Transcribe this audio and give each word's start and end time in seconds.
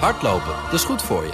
Hardlopen, 0.00 0.54
dat 0.64 0.72
is 0.72 0.84
goed 0.84 1.02
voor 1.02 1.22
je. 1.24 1.32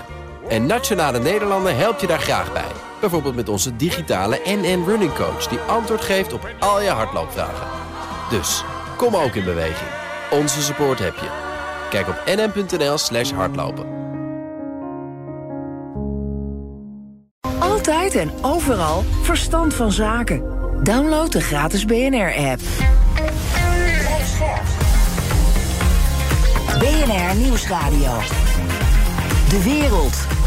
En 0.48 0.66
Nationale 0.66 1.18
Nederlanden 1.18 1.76
helpt 1.76 2.00
je 2.00 2.06
daar 2.06 2.20
graag 2.20 2.52
bij. 2.52 2.72
Bijvoorbeeld 3.00 3.34
met 3.34 3.48
onze 3.48 3.76
digitale 3.76 4.40
NN 4.44 4.84
Running 4.86 5.14
Coach... 5.14 5.46
die 5.46 5.58
antwoord 5.58 6.00
geeft 6.00 6.32
op 6.32 6.48
al 6.58 6.82
je 6.82 6.88
hardloopvragen. 6.88 7.66
Dus, 8.30 8.64
kom 8.96 9.16
ook 9.16 9.34
in 9.34 9.44
beweging. 9.44 9.90
Onze 10.30 10.62
support 10.62 10.98
heb 10.98 11.14
je. 11.14 11.28
Kijk 11.90 12.08
op 12.08 12.22
nn.nl 12.26 12.98
slash 12.98 13.32
hardlopen. 13.32 13.86
Altijd 17.58 18.14
en 18.14 18.30
overal 18.42 19.04
verstand 19.22 19.74
van 19.74 19.92
zaken. 19.92 20.42
Download 20.82 21.32
de 21.32 21.40
gratis 21.40 21.84
BNR-app. 21.84 22.60
BNR 26.78 27.36
Nieuwsradio. 27.36 28.49
De 29.50 29.62
wereld. 29.62 30.39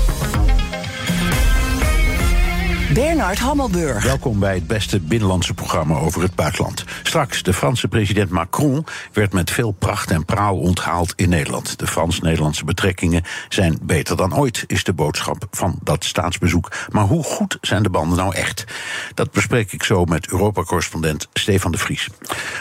Bernard 2.94 3.40
Hammelburg. 3.40 4.04
Welkom 4.04 4.40
bij 4.40 4.54
het 4.54 4.68
beste 4.68 5.00
binnenlandse 5.00 5.54
programma 5.54 5.96
over 5.96 6.22
het 6.22 6.36
buitenland. 6.36 6.84
Straks, 7.04 7.44
de 7.44 7.54
Franse 7.54 7.88
president 7.88 8.30
Macron 8.30 8.86
werd 9.14 9.34
met 9.34 9.52
veel 9.52 9.72
pracht 9.72 10.12
en 10.12 10.26
praal 10.26 10.58
onthaald 10.58 11.14
in 11.16 11.30
Nederland. 11.30 11.80
De 11.80 11.88
Frans-Nederlandse 11.88 12.66
betrekkingen 12.66 13.24
zijn 13.50 13.80
beter 13.82 14.18
dan 14.18 14.36
ooit, 14.36 14.64
is 14.68 14.84
de 14.84 14.94
boodschap 14.94 15.48
van 15.52 15.80
dat 15.84 16.04
staatsbezoek. 16.06 16.72
Maar 16.92 17.04
hoe 17.04 17.24
goed 17.24 17.58
zijn 17.62 17.84
de 17.84 17.90
banden 17.90 18.18
nou 18.18 18.36
echt? 18.36 18.66
Dat 19.14 19.32
bespreek 19.32 19.72
ik 19.72 19.84
zo 19.84 20.06
met 20.06 20.32
Europa-correspondent 20.32 21.28
Stefan 21.34 21.72
de 21.72 21.78
Vries. 21.78 22.10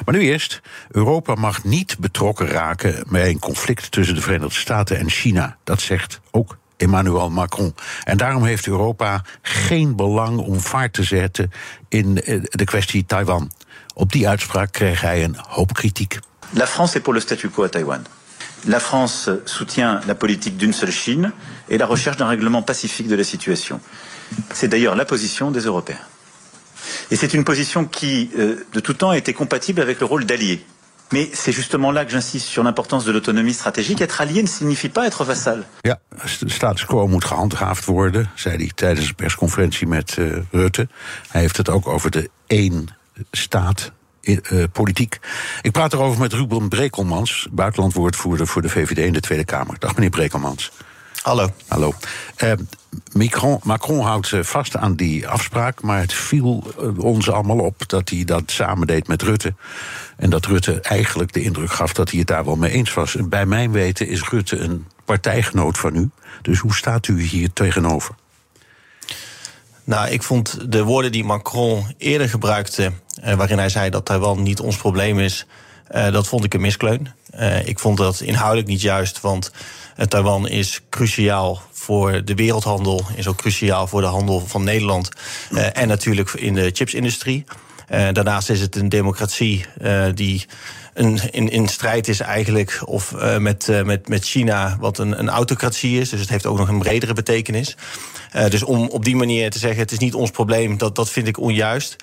Maar 0.05 0.15
nu 0.15 0.21
eerst, 0.21 0.61
Europa 0.91 1.35
mag 1.35 1.65
niet 1.65 1.99
betrokken 1.99 2.47
raken 2.47 3.05
bij 3.09 3.29
een 3.29 3.39
conflict 3.39 3.91
tussen 3.91 4.15
de 4.15 4.21
Verenigde 4.21 4.55
Staten 4.55 4.99
en 4.99 5.11
China. 5.11 5.57
Dat 5.65 5.81
zegt 5.81 6.21
ook 6.31 6.57
Emmanuel 6.83 7.31
Macron. 7.31 7.75
En 8.05 8.17
daarom 8.17 8.45
heeft 8.45 8.67
Europa 8.67 9.23
geen 9.43 9.97
belang 9.97 10.39
om 10.39 10.61
vaart 10.61 10.93
te 10.93 11.03
zetten 11.03 11.51
in 11.89 12.23
eh, 12.23 12.41
de 12.51 12.65
kwestie 12.65 13.05
Taiwan. 13.07 13.51
Op 13.95 14.13
die 14.13 14.29
uitspraak 14.29 14.73
kreeg 14.73 15.01
hij 15.01 15.25
een 15.25 15.37
hoop 15.49 15.73
kritiek. 15.73 16.19
La 16.51 16.67
France 16.67 16.95
est 16.95 17.03
pour 17.05 17.15
le 17.15 17.21
statu 17.21 17.49
quo 17.49 17.65
à 17.65 17.69
Taïwan. 17.69 18.03
La 18.65 18.81
France 18.81 19.31
soutient 19.45 20.01
la 20.07 20.15
politique 20.15 20.57
d'une 20.57 20.73
seule 20.73 20.93
Chine 20.93 21.33
et 21.69 21.79
la 21.79 21.87
recherche 21.87 22.17
d'un 22.17 22.29
règlement 22.29 22.63
pacifique 22.63 23.09
de 23.09 23.17
la 23.17 23.25
situation. 23.25 23.81
C'est 24.53 24.69
d'ailleurs 24.69 24.95
la 24.95 25.05
position 25.05 25.51
des 25.51 25.65
Européens. 25.65 26.05
Et 27.11 27.17
c'est 27.17 27.35
une 27.35 27.45
position 27.45 27.85
qui, 27.85 28.31
euh, 28.39 28.67
de 28.73 28.81
tout 28.81 28.95
temps, 28.95 29.11
a 29.11 29.17
été 29.17 29.33
compatible 29.33 29.81
avec 29.81 30.01
le 30.01 30.07
rôle 30.07 30.25
d'allié 30.25 30.65
Mais 31.13 31.29
c'est 31.33 31.53
justement 31.53 31.93
là 31.93 32.05
que 32.05 32.11
j'insiste 32.11 32.47
sur 32.47 32.63
l'importance 32.63 33.05
de 33.05 33.13
l'autonomie 33.13 33.53
stratégique. 33.53 34.01
Être 34.01 34.21
allié 34.21 34.43
ne 34.43 34.49
signifie 34.49 34.89
pas 34.89 35.07
être 35.07 35.25
vassal. 35.25 35.65
Ja, 35.83 36.01
de 36.41 36.49
status 36.49 36.85
quo 36.85 37.07
moet 37.07 37.25
gehandhaafd 37.25 37.85
worden, 37.85 38.31
zei 38.35 38.57
hij 38.57 38.71
tijdens 38.75 39.09
een 39.09 39.15
persconferentie 39.15 39.87
met 39.87 40.17
uh, 40.19 40.37
Rutte. 40.51 40.89
Hij 41.29 41.41
heeft 41.41 41.57
het 41.57 41.69
ook 41.69 41.89
over 41.89 42.11
de 42.11 42.31
één 42.47 42.89
staat 43.31 43.93
uh, 44.23 44.65
politiek. 44.73 45.19
Ik 45.63 45.73
praat 45.73 45.93
erover 45.93 46.21
met 46.21 46.33
Ruben 46.33 46.69
Brekelmans, 46.69 47.49
buitenlandwoordvoerder 47.51 48.47
voor 48.47 48.63
de 48.63 48.69
VVD 48.69 48.99
in 48.99 49.13
de 49.13 49.21
Tweede 49.21 49.45
Kamer. 49.45 49.79
Dag 49.79 49.95
meneer 49.95 50.11
Brekelmans. 50.11 50.73
Hallo. 51.23 51.49
Hallo. 51.69 51.95
Uh, 52.43 52.53
Macron, 53.13 53.61
Macron, 53.63 54.01
houdt 54.01 54.33
vast 54.41 54.77
aan 54.77 54.95
die 54.95 55.29
afspraak, 55.29 55.83
maar 55.83 56.01
het 56.01 56.13
viel 56.13 56.63
ons 56.97 57.31
allemaal 57.31 57.59
op 57.59 57.89
dat 57.89 58.09
hij 58.09 58.25
dat 58.25 58.51
samen 58.51 58.87
deed 58.87 59.09
met 59.09 59.23
Rutte. 59.23 59.55
En 60.17 60.31
dat 60.31 60.47
Rutte 60.47 60.81
eigenlijk 60.81 61.33
de 61.33 61.43
indruk 61.43 61.73
gaf 61.73 61.93
dat 61.93 62.11
hij 62.11 62.19
het 62.19 62.29
daar 62.29 62.45
wel 62.45 62.57
mee 62.57 62.71
eens 62.71 62.95
was. 62.95 63.17
En 63.17 63.29
bij 63.29 63.47
mijn 63.47 63.73
weten 63.73 64.09
is 64.09 64.29
Rutte 64.29 64.59
een 64.59 64.87
partijgenoot 65.05 65.79
van 65.79 65.97
u. 65.97 66.11
Dus 66.43 66.59
hoe 66.59 66.75
staat 66.75 67.09
u 67.09 67.23
hier 67.23 67.53
tegenover? 67.53 68.15
Nou, 69.85 70.09
ik 70.09 70.23
vond 70.23 70.73
de 70.73 70.83
woorden 70.83 71.13
die 71.13 71.25
Macron 71.25 71.95
eerder 71.99 72.29
gebruikte, 72.29 72.93
eh, 73.21 73.35
waarin 73.35 73.59
hij 73.59 73.69
zei 73.69 73.91
dat 73.91 74.05
Taiwan 74.05 74.43
niet 74.43 74.61
ons 74.61 74.77
probleem 74.77 75.19
is, 75.19 75.47
eh, 75.87 76.13
dat 76.13 76.29
vond 76.29 76.45
ik 76.45 76.55
een 76.55 76.61
miskleun. 76.61 77.09
Uh, 77.35 77.67
ik 77.67 77.79
vond 77.79 77.97
dat 77.99 78.21
inhoudelijk 78.21 78.69
niet 78.69 78.81
juist, 78.81 79.21
want 79.21 79.53
Taiwan 80.09 80.49
is 80.49 80.81
cruciaal 80.91 81.63
voor 81.71 82.25
de 82.25 82.35
wereldhandel, 82.35 83.05
is 83.17 83.29
ook 83.29 83.37
cruciaal 83.37 83.87
voor 83.87 84.01
de 84.01 84.07
handel 84.07 84.41
van 84.47 84.65
Nederland 84.65 85.09
uh, 85.51 85.77
en 85.77 85.89
natuurlijk 85.89 86.31
in 86.31 86.55
de 86.55 86.71
chipsindustrie. 86.73 87.45
Uh, 87.91 88.09
daarnaast 88.13 88.51
is 88.51 88.61
het 88.61 88.77
een 88.77 88.89
democratie 88.89 89.65
uh, 89.83 90.05
die 90.15 90.47
een, 90.95 91.21
in, 91.31 91.49
in 91.49 91.69
strijd 91.69 92.09
is 92.09 92.21
eigenlijk 92.21 92.83
of 92.85 93.15
met, 93.39 93.85
met, 93.85 94.09
met 94.09 94.25
China, 94.25 94.77
wat 94.81 94.99
een, 94.99 95.19
een 95.19 95.29
autocratie 95.29 96.01
is. 96.01 96.09
Dus 96.09 96.21
het 96.21 96.29
heeft 96.29 96.47
ook 96.47 96.59
nog 96.59 96.69
een 96.69 96.79
bredere 96.79 97.13
betekenis. 97.13 97.77
dus 98.49 98.63
om 98.63 98.89
op 98.89 99.05
die 99.05 99.17
manier 99.17 99.51
te 99.51 99.59
zeggen: 99.59 99.81
het 99.81 99.93
is 99.93 99.99
niet 99.99 100.15
ons 100.15 100.31
probleem, 100.31 100.79
dat, 100.79 100.97
dat 100.97 101.11
vind 101.11 101.27
ik 101.27 101.39
onjuist. 101.39 101.97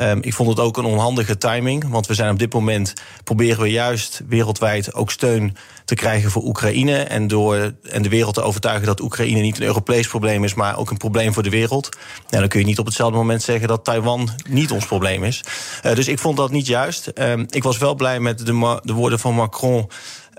Um, 0.00 0.22
ik 0.22 0.34
vond 0.34 0.48
het 0.48 0.58
ook 0.60 0.76
een 0.76 0.84
onhandige 0.84 1.38
timing, 1.38 1.88
want 1.88 2.06
we 2.06 2.14
zijn 2.14 2.30
op 2.30 2.38
dit 2.38 2.52
moment 2.52 2.92
proberen 3.24 3.62
we 3.62 3.70
juist 3.70 4.22
wereldwijd 4.28 4.94
ook 4.94 5.10
steun 5.10 5.56
te 5.84 5.94
krijgen 5.94 6.30
voor 6.30 6.42
Oekraïne 6.42 6.96
en 6.96 7.26
door 7.26 7.72
en 7.82 8.02
de 8.02 8.08
wereld 8.08 8.34
te 8.34 8.42
overtuigen 8.42 8.86
dat 8.86 9.00
Oekraïne 9.00 9.40
niet 9.40 9.56
een 9.56 9.66
Europees 9.66 10.08
probleem 10.08 10.44
is, 10.44 10.54
maar 10.54 10.78
ook 10.78 10.90
een 10.90 10.96
probleem 10.96 11.32
voor 11.32 11.42
de 11.42 11.50
wereld. 11.50 11.88
Nou, 12.28 12.40
dan 12.40 12.48
kun 12.48 12.60
je 12.60 12.66
niet 12.66 12.78
op 12.78 12.86
hetzelfde 12.86 13.16
moment 13.16 13.42
zeggen 13.42 13.68
dat 13.68 13.84
Taiwan 13.84 14.28
niet 14.48 14.70
ons 14.70 14.86
probleem 14.86 15.24
is. 15.24 15.44
Uh, 15.86 15.94
dus 15.94 16.08
ik 16.08 16.18
vond 16.18 16.36
dat 16.36 16.50
niet 16.50 16.66
juist. 16.66 17.10
Um, 17.14 17.46
ik 17.50 17.62
was 17.62 17.78
wel 17.78 17.94
blij 17.94 18.20
met 18.20 18.38
de, 18.38 18.80
de 18.82 18.92
woorden 18.92 19.18
van 19.18 19.34
Macron. 19.34 19.88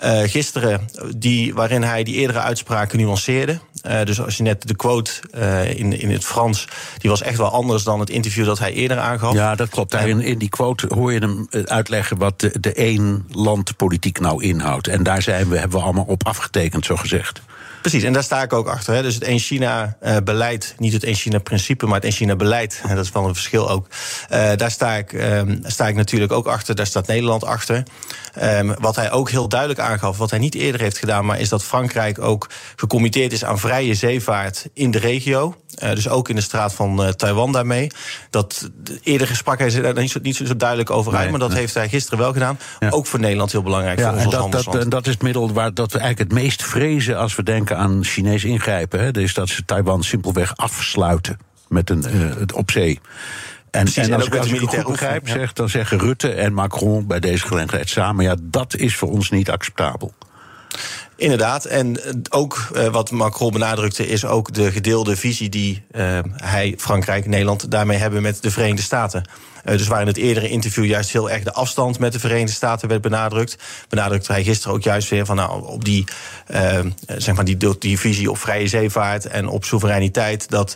Uh, 0.04 0.20
gisteren, 0.20 0.90
die, 1.18 1.54
waarin 1.54 1.84
hij 1.84 2.04
die 2.04 2.16
eerdere 2.16 2.40
uitspraken 2.40 3.00
nuanceerde. 3.00 3.60
Uh, 3.88 4.04
dus 4.04 4.22
als 4.22 4.38
je 4.38 4.44
net 4.44 4.68
de 4.68 4.76
quote 4.76 5.12
uh, 5.36 5.80
in, 5.80 6.00
in 6.00 6.12
het 6.12 6.26
Frans, 6.26 6.68
die 6.98 7.10
was 7.10 7.22
echt 7.22 7.38
wel 7.38 7.52
anders 7.52 7.84
dan 7.84 8.00
het 8.00 8.10
interview 8.10 8.46
dat 8.46 8.60
hij 8.60 8.74
eerder 8.74 8.98
aangaf. 8.98 9.34
Ja, 9.34 9.56
dat 9.56 9.70
klopt. 9.70 9.94
In, 9.94 10.22
in 10.22 10.38
die 10.38 10.50
quote 10.50 10.88
hoor 10.96 11.14
je 11.14 11.20
hem 11.20 11.48
uitleggen 11.66 12.18
wat 12.18 12.40
de, 12.40 12.60
de 12.60 12.74
één 12.74 13.26
landpolitiek 13.32 14.20
nou 14.20 14.44
inhoudt. 14.44 14.88
En 14.88 15.04
daar 15.04 15.22
zijn 15.22 15.50
we, 15.50 15.58
hebben 15.58 15.78
we 15.78 15.84
allemaal 15.84 16.06
op 16.08 16.26
afgetekend, 16.26 16.86
zo 16.86 16.96
gezegd. 16.96 17.42
Precies, 17.86 18.04
en 18.04 18.14
daar 18.14 18.24
sta 18.24 18.42
ik 18.42 18.54
ook 18.54 18.68
achter. 18.68 18.94
Hè. 18.94 19.02
Dus 19.02 19.14
het 19.14 19.24
één 19.24 19.40
China-beleid, 19.40 20.76
niet 20.78 20.94
het 20.94 21.04
één 21.04 21.16
China-principe, 21.16 21.86
maar 21.86 21.96
het 21.96 22.04
één 22.04 22.14
China-beleid. 22.14 22.82
En 22.90 22.96
dat 22.96 23.06
is 23.06 23.12
wel 23.12 23.28
een 23.28 23.34
verschil 23.34 23.70
ook. 23.70 23.88
Uh, 24.32 24.52
daar 24.56 24.72
sta 24.72 24.94
ik, 24.94 25.14
um, 25.14 25.60
sta 25.64 25.88
ik 25.88 25.96
natuurlijk 25.96 26.32
ook 26.32 26.48
achter. 26.48 26.76
Daar 26.76 26.86
staat 26.86 27.08
Nederland 27.08 27.44
achter. 27.44 27.84
Um, 28.44 28.76
wat 28.80 28.96
hij 28.96 29.12
ook 29.12 29.30
heel 29.30 29.48
duidelijk 29.48 29.80
aangaf, 29.80 30.18
wat 30.18 30.30
hij 30.30 30.40
niet 30.40 30.56
eerder 30.56 30.82
heeft 30.82 30.98
gedaan, 30.98 31.26
maar 31.26 31.40
is 31.40 31.50
dat 31.50 31.64
Frankrijk 31.64 32.20
ook 32.20 32.50
gecommitteerd 32.76 33.32
is 33.32 33.44
aan 33.44 33.60
vrije 33.60 33.94
zeevaart 33.94 34.68
in 34.74 34.92
de 34.92 35.00
regio. 35.00 35.56
Uh, 35.84 35.90
dus 35.90 36.10
ook 36.10 36.30
in 36.30 36.36
de 36.36 36.42
straat 36.42 36.74
van 36.74 37.02
uh, 37.02 37.10
Taiwan 37.10 37.52
daarmee. 37.52 37.92
Dat 38.30 38.70
eerder 39.04 39.36
sprak 39.36 39.60
hij 39.60 39.82
daar 39.82 39.94
niet 39.94 40.12
zo, 40.12 40.20
niet 40.22 40.36
zo 40.36 40.56
duidelijk 40.56 40.90
over 40.90 41.16
uit, 41.16 41.30
maar 41.30 41.40
dat 41.40 41.50
nee. 41.50 41.60
heeft 41.60 41.74
hij 41.74 41.90
gisteren 41.90 42.20
wel 42.20 42.34
gedaan. 42.34 42.60
Ja. 42.80 42.90
Ook 42.90 43.06
voor 43.06 43.20
Nederland 43.20 43.52
heel 43.52 43.64
belangrijk. 43.64 44.00
Ja, 44.00 44.06
voor 44.10 44.14
ons 44.14 44.24
en 44.24 44.52
dat, 44.52 44.64
dat, 44.64 44.76
en 44.76 44.90
dat 44.90 45.08
is 45.08 45.14
het 45.14 45.22
middel 45.22 45.54
waar 45.54 45.74
dat 45.74 45.92
we 45.92 46.00
eigenlijk 46.00 46.32
het 46.32 46.42
meest 46.42 46.64
vrezen 46.64 47.18
als 47.18 47.36
we 47.36 47.44
denken 47.44 47.78
aan 47.78 48.04
Chinees 48.04 48.44
ingrijpen. 48.44 49.00
Hè, 49.00 49.20
is 49.20 49.34
dat 49.34 49.50
ze 49.50 49.66
Taiwan 49.66 50.04
simpelweg 50.04 50.58
afsluiten 50.58 51.38
met 51.68 51.90
een 51.90 52.06
uh, 52.16 52.32
op 52.54 52.72
zee. 52.72 53.00
En, 53.72 53.82
Precies, 53.82 54.04
en, 54.04 54.14
en 54.14 54.16
als, 54.16 54.26
ook 54.26 54.34
ik, 54.34 54.40
als 54.40 54.48
ik 54.48 54.60
het 54.60 54.76
goed 54.76 54.92
begrijp, 54.92 55.30
zeg, 55.30 55.54
dan 55.54 55.70
zeggen 55.70 56.00
Rutte 56.00 56.32
en 56.32 56.54
Macron 56.54 57.08
bij 57.08 57.20
deze 57.20 57.48
gelegenheid 57.48 57.90
samen: 57.90 58.26
ja, 58.26 58.36
dat 58.42 58.76
is 58.76 58.96
voor 58.96 59.10
ons 59.10 59.30
niet 59.30 59.50
acceptabel. 59.50 60.14
Inderdaad, 61.18 61.66
en 61.66 61.98
ook 62.30 62.70
uh, 62.76 62.88
wat 62.88 63.12
Macron 63.12 63.52
benadrukte, 63.52 64.08
is 64.08 64.26
ook 64.26 64.54
de 64.54 64.72
gedeelde 64.72 65.16
visie 65.16 65.50
die 65.50 65.84
uh, 65.92 66.20
hij, 66.32 66.74
Frankrijk, 66.78 67.26
Nederland 67.26 67.72
daarmee 67.72 67.98
hebben 67.98 68.22
met 68.22 68.42
de 68.42 68.52
Verenigde 68.52 68.82
Staten. 68.82 69.24
Dus 69.66 69.88
waar 69.88 70.02
in 70.02 70.08
het 70.08 70.18
eerdere 70.18 70.50
interview 70.50 70.86
juist 70.86 71.12
heel 71.12 71.30
erg 71.30 71.44
de 71.44 71.54
afstand 71.54 72.00
met 72.00 72.14
de 72.14 72.20
Verenigde 72.20 72.52
Staten 72.52 72.88
werd 72.88 73.02
benadrukt, 73.02 73.58
benadrukte 73.90 74.32
hij 74.32 74.44
gisteren 74.44 74.76
ook 74.76 74.84
juist 74.84 75.10
weer 75.10 75.26
van 75.26 75.36
nou, 75.36 75.66
op 75.66 75.86
die, 75.86 76.04
zeg 77.18 77.36
maar 77.36 77.46
die, 77.46 77.58
die 77.80 78.00
visie 78.00 78.30
op 78.30 78.38
vrije 78.38 78.68
zeevaart 78.68 79.26
en 79.26 79.48
op 79.48 79.66
soevereiniteit, 79.66 80.50
dat, 80.50 80.76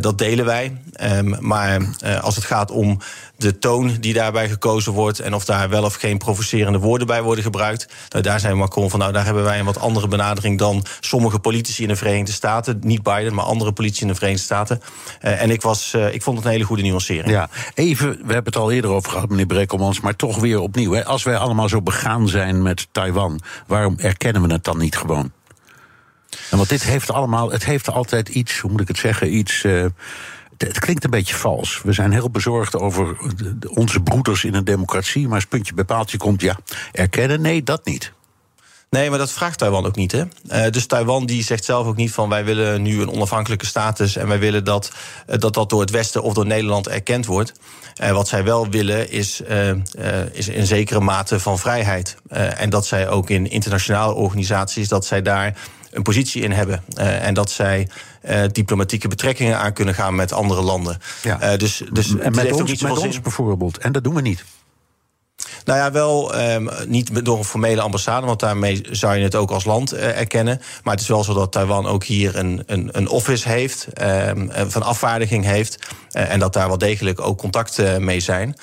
dat 0.00 0.18
delen 0.18 0.44
wij. 0.44 0.76
Um, 1.02 1.36
maar 1.40 1.80
als 2.20 2.36
het 2.36 2.44
gaat 2.44 2.70
om 2.70 3.00
de 3.36 3.58
toon 3.58 3.96
die 4.00 4.14
daarbij 4.14 4.48
gekozen 4.48 4.92
wordt 4.92 5.20
en 5.20 5.34
of 5.34 5.44
daar 5.44 5.68
wel 5.68 5.84
of 5.84 5.94
geen 5.94 6.18
provocerende 6.18 6.78
woorden 6.78 7.06
bij 7.06 7.22
worden 7.22 7.44
gebruikt, 7.44 7.88
nou, 8.08 8.22
daar 8.22 8.40
zijn 8.40 8.56
Macron 8.56 8.90
van 8.90 8.98
nou, 8.98 9.12
daar 9.12 9.24
hebben 9.24 9.44
wij 9.44 9.59
een 9.60 9.66
wat 9.66 9.80
andere 9.80 10.08
benadering 10.08 10.58
dan 10.58 10.84
sommige 11.00 11.38
politici 11.38 11.82
in 11.82 11.88
de 11.88 11.96
Verenigde 11.96 12.32
Staten. 12.32 12.78
Niet 12.80 13.02
Biden, 13.02 13.34
maar 13.34 13.44
andere 13.44 13.72
politici 13.72 14.02
in 14.02 14.08
de 14.08 14.14
Verenigde 14.14 14.44
Staten. 14.44 14.80
Uh, 15.22 15.42
en 15.42 15.50
ik, 15.50 15.62
was, 15.62 15.92
uh, 15.96 16.14
ik 16.14 16.22
vond 16.22 16.36
het 16.36 16.46
een 16.46 16.52
hele 16.52 16.64
goede 16.64 16.82
nuancering. 16.82 17.30
Ja, 17.30 17.48
even, 17.74 18.08
we 18.08 18.32
hebben 18.32 18.52
het 18.52 18.56
al 18.56 18.70
eerder 18.70 18.90
over 18.90 19.10
gehad, 19.10 19.28
meneer 19.28 19.46
Brekkelmans, 19.46 20.00
maar 20.00 20.16
toch 20.16 20.38
weer 20.38 20.60
opnieuw. 20.60 20.92
Hè. 20.92 21.04
Als 21.04 21.22
wij 21.22 21.36
allemaal 21.36 21.68
zo 21.68 21.82
begaan 21.82 22.28
zijn 22.28 22.62
met 22.62 22.88
Taiwan, 22.92 23.40
waarom 23.66 23.98
erkennen 23.98 24.42
we 24.42 24.52
het 24.52 24.64
dan 24.64 24.78
niet 24.78 24.96
gewoon? 24.96 25.32
En 26.50 26.56
want 26.56 26.68
dit 26.68 26.82
heeft 26.82 27.10
allemaal, 27.10 27.50
het 27.50 27.64
heeft 27.64 27.90
altijd 27.90 28.28
iets, 28.28 28.58
hoe 28.58 28.70
moet 28.70 28.80
ik 28.80 28.88
het 28.88 28.98
zeggen, 28.98 29.36
iets. 29.36 29.62
Uh, 29.62 29.84
het 30.56 30.78
klinkt 30.78 31.04
een 31.04 31.10
beetje 31.10 31.34
vals. 31.34 31.80
We 31.82 31.92
zijn 31.92 32.12
heel 32.12 32.30
bezorgd 32.30 32.76
over 32.76 33.16
onze 33.68 34.00
broeders 34.00 34.44
in 34.44 34.54
een 34.54 34.64
democratie. 34.64 35.26
Maar 35.26 35.34
als 35.34 35.46
puntje 35.46 35.74
bij 35.74 35.84
paaltje 35.84 36.16
komt, 36.16 36.40
ja, 36.40 36.58
erkennen? 36.92 37.40
Nee, 37.40 37.62
dat 37.62 37.84
niet. 37.84 38.12
Nee, 38.90 39.10
maar 39.10 39.18
dat 39.18 39.32
vraagt 39.32 39.58
Taiwan 39.58 39.86
ook 39.86 39.96
niet. 39.96 40.12
Hè? 40.12 40.22
Uh, 40.52 40.70
dus 40.70 40.86
Taiwan 40.86 41.26
die 41.26 41.44
zegt 41.44 41.64
zelf 41.64 41.86
ook 41.86 41.96
niet 41.96 42.12
van 42.12 42.28
wij 42.28 42.44
willen 42.44 42.82
nu 42.82 43.00
een 43.00 43.10
onafhankelijke 43.10 43.66
status 43.66 44.16
en 44.16 44.28
wij 44.28 44.38
willen 44.38 44.64
dat 44.64 44.92
uh, 45.28 45.38
dat, 45.38 45.54
dat 45.54 45.70
door 45.70 45.80
het 45.80 45.90
Westen 45.90 46.22
of 46.22 46.34
door 46.34 46.46
Nederland 46.46 46.88
erkend 46.88 47.26
wordt. 47.26 47.52
Uh, 48.02 48.10
wat 48.10 48.28
zij 48.28 48.44
wel 48.44 48.68
willen 48.68 49.10
is, 49.10 49.40
is 50.32 50.48
een 50.48 50.66
zekere 50.66 51.00
mate 51.00 51.40
van 51.40 51.58
vrijheid. 51.58 52.16
en 52.28 52.70
dat 52.70 52.86
zij 52.86 53.08
ook 53.08 53.30
in 53.30 53.50
internationale 53.50 54.14
organisaties, 54.14 54.88
dat 54.88 55.06
zij 55.06 55.22
daar 55.22 55.56
een 55.90 56.02
positie 56.02 56.42
in 56.42 56.52
hebben. 56.52 56.84
en 56.96 57.34
dat 57.34 57.50
zij 57.50 57.88
diplomatieke 58.52 59.08
betrekkingen 59.08 59.58
aan 59.58 59.72
kunnen 59.72 59.94
gaan 59.94 60.14
met 60.14 60.32
andere 60.32 60.62
landen. 60.62 60.98
Ja. 61.22 61.56
dus, 61.56 61.82
dus 61.92 62.16
en 62.18 62.34
met, 62.34 62.52
ons, 62.52 62.82
met 62.82 62.98
ons 62.98 63.20
bijvoorbeeld. 63.20 63.78
En 63.78 63.92
dat 63.92 64.04
doen 64.04 64.14
we 64.14 64.20
niet. 64.20 64.44
Nou 65.64 65.78
ja, 65.78 65.92
wel 65.92 66.40
um, 66.40 66.68
niet 66.86 67.24
door 67.24 67.38
een 67.38 67.44
formele 67.44 67.80
ambassade, 67.80 68.26
want 68.26 68.40
daarmee 68.40 68.82
zou 68.90 69.16
je 69.16 69.22
het 69.22 69.34
ook 69.34 69.50
als 69.50 69.64
land 69.64 69.94
uh, 69.94 70.18
erkennen. 70.18 70.60
Maar 70.82 70.92
het 70.92 71.02
is 71.02 71.08
wel 71.08 71.24
zo 71.24 71.34
dat 71.34 71.52
Taiwan 71.52 71.86
ook 71.86 72.04
hier 72.04 72.36
een, 72.36 72.62
een, 72.66 72.88
een 72.92 73.08
office 73.08 73.48
heeft, 73.48 73.86
um, 74.28 74.50
van 74.66 74.82
afvaardiging 74.82 75.44
heeft. 75.44 75.78
Uh, 76.12 76.32
en 76.32 76.38
dat 76.38 76.52
daar 76.52 76.68
wel 76.68 76.78
degelijk 76.78 77.20
ook 77.20 77.38
contacten 77.38 78.04
mee 78.04 78.20
zijn. 78.20 78.56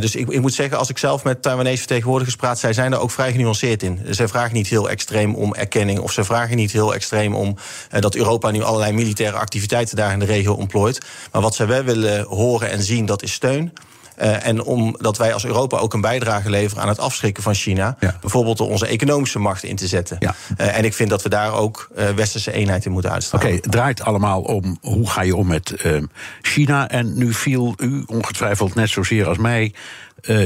Dus 0.00 0.14
ik, 0.14 0.28
ik, 0.28 0.40
moet 0.40 0.54
zeggen, 0.54 0.78
als 0.78 0.88
ik 0.88 0.98
zelf 0.98 1.24
met 1.24 1.42
Taiwanese 1.42 1.78
vertegenwoordigers 1.78 2.36
praat, 2.36 2.58
zij 2.58 2.72
zijn 2.72 2.92
er 2.92 2.98
ook 2.98 3.10
vrij 3.10 3.32
genuanceerd 3.32 3.82
in. 3.82 4.00
Zij 4.08 4.28
vragen 4.28 4.54
niet 4.54 4.68
heel 4.68 4.90
extreem 4.90 5.34
om 5.34 5.54
erkenning, 5.54 5.98
of 5.98 6.12
ze 6.12 6.24
vragen 6.24 6.56
niet 6.56 6.72
heel 6.72 6.94
extreem 6.94 7.34
om 7.34 7.56
dat 8.00 8.14
Europa 8.14 8.50
nu 8.50 8.62
allerlei 8.62 8.92
militaire 8.92 9.36
activiteiten 9.36 9.96
daar 9.96 10.12
in 10.12 10.18
de 10.18 10.24
regio 10.24 10.52
ontplooit. 10.52 10.98
Maar 11.32 11.42
wat 11.42 11.54
zij 11.54 11.66
wel 11.66 11.82
willen 11.82 12.24
horen 12.24 12.70
en 12.70 12.82
zien, 12.82 13.06
dat 13.06 13.22
is 13.22 13.32
steun. 13.32 13.72
Uh, 14.20 14.46
en 14.46 14.62
omdat 14.62 15.18
wij 15.18 15.32
als 15.32 15.44
Europa 15.44 15.78
ook 15.78 15.94
een 15.94 16.00
bijdrage 16.00 16.50
leveren 16.50 16.82
aan 16.82 16.88
het 16.88 16.98
afschrikken 16.98 17.42
van 17.42 17.54
China. 17.54 17.96
Ja. 18.00 18.16
Bijvoorbeeld 18.20 18.58
door 18.58 18.68
onze 18.68 18.86
economische 18.86 19.38
macht 19.38 19.62
in 19.62 19.76
te 19.76 19.86
zetten. 19.86 20.16
Ja. 20.20 20.34
Uh, 20.58 20.78
en 20.78 20.84
ik 20.84 20.94
vind 20.94 21.10
dat 21.10 21.22
we 21.22 21.28
daar 21.28 21.54
ook 21.54 21.90
uh, 21.96 22.08
westerse 22.08 22.52
eenheid 22.52 22.84
in 22.84 22.92
moeten 22.92 23.10
uitstralen. 23.10 23.46
Oké, 23.46 23.56
okay, 23.56 23.70
draait 23.70 24.02
allemaal 24.02 24.40
om 24.40 24.78
hoe 24.80 25.10
ga 25.10 25.22
je 25.22 25.36
om 25.36 25.46
met 25.46 25.70
ehm, 25.70 26.04
China. 26.42 26.88
En 26.88 27.18
nu 27.18 27.32
viel 27.32 27.74
u 27.76 28.02
ongetwijfeld 28.06 28.74
net 28.74 28.90
zozeer 28.90 29.28
als 29.28 29.38
mij 29.38 29.74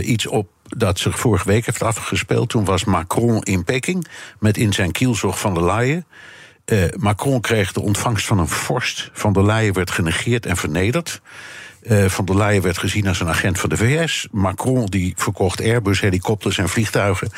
iets 0.03 0.27
op 0.27 0.49
dat 0.65 0.99
zich 0.99 1.19
vorige 1.19 1.49
week 1.49 1.67
heeft 1.67 1.83
afgespeeld. 1.83 2.49
Toen 2.49 2.65
was 2.65 2.85
Macron 2.85 3.43
in 3.43 3.65
Peking 3.65 4.07
met 4.39 4.57
in 4.57 4.73
zijn 4.73 4.93
kielzog 4.93 5.39
van 5.39 5.55
der 5.55 5.65
Leyen. 5.65 6.07
Uh, 6.67 6.85
Macron 6.97 7.41
kreeg 7.41 7.73
de 7.73 7.81
ontvangst 7.81 8.27
van 8.27 8.39
een 8.39 8.49
vorst. 8.49 9.11
Van 9.13 9.33
der 9.33 9.45
Leyen 9.45 9.75
werd 9.75 9.91
genegeerd 9.91 10.47
en 10.47 10.57
vernederd. 10.57 11.21
Uh, 11.85 12.09
van 12.09 12.25
der 12.25 12.37
Leyen 12.37 12.63
werd 12.63 12.79
gezien 12.79 13.07
als 13.07 13.21
een 13.21 13.29
agent 13.29 13.61
van 13.61 13.69
de 13.69 13.77
VS. 13.77 14.29
Macron 14.31 14.87
die 14.87 15.13
verkocht 15.17 15.61
Airbus, 15.61 16.01
helikopters 16.01 16.59
en 16.59 16.69
vliegtuigen. 16.69 17.31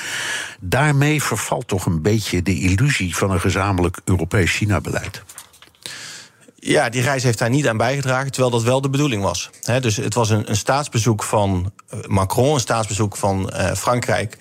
Daarmee 0.61 1.23
vervalt 1.23 1.69
toch 1.69 1.87
een 1.87 2.03
beetje 2.03 2.43
de 2.43 2.61
illusie 2.61 3.17
van 3.17 3.31
een 3.31 3.41
gezamenlijk 3.41 3.99
Europees 4.05 4.53
China-beleid. 4.53 5.23
Ja, 6.55 6.89
die 6.89 7.03
reis 7.03 7.23
heeft 7.23 7.39
daar 7.39 7.51
niet 7.51 7.69
aan 7.69 7.77
bijgedragen, 7.77 8.31
terwijl 8.31 8.53
dat 8.53 8.63
wel 8.63 8.81
de 8.81 8.91
bedoeling 8.91 9.23
was. 9.23 9.51
Dus 9.81 9.97
het 9.97 10.15
was 10.15 10.31
een, 10.31 10.51
een, 10.51 10.57
staatsbezoek 10.57 11.23
van 11.23 11.73
eh, 11.89 11.99
Macron, 12.07 12.55
een 12.55 12.61
staatsbezoek 12.61 13.17
van 13.17 13.53
uh, 13.55 13.73
Frankrijk 13.73 14.37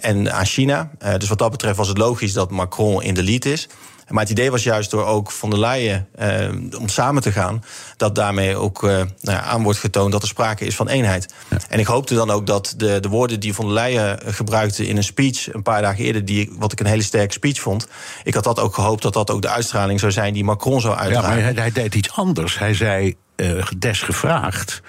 en 0.00 0.32
aan 0.32 0.46
China. 0.46 0.90
dus 1.18 1.28
wat 1.28 1.38
dat 1.38 1.50
betreft 1.50 1.76
was 1.76 1.88
het 1.88 1.98
logisch 1.98 2.32
dat 2.32 2.50
Macron 2.50 3.02
in 3.02 3.14
de 3.14 3.22
lead 3.22 3.44
is. 3.44 3.68
Maar 4.08 4.22
het 4.22 4.30
idee 4.30 4.50
was 4.50 4.62
juist 4.62 4.90
door 4.90 5.04
ook 5.04 5.30
van 5.30 5.50
der 5.50 5.58
Leyen 5.58 6.08
eh, 6.14 6.48
om 6.78 6.88
samen 6.88 7.22
te 7.22 7.32
gaan, 7.32 7.64
dat 7.96 8.14
daarmee 8.14 8.56
ook 8.56 8.84
eh, 8.84 8.88
nou 8.90 9.06
ja, 9.20 9.40
aan 9.40 9.62
wordt 9.62 9.78
getoond 9.78 10.12
dat 10.12 10.22
er 10.22 10.28
sprake 10.28 10.64
is 10.64 10.76
van 10.76 10.88
eenheid. 10.88 11.34
Ja. 11.48 11.56
En 11.68 11.78
ik 11.78 11.86
hoopte 11.86 12.14
dan 12.14 12.30
ook 12.30 12.46
dat 12.46 12.74
de, 12.76 13.00
de 13.00 13.08
woorden 13.08 13.40
die 13.40 13.54
van 13.54 13.64
der 13.64 13.74
Leyen 13.74 14.18
gebruikte 14.26 14.86
in 14.86 14.96
een 14.96 15.04
speech 15.04 15.54
een 15.54 15.62
paar 15.62 15.82
dagen 15.82 16.04
eerder, 16.04 16.24
die, 16.24 16.52
wat 16.58 16.72
ik 16.72 16.80
een 16.80 16.86
hele 16.86 17.02
sterke 17.02 17.32
speech 17.32 17.60
vond, 17.60 17.88
ik 18.24 18.34
had 18.34 18.44
dat 18.44 18.60
ook 18.60 18.74
gehoopt 18.74 19.02
dat 19.02 19.12
dat 19.12 19.30
ook 19.30 19.42
de 19.42 19.48
uitstraling 19.48 20.00
zou 20.00 20.12
zijn 20.12 20.34
die 20.34 20.44
Macron 20.44 20.80
zou 20.80 20.96
uitdragen. 20.96 21.30
Ja, 21.30 21.34
maar 21.36 21.44
hij, 21.44 21.62
hij 21.62 21.72
deed 21.72 21.94
iets 21.94 22.12
anders. 22.12 22.58
Hij 22.58 22.74
zei 22.74 23.16
uh, 23.36 23.66
desgevraagd. 23.78 24.82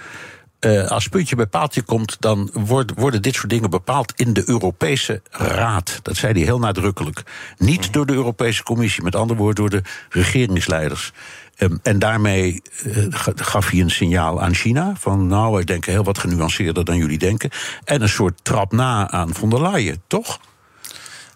Uh, 0.65 0.87
als 0.87 1.07
puntje 1.07 1.35
bij 1.35 1.45
paaltje 1.45 1.81
komt, 1.81 2.17
dan 2.19 2.49
worden 2.95 3.21
dit 3.21 3.35
soort 3.35 3.49
dingen 3.49 3.69
bepaald 3.69 4.13
in 4.15 4.33
de 4.33 4.43
Europese 4.49 5.21
Raad. 5.29 5.99
Dat 6.01 6.15
zei 6.15 6.33
hij 6.33 6.41
heel 6.41 6.59
nadrukkelijk. 6.59 7.23
Niet 7.57 7.93
door 7.93 8.05
de 8.05 8.13
Europese 8.13 8.63
Commissie, 8.63 9.03
met 9.03 9.15
andere 9.15 9.39
woorden 9.39 9.55
door 9.55 9.81
de 9.81 9.89
regeringsleiders. 10.09 11.11
Um, 11.57 11.79
en 11.83 11.99
daarmee 11.99 12.61
uh, 12.85 13.05
gaf 13.35 13.69
hij 13.69 13.79
een 13.79 13.89
signaal 13.89 14.41
aan 14.41 14.53
China: 14.53 14.93
van 14.99 15.27
nou, 15.27 15.53
wij 15.53 15.63
denken 15.63 15.91
heel 15.91 16.03
wat 16.03 16.17
genuanceerder 16.17 16.85
dan 16.85 16.97
jullie 16.97 17.17
denken. 17.17 17.49
En 17.83 18.01
een 18.01 18.09
soort 18.09 18.39
trap 18.41 18.71
na 18.71 19.11
aan 19.11 19.33
von 19.33 19.49
der 19.49 19.61
Leyen, 19.61 20.01
toch? 20.07 20.39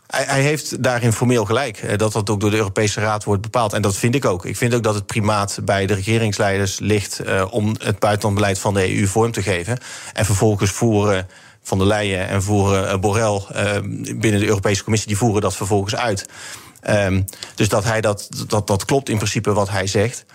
Hij, 0.07 0.23
hij, 0.27 0.41
heeft 0.41 0.83
daarin 0.83 1.13
formeel 1.13 1.45
gelijk. 1.45 1.77
Eh, 1.77 1.97
dat 1.97 2.13
dat 2.13 2.29
ook 2.29 2.39
door 2.39 2.49
de 2.49 2.57
Europese 2.57 2.99
Raad 2.99 3.23
wordt 3.23 3.41
bepaald. 3.41 3.73
En 3.73 3.81
dat 3.81 3.95
vind 3.95 4.15
ik 4.15 4.25
ook. 4.25 4.45
Ik 4.45 4.57
vind 4.57 4.73
ook 4.73 4.83
dat 4.83 4.95
het 4.95 5.05
primaat 5.05 5.59
bij 5.63 5.85
de 5.85 5.93
regeringsleiders 5.93 6.79
ligt 6.79 7.21
uh, 7.25 7.45
om 7.49 7.75
het 7.83 7.99
buitenlandbeleid 7.99 8.59
van 8.59 8.73
de 8.73 8.97
EU 8.97 9.07
vorm 9.07 9.31
te 9.31 9.41
geven. 9.41 9.77
En 10.13 10.25
vervolgens 10.25 10.71
voeren 10.71 11.27
van 11.63 11.77
der 11.77 11.87
Leyen 11.87 12.27
en 12.27 12.43
voeren 12.43 12.93
uh, 12.93 12.99
Borrell 12.99 13.41
uh, 13.55 13.71
binnen 14.19 14.39
de 14.39 14.47
Europese 14.47 14.83
Commissie, 14.83 15.09
die 15.09 15.17
voeren 15.17 15.41
dat 15.41 15.55
vervolgens 15.55 15.95
uit. 15.95 16.25
Um, 16.89 17.25
dus 17.55 17.69
dat 17.69 17.83
hij 17.83 18.01
dat, 18.01 18.29
dat, 18.47 18.67
dat 18.67 18.85
klopt 18.85 19.09
in 19.09 19.15
principe 19.17 19.53
wat 19.53 19.69
hij 19.69 19.87
zegt. 19.87 20.25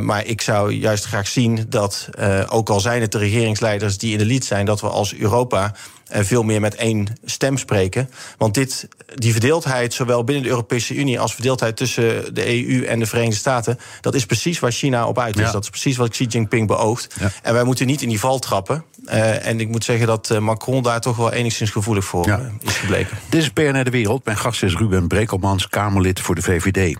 Maar 0.00 0.26
ik 0.26 0.40
zou 0.40 0.72
juist 0.72 1.04
graag 1.04 1.26
zien 1.26 1.66
dat, 1.68 2.08
ook 2.48 2.70
al 2.70 2.80
zijn 2.80 3.00
het 3.00 3.12
de 3.12 3.18
regeringsleiders 3.18 3.98
die 3.98 4.12
in 4.12 4.18
de 4.18 4.26
lead 4.26 4.44
zijn, 4.44 4.66
dat 4.66 4.80
we 4.80 4.88
als 4.88 5.14
Europa 5.14 5.74
veel 6.14 6.42
meer 6.42 6.60
met 6.60 6.74
één 6.74 7.06
stem 7.24 7.58
spreken. 7.58 8.10
Want 8.38 8.54
dit, 8.54 8.88
die 9.14 9.32
verdeeldheid, 9.32 9.94
zowel 9.94 10.24
binnen 10.24 10.44
de 10.44 10.50
Europese 10.50 10.94
Unie 10.94 11.20
als 11.20 11.34
verdeeldheid 11.34 11.76
tussen 11.76 12.34
de 12.34 12.46
EU 12.46 12.84
en 12.84 12.98
de 12.98 13.06
Verenigde 13.06 13.36
Staten, 13.36 13.78
dat 14.00 14.14
is 14.14 14.26
precies 14.26 14.58
waar 14.58 14.72
China 14.72 15.06
op 15.06 15.18
uit 15.18 15.36
is. 15.36 15.46
Ja. 15.46 15.52
Dat 15.52 15.62
is 15.62 15.70
precies 15.70 15.96
wat 15.96 16.08
Xi 16.08 16.24
Jinping 16.24 16.66
beoogt. 16.66 17.14
Ja. 17.20 17.30
En 17.42 17.54
wij 17.54 17.64
moeten 17.64 17.86
niet 17.86 18.02
in 18.02 18.08
die 18.08 18.20
val 18.20 18.38
trappen. 18.38 18.84
Uh, 19.06 19.46
en 19.46 19.60
ik 19.60 19.68
moet 19.68 19.84
zeggen 19.84 20.06
dat 20.06 20.30
uh, 20.32 20.38
Macron 20.38 20.82
daar 20.82 21.00
toch 21.00 21.16
wel 21.16 21.32
enigszins 21.32 21.70
gevoelig 21.70 22.04
voor 22.04 22.26
ja. 22.26 22.50
is 22.60 22.76
gebleken. 22.76 23.18
Dit 23.28 23.42
is 23.42 23.50
PNR 23.50 23.84
De 23.84 23.90
Wereld. 23.90 24.24
Mijn 24.24 24.36
gast 24.36 24.62
is 24.62 24.76
Ruben 24.76 25.06
Brekelmans, 25.06 25.68
Kamerlid 25.68 26.20
voor 26.20 26.34
de 26.34 26.42
VVD. 26.42 26.96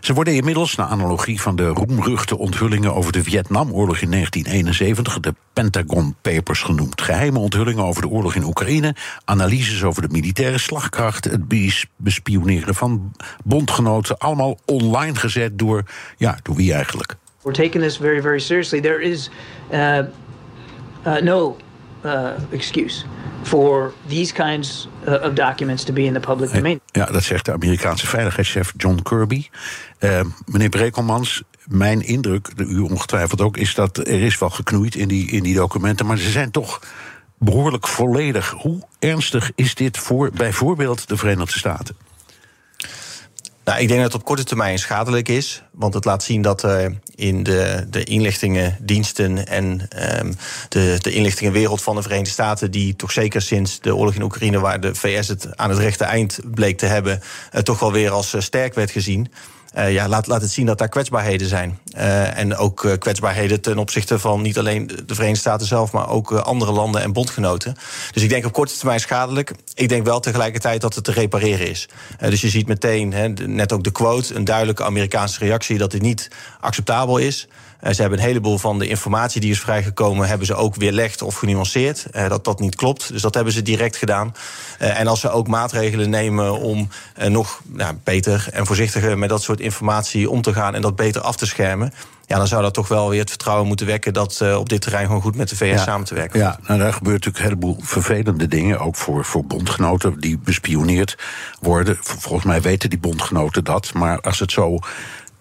Ze 0.00 0.12
worden 0.12 0.34
inmiddels, 0.34 0.74
naar 0.74 0.86
analogie 0.86 1.40
van 1.40 1.56
de 1.56 1.66
roemruchte 1.66 2.38
onthullingen 2.38 2.94
over 2.94 3.12
de 3.12 3.22
Vietnamoorlog 3.22 3.98
in 3.98 4.10
1971, 4.10 5.20
de 5.20 5.34
Pentagon 5.52 6.16
Papers 6.22 6.62
genoemd. 6.62 7.02
Geheime 7.02 7.38
onthullingen 7.38 7.84
over 7.84 8.02
de 8.02 8.08
oorlog 8.08 8.34
in 8.34 8.44
Oekraïne, 8.48 8.94
analyses 9.24 9.84
over 9.84 10.02
de 10.02 10.08
militaire 10.10 10.58
slagkracht, 10.58 11.24
het 11.24 11.42
bespioneren 11.96 12.74
van 12.74 13.12
bondgenoten, 13.44 14.18
allemaal 14.18 14.58
online 14.64 15.14
gezet 15.14 15.58
door, 15.58 15.82
ja, 16.16 16.38
door 16.42 16.56
wie 16.56 16.72
eigenlijk? 16.72 17.16
We're 17.42 17.56
taking 17.56 17.84
this 17.84 17.96
very, 17.96 18.20
very 18.20 18.38
seriously. 18.40 18.80
There 18.80 19.02
is 19.02 19.30
uh, 19.72 19.98
uh, 21.06 21.20
no 21.20 21.56
uh, 22.04 22.30
excuse 22.50 23.04
for 23.42 23.92
these 24.08 24.32
kinds 24.32 24.88
uh, 25.06 25.24
of 25.24 25.34
documents 25.34 25.84
to 25.84 25.92
be 25.92 26.02
in 26.02 26.12
the 26.12 26.20
public 26.20 26.52
domain. 26.52 26.80
Ja, 26.86 27.04
dat 27.04 27.22
zegt 27.22 27.44
de 27.44 27.52
Amerikaanse 27.52 28.06
veiligheidschef 28.06 28.72
John 28.76 29.02
Kirby. 29.02 29.46
Uh, 30.00 30.20
meneer 30.46 30.68
Brekelmans, 30.68 31.42
mijn 31.64 32.00
indruk, 32.00 32.48
u 32.56 32.78
ongetwijfeld 32.78 33.40
ook, 33.40 33.56
is 33.56 33.74
dat 33.74 33.96
er 33.98 34.22
is 34.22 34.38
wel 34.38 34.50
geknoeid 34.50 34.94
in 34.94 35.08
die, 35.08 35.30
in 35.30 35.42
die 35.42 35.54
documenten, 35.54 36.06
maar 36.06 36.18
ze 36.18 36.30
zijn 36.30 36.50
toch 36.50 36.80
behoorlijk 37.38 37.88
volledig. 37.88 38.50
Hoe 38.50 38.82
ernstig 38.98 39.50
is 39.54 39.74
dit 39.74 39.98
voor 39.98 40.30
bijvoorbeeld 40.30 41.08
de 41.08 41.16
Verenigde 41.16 41.58
Staten? 41.58 41.96
Nou, 43.68 43.80
ik 43.80 43.88
denk 43.88 44.00
dat 44.00 44.12
het 44.12 44.20
op 44.20 44.26
korte 44.26 44.44
termijn 44.44 44.78
schadelijk 44.78 45.28
is. 45.28 45.62
Want 45.72 45.94
het 45.94 46.04
laat 46.04 46.22
zien 46.22 46.42
dat 46.42 46.64
uh, 46.64 46.84
in 47.14 47.42
de, 47.42 47.86
de 47.90 48.04
inlichtingendiensten 48.04 49.46
en 49.46 49.88
um, 50.20 50.34
de, 50.68 50.98
de 51.00 51.12
inlichtingenwereld 51.12 51.82
van 51.82 51.96
de 51.96 52.02
Verenigde 52.02 52.30
Staten, 52.30 52.70
die 52.70 52.96
toch 52.96 53.12
zeker 53.12 53.42
sinds 53.42 53.80
de 53.80 53.94
oorlog 53.96 54.14
in 54.14 54.22
Oekraïne, 54.22 54.60
waar 54.60 54.80
de 54.80 54.94
VS 54.94 55.28
het 55.28 55.56
aan 55.56 55.70
het 55.70 55.78
rechte 55.78 56.04
eind 56.04 56.40
bleek 56.44 56.78
te 56.78 56.86
hebben, 56.86 57.22
uh, 57.52 57.60
toch 57.60 57.78
wel 57.78 57.92
weer 57.92 58.10
als 58.10 58.34
uh, 58.34 58.40
sterk 58.40 58.74
werd 58.74 58.90
gezien. 58.90 59.32
Uh, 59.76 59.92
ja, 59.92 60.08
laat, 60.08 60.26
laat 60.26 60.40
het 60.40 60.50
zien 60.50 60.66
dat 60.66 60.78
daar 60.78 60.88
kwetsbaarheden 60.88 61.48
zijn. 61.48 61.78
Uh, 61.96 62.38
en 62.38 62.56
ook 62.56 62.84
uh, 62.84 62.92
kwetsbaarheden 62.98 63.60
ten 63.60 63.78
opzichte 63.78 64.18
van 64.18 64.42
niet 64.42 64.58
alleen 64.58 64.86
de 64.86 65.14
Verenigde 65.14 65.40
Staten 65.40 65.66
zelf, 65.66 65.92
maar 65.92 66.08
ook 66.08 66.32
andere 66.32 66.72
landen 66.72 67.02
en 67.02 67.12
bondgenoten. 67.12 67.76
Dus 68.12 68.22
ik 68.22 68.28
denk 68.28 68.44
op 68.46 68.52
korte 68.52 68.76
termijn 68.76 69.00
schadelijk. 69.00 69.52
Ik 69.74 69.88
denk 69.88 70.04
wel 70.04 70.20
tegelijkertijd 70.20 70.80
dat 70.80 70.94
het 70.94 71.04
te 71.04 71.12
repareren 71.12 71.68
is. 71.68 71.88
dus 72.18 72.40
je 72.40 72.48
ziet 72.48 72.66
meteen, 72.66 73.36
net 73.46 73.72
ook 73.72 73.84
de 73.84 73.92
quote, 73.92 74.34
een 74.34 74.44
duidelijke 74.44 74.84
Amerikaanse 74.84 75.38
reactie 75.38 75.78
dat 75.78 75.90
dit 75.90 76.02
niet 76.02 76.30
acceptabel 76.60 77.18
is. 77.18 77.48
Ze 77.80 78.00
hebben 78.00 78.18
een 78.18 78.24
heleboel 78.24 78.58
van 78.58 78.78
de 78.78 78.88
informatie 78.88 79.40
die 79.40 79.50
is 79.50 79.60
vrijgekomen, 79.60 80.28
hebben 80.28 80.46
ze 80.46 80.54
ook 80.54 80.74
weerlegd 80.74 81.22
of 81.22 81.34
genuanceerd. 81.34 82.06
dat 82.12 82.44
dat 82.44 82.60
niet 82.60 82.74
klopt. 82.74 83.12
Dus 83.12 83.22
dat 83.22 83.34
hebben 83.34 83.52
ze 83.52 83.62
direct 83.62 83.96
gedaan. 83.96 84.34
en 84.78 85.06
als 85.06 85.20
ze 85.20 85.30
ook 85.30 85.48
maatregelen 85.48 86.10
nemen 86.10 86.58
om 86.60 86.88
nog 87.28 87.60
nou, 87.66 87.94
beter 88.04 88.48
en 88.52 88.66
voorzichtiger 88.66 89.18
met 89.18 89.28
dat 89.28 89.42
soort 89.42 89.60
informatie 89.60 90.30
om 90.30 90.42
te 90.42 90.52
gaan 90.52 90.74
en 90.74 90.82
dat 90.82 90.96
beter 90.96 91.20
af 91.20 91.36
te 91.36 91.46
schermen 91.46 91.92
ja, 92.28 92.36
dan 92.36 92.46
zou 92.46 92.62
dat 92.62 92.74
toch 92.74 92.88
wel 92.88 93.10
weer 93.10 93.20
het 93.20 93.28
vertrouwen 93.28 93.66
moeten 93.66 93.86
wekken 93.86 94.12
dat 94.12 94.40
uh, 94.42 94.58
op 94.58 94.68
dit 94.68 94.80
terrein 94.80 95.06
gewoon 95.06 95.22
goed 95.22 95.36
met 95.36 95.48
de 95.48 95.56
VS 95.56 95.82
samen 95.82 96.06
te 96.06 96.14
werken. 96.14 96.40
Ja, 96.40 96.58
nou, 96.66 96.80
daar 96.80 96.92
gebeurt 96.92 97.24
natuurlijk 97.24 97.44
een 97.44 97.50
heleboel 97.50 97.76
vervelende 97.80 98.46
dingen, 98.46 98.78
ook 98.78 98.96
voor, 98.96 99.24
voor 99.24 99.44
bondgenoten 99.44 100.20
die 100.20 100.38
bespioneerd 100.38 101.18
worden. 101.60 101.98
Volgens 102.00 102.44
mij 102.44 102.60
weten 102.60 102.90
die 102.90 102.98
bondgenoten 102.98 103.64
dat, 103.64 103.92
maar 103.94 104.20
als 104.20 104.38
het 104.38 104.52
zo 104.52 104.78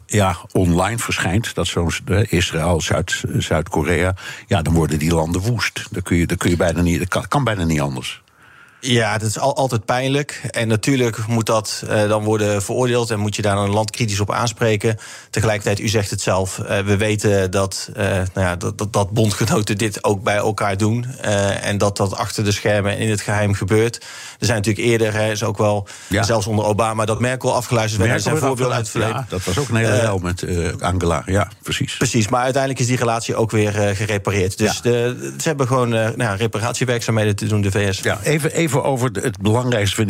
ja, 0.08 0.38
online 0.52 0.98
verschijnt, 0.98 1.56
dat 1.56 1.68
zo'n 1.68 1.92
Israël, 2.30 2.82
Zuid, 2.82 3.24
Zuid-Korea, 3.38 4.16
ja, 4.48 4.62
dan 4.62 4.74
worden 4.74 5.00
die 5.00 5.14
landen 5.14 5.42
woest. 5.42 5.88
Dat 5.92 6.04
kun 6.04 6.18
je, 6.18 6.28
dat 6.28 6.38
kun 6.38 6.50
je 6.50 6.56
bijna 6.56 6.82
niet, 6.82 7.12
dat 7.12 7.28
kan 7.28 7.44
bijna 7.44 7.64
niet 7.64 7.82
anders. 7.82 8.22
Ja, 8.80 9.12
het 9.12 9.22
is 9.22 9.40
al, 9.40 9.56
altijd 9.56 9.86
pijnlijk. 9.86 10.42
En 10.52 10.68
natuurlijk 10.68 11.28
moet 11.28 11.46
dat 11.46 11.84
uh, 11.90 12.10
dan 12.10 12.24
worden 12.24 12.62
veroordeeld 12.62 13.12
en 13.12 13.20
moet 13.20 13.36
je 13.36 13.42
daar 13.42 13.58
een 13.58 13.70
land 13.70 13.92
kritisch 13.92 14.20
op 14.20 14.32
aanspreken. 14.32 14.98
Tegelijkertijd, 15.30 15.80
u 15.80 15.88
zegt 15.88 16.10
het 16.10 16.22
zelf, 16.22 16.58
uh, 16.58 16.80
we 16.80 16.98
weten 16.98 17.52
dat, 17.52 17.90
uh, 17.98 18.04
nou 18.04 18.28
ja, 18.34 18.56
dat, 18.56 18.78
dat, 18.78 18.94
dat, 18.94 19.12
bondgenoten 19.12 19.78
dit 19.78 20.04
ook 20.04 20.24
bij 20.24 20.36
elkaar 20.36 20.78
doen. 20.78 21.06
en 21.62 21.78
dat 21.78 21.98
dat 21.98 22.16
achter 22.16 22.44
de 22.44 22.52
schermen 22.52 22.92
en 22.92 22.98
in 22.98 23.10
het 23.10 23.22
geheim 23.22 23.54
gebeurt. 23.54 23.96
Er 24.40 24.46
zijn 24.46 24.58
natuurlijk 24.58 24.88
eerder, 24.88 25.14
hè, 25.14 25.32
is 25.32 25.44
ook 25.44 25.58
wel, 25.58 25.88
ja. 26.08 26.24
zelfs 26.24 26.48
onder 26.48 26.66
Obama, 26.66 27.06
dat 27.06 27.20
Merkel 27.20 27.56
afgeluisterd 27.56 28.02
werd. 28.02 28.14
Er 28.14 28.22
zijn 28.22 28.38
voorbeelden 28.38 28.76
uit 28.76 28.82
het 28.82 28.90
verleden. 28.90 29.16
Ja, 29.16 29.26
dat 29.30 29.44
was 29.44 29.58
ook 29.58 29.70
een 29.70 29.76
hele 29.76 29.92
hel 29.92 30.20
met 30.20 30.46
Angela, 30.80 31.24
ja, 31.26 31.48
precies. 31.64 31.98
Precies, 31.98 32.28
maar 32.28 32.44
uiteindelijk 32.44 32.82
is 32.82 32.88
die 32.88 32.98
relatie 32.98 33.36
ook 33.36 33.52
weer 33.52 33.72
gerepareerd. 33.96 34.58
Dus 34.58 34.76
ja. 34.76 34.82
de, 34.82 35.34
ze 35.38 35.48
hebben 35.48 35.68
gewoon 35.68 35.90
nou, 35.90 36.38
reparatiewerkzaamheden 36.38 37.36
te 37.36 37.46
doen, 37.46 37.62
de 37.62 37.72
VS. 37.72 38.00
Ja, 38.00 38.20
even, 38.24 38.52
even 38.52 38.67
even 38.68 38.84
over 38.84 39.10
het 39.12 39.42
belangrijkste 39.42 39.96
van 39.96 40.10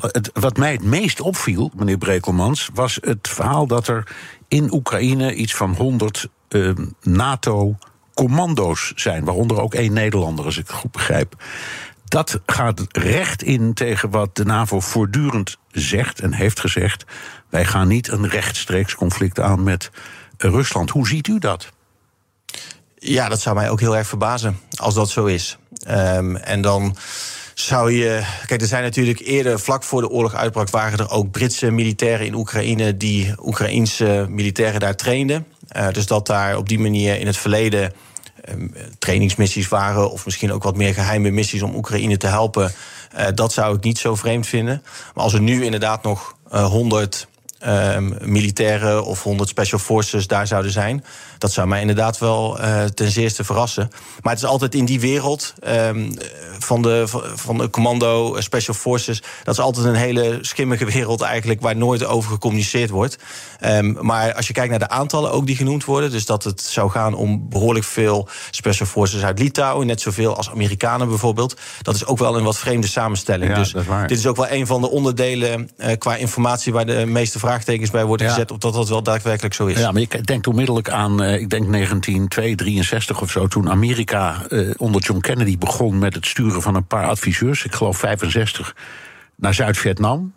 het, 0.00 0.30
Wat 0.32 0.56
mij 0.56 0.72
het 0.72 0.84
meest 0.84 1.20
opviel, 1.20 1.70
meneer 1.74 1.98
Brekelmans, 1.98 2.70
was 2.74 2.98
het 3.00 3.28
verhaal 3.28 3.66
dat 3.66 3.88
er 3.88 4.08
in 4.48 4.72
Oekraïne 4.72 5.34
iets 5.34 5.54
van 5.54 5.74
100 5.74 6.28
uh, 6.48 6.68
ehm, 6.68 6.86
NATO-commando's 7.02 8.92
zijn, 8.94 9.24
waaronder 9.24 9.60
ook 9.60 9.74
één 9.74 9.92
Nederlander, 9.92 10.44
als 10.44 10.58
ik 10.58 10.66
het 10.66 10.76
goed 10.76 10.90
begrijp. 10.92 11.44
Dat 12.04 12.40
gaat 12.46 12.86
recht 12.88 13.42
in 13.42 13.74
tegen 13.74 14.10
wat 14.10 14.36
de 14.36 14.44
NAVO 14.44 14.80
voortdurend 14.80 15.56
zegt 15.70 16.20
en 16.20 16.32
heeft 16.32 16.60
gezegd. 16.60 17.04
Wij 17.48 17.64
gaan 17.64 17.88
niet 17.88 18.08
een 18.08 18.28
rechtstreeks 18.28 18.94
conflict 18.94 19.40
aan 19.40 19.62
met 19.62 19.90
Rusland. 20.36 20.90
Hoe 20.90 21.08
ziet 21.08 21.28
u 21.28 21.38
dat? 21.38 21.72
Ja, 22.98 23.28
dat 23.28 23.40
zou 23.40 23.56
mij 23.56 23.70
ook 23.70 23.80
heel 23.80 23.96
erg 23.96 24.06
verbazen 24.06 24.58
als 24.76 24.94
dat 24.94 25.10
zo 25.10 25.24
is. 25.24 25.58
Um, 25.88 26.36
en 26.36 26.60
dan 26.60 26.96
zou 27.58 27.92
je. 27.92 28.22
Kijk, 28.46 28.60
er 28.60 28.66
zijn 28.66 28.82
natuurlijk 28.82 29.20
eerder, 29.20 29.60
vlak 29.60 29.82
voor 29.82 30.00
de 30.00 30.08
oorlog 30.08 30.34
uitbrak, 30.34 30.70
waren 30.70 30.98
er 30.98 31.10
ook 31.10 31.30
Britse 31.30 31.70
militairen 31.70 32.26
in 32.26 32.34
Oekraïne 32.34 32.96
die 32.96 33.34
Oekraïense 33.42 34.26
militairen 34.28 34.80
daar 34.80 34.96
trainden. 34.96 35.46
Uh, 35.76 35.88
dus 35.90 36.06
dat 36.06 36.26
daar 36.26 36.56
op 36.56 36.68
die 36.68 36.78
manier 36.78 37.20
in 37.20 37.26
het 37.26 37.36
verleden 37.36 37.92
um, 38.48 38.74
trainingsmissies 38.98 39.68
waren, 39.68 40.10
of 40.10 40.24
misschien 40.24 40.52
ook 40.52 40.62
wat 40.62 40.76
meer 40.76 40.94
geheime 40.94 41.30
missies 41.30 41.62
om 41.62 41.74
Oekraïne 41.74 42.16
te 42.16 42.26
helpen. 42.26 42.72
Uh, 43.18 43.26
dat 43.34 43.52
zou 43.52 43.76
ik 43.76 43.82
niet 43.82 43.98
zo 43.98 44.14
vreemd 44.14 44.46
vinden. 44.46 44.82
Maar 45.14 45.24
als 45.24 45.34
er 45.34 45.40
nu 45.40 45.64
inderdaad 45.64 46.02
nog 46.02 46.36
uh, 46.52 46.64
100 46.64 47.28
um, 47.66 48.16
militairen 48.20 49.04
of 49.04 49.22
100 49.22 49.48
special 49.48 49.78
forces 49.78 50.26
daar 50.26 50.46
zouden 50.46 50.72
zijn. 50.72 51.04
Dat 51.38 51.52
zou 51.52 51.68
mij 51.68 51.80
inderdaad 51.80 52.18
wel 52.18 52.60
uh, 52.60 52.84
ten 52.84 53.10
zeerste 53.10 53.44
verrassen. 53.44 53.88
Maar 54.22 54.32
het 54.32 54.42
is 54.42 54.48
altijd 54.48 54.74
in 54.74 54.84
die 54.84 55.00
wereld 55.00 55.54
um, 55.68 56.14
van, 56.58 56.82
de, 56.82 57.04
van 57.34 57.58
de 57.58 57.70
commando, 57.70 58.34
eh, 58.34 58.42
special 58.42 58.74
forces. 58.74 59.22
Dat 59.44 59.54
is 59.54 59.60
altijd 59.60 59.86
een 59.86 59.94
hele 59.94 60.38
schimmige 60.40 60.84
wereld 60.94 61.20
eigenlijk 61.20 61.60
waar 61.60 61.76
nooit 61.76 62.04
over 62.04 62.30
gecommuniceerd 62.30 62.90
wordt. 62.90 63.18
Um, 63.64 63.96
maar 64.00 64.34
als 64.34 64.46
je 64.46 64.52
kijkt 64.52 64.70
naar 64.70 64.78
de 64.78 64.88
aantallen 64.88 65.32
ook 65.32 65.46
die 65.46 65.56
genoemd 65.56 65.84
worden. 65.84 66.10
Dus 66.10 66.26
dat 66.26 66.44
het 66.44 66.60
zou 66.60 66.90
gaan 66.90 67.14
om 67.14 67.48
behoorlijk 67.48 67.84
veel 67.84 68.28
special 68.50 68.86
forces 68.86 69.22
uit 69.22 69.38
Litouwen. 69.38 69.86
Net 69.86 70.00
zoveel 70.00 70.36
als 70.36 70.50
Amerikanen 70.50 71.08
bijvoorbeeld. 71.08 71.56
Dat 71.82 71.94
is 71.94 72.06
ook 72.06 72.18
wel 72.18 72.36
een 72.36 72.44
wat 72.44 72.58
vreemde 72.58 72.86
samenstelling. 72.86 73.50
Ja, 73.50 73.56
dus 73.56 73.74
is 73.74 73.84
dit 74.06 74.18
is 74.18 74.26
ook 74.26 74.36
wel 74.36 74.50
een 74.50 74.66
van 74.66 74.80
de 74.80 74.90
onderdelen 74.90 75.70
uh, 75.76 75.92
qua 75.98 76.16
informatie 76.16 76.72
waar 76.72 76.86
de 76.86 77.06
meeste 77.06 77.38
vraagtekens 77.38 77.90
bij 77.90 78.04
worden 78.04 78.26
ja. 78.26 78.32
gezet. 78.32 78.50
Of 78.50 78.58
dat 78.58 78.74
dat 78.74 78.88
wel 78.88 79.02
daadwerkelijk 79.02 79.54
zo 79.54 79.66
is. 79.66 79.78
Ja, 79.78 79.92
maar 79.92 80.02
ik 80.02 80.26
denk 80.26 80.46
onmiddellijk 80.46 80.90
aan, 80.90 81.22
ik 81.32 81.50
denk 81.50 81.72
1963 81.72 83.20
of 83.20 83.30
zo. 83.30 83.46
Toen 83.46 83.70
Amerika 83.70 84.46
uh, 84.48 84.70
onder 84.76 85.02
John 85.02 85.20
Kennedy 85.20 85.58
begon 85.58 85.98
met 85.98 86.14
het 86.14 86.26
sturen 86.26 86.62
van 86.62 86.74
een 86.74 86.86
paar 86.86 87.06
adviseurs. 87.06 87.64
Ik 87.64 87.74
geloof 87.74 87.98
65 87.98 88.76
naar 89.36 89.54
Zuid-Vietnam. 89.54 90.34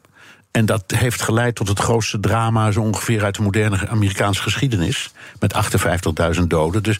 En 0.51 0.65
dat 0.65 0.83
heeft 0.87 1.21
geleid 1.21 1.55
tot 1.55 1.67
het 1.67 1.79
grootste 1.79 2.19
drama 2.19 2.71
zo 2.71 2.81
ongeveer 2.81 3.23
uit 3.23 3.35
de 3.35 3.41
moderne 3.41 3.87
Amerikaanse 3.87 4.41
geschiedenis. 4.41 5.11
Met 5.39 5.53
58.000 6.35 6.41
doden. 6.47 6.83
Dus 6.83 6.99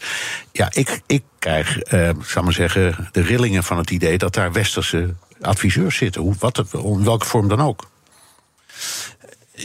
ja, 0.52 0.68
ik, 0.72 1.00
ik 1.06 1.22
krijg, 1.38 1.92
uh, 1.92 2.10
zal 2.22 2.42
maar 2.42 2.52
zeggen, 2.52 3.08
de 3.12 3.22
rillingen 3.22 3.64
van 3.64 3.78
het 3.78 3.90
idee 3.90 4.18
dat 4.18 4.34
daar 4.34 4.52
westerse 4.52 5.14
adviseurs 5.40 5.96
zitten. 5.96 6.22
Hoe, 6.22 6.34
wat, 6.38 6.64
in 6.72 7.04
welke 7.04 7.26
vorm 7.26 7.48
dan 7.48 7.60
ook. 7.60 7.88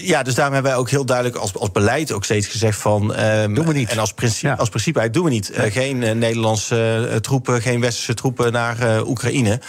Ja, 0.02 0.24
dus 0.24 0.36
daarom 0.36 0.54
hebben 0.54 0.72
wij 0.72 0.80
ook 0.80 0.90
heel 0.90 1.06
duidelijk 1.06 1.36
als, 1.38 1.58
als 1.58 1.72
beleid 1.72 2.12
ook 2.12 2.24
steeds 2.24 2.48
gezegd 2.48 2.80
van... 2.80 3.20
Um, 3.20 3.54
doen 3.54 3.66
we 3.66 3.74
niet. 3.74 3.90
En 3.90 4.00
als 4.00 4.14
principe, 4.14 4.48
ja. 4.48 4.54
als 4.54 4.70
principe 4.70 5.10
doen 5.10 5.24
we 5.24 5.30
niet. 5.30 5.52
Uh, 5.52 5.72
geen 5.72 6.02
uh, 6.02 6.12
Nederlandse 6.12 7.08
uh, 7.10 7.16
troepen, 7.16 7.62
geen 7.62 7.82
westerse 7.82 8.14
troepen 8.14 8.52
naar 8.52 9.06
Oekraïne. 9.08 9.60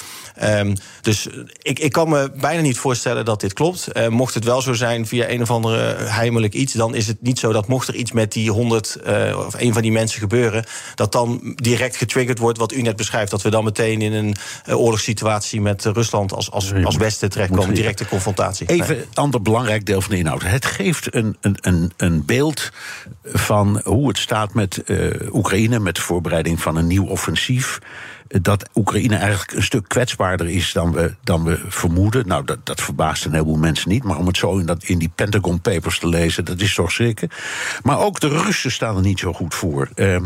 Um, 0.42 0.74
dus 1.00 1.28
ik, 1.62 1.78
ik 1.78 1.92
kan 1.92 2.08
me 2.08 2.30
bijna 2.40 2.60
niet 2.62 2.78
voorstellen 2.78 3.24
dat 3.24 3.40
dit 3.40 3.52
klopt. 3.52 4.08
Mocht 4.08 4.34
het 4.34 4.44
wel 4.44 4.62
zo 4.62 4.72
zijn 4.72 5.06
via 5.06 5.28
een 5.28 5.42
of 5.42 5.50
andere 5.50 5.94
heimelijk 5.96 6.54
iets, 6.54 6.72
dan 6.72 6.94
is 6.94 7.06
het 7.06 7.22
niet 7.22 7.38
zo 7.38 7.52
dat 7.52 7.68
mocht 7.68 7.88
er 7.88 7.94
iets 7.94 8.12
met 8.12 8.32
die 8.32 8.50
100 8.50 8.96
uh, 9.06 9.38
of 9.46 9.54
een 9.60 9.72
van 9.72 9.82
die 9.82 9.92
mensen 9.92 10.20
gebeuren, 10.20 10.64
dat 10.94 11.12
dan 11.12 11.40
direct 11.54 11.96
getriggerd 11.96 12.38
wordt 12.38 12.58
wat 12.58 12.72
u 12.72 12.82
net 12.82 12.96
beschrijft. 12.96 13.30
Dat 13.30 13.42
we 13.42 13.50
dan 13.50 13.64
meteen 13.64 14.02
in 14.02 14.12
een 14.12 14.36
oorlogssituatie 14.74 15.60
met 15.60 15.84
Rusland 15.84 16.32
als, 16.32 16.50
als, 16.50 16.72
als 16.84 16.96
Westen 16.96 17.30
terechtkomen, 17.30 17.74
directe 17.74 18.08
confrontatie. 18.08 18.66
Even 18.66 18.90
een 18.90 18.96
nee. 18.96 19.06
ander 19.14 19.42
belangrijk 19.42 19.86
deel 19.86 20.00
van 20.00 20.14
Het 20.24 20.64
geeft 20.64 21.14
een, 21.14 21.36
een, 21.40 21.92
een, 21.96 22.24
beeld 22.24 22.70
van 23.24 23.80
hoe 23.84 24.08
het 24.08 24.18
staat 24.18 24.54
met 24.54 24.82
Oekraïne, 25.32 25.78
met 25.78 25.94
de 25.94 26.00
voorbereiding 26.00 26.60
van 26.60 26.76
een 26.76 26.86
nieuw 26.86 27.06
offensief 27.06 27.80
dat 28.28 28.68
Oekraïne 28.74 29.16
eigenlijk 29.16 29.52
een 29.52 29.62
stuk 29.62 29.88
kwetsbaarder 29.88 30.48
is 30.48 30.72
dan 30.72 30.92
we, 30.92 31.14
dan 31.24 31.44
we 31.44 31.60
vermoeden. 31.68 32.26
Nou, 32.26 32.44
dat, 32.44 32.66
dat 32.66 32.80
verbaast 32.80 33.24
een 33.24 33.32
heleboel 33.32 33.56
mensen 33.56 33.88
niet. 33.88 34.04
Maar 34.04 34.16
om 34.16 34.26
het 34.26 34.36
zo 34.36 34.58
in, 34.58 34.66
dat, 34.66 34.84
in 34.84 34.98
die 34.98 35.10
Pentagon 35.14 35.60
Papers 35.60 35.98
te 35.98 36.08
lezen, 36.08 36.44
dat 36.44 36.60
is 36.60 36.74
toch 36.74 36.92
schrikken. 36.92 37.28
Maar 37.82 37.98
ook 37.98 38.20
de 38.20 38.28
Russen 38.28 38.72
staan 38.72 38.96
er 38.96 39.02
niet 39.02 39.18
zo 39.18 39.32
goed 39.32 39.54
voor. 39.54 39.88
Uh, 39.94 40.16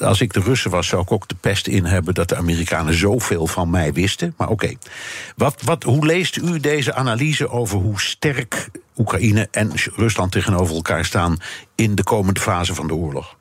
als 0.00 0.20
ik 0.20 0.32
de 0.32 0.40
Russen 0.40 0.70
was, 0.70 0.86
zou 0.86 1.02
ik 1.02 1.12
ook 1.12 1.28
de 1.28 1.34
pest 1.40 1.66
in 1.66 1.84
hebben 1.84 2.14
dat 2.14 2.28
de 2.28 2.36
Amerikanen 2.36 2.94
zoveel 2.94 3.46
van 3.46 3.70
mij 3.70 3.92
wisten. 3.92 4.34
Maar 4.36 4.48
oké. 4.48 4.74
Wat, 5.36 5.62
wat, 5.62 5.82
hoe 5.82 6.06
leest 6.06 6.36
u 6.36 6.60
deze 6.60 6.94
analyse 6.94 7.48
over 7.48 7.78
hoe 7.78 8.00
sterk 8.00 8.68
Oekraïne 8.96 9.48
en 9.50 9.70
Rusland 9.96 10.32
tegenover 10.32 10.74
elkaar 10.74 11.04
staan 11.04 11.36
in 11.74 11.94
de 11.94 12.02
komende 12.02 12.40
fase 12.40 12.74
van 12.74 12.86
de 12.86 12.94
oorlog? 12.94 13.36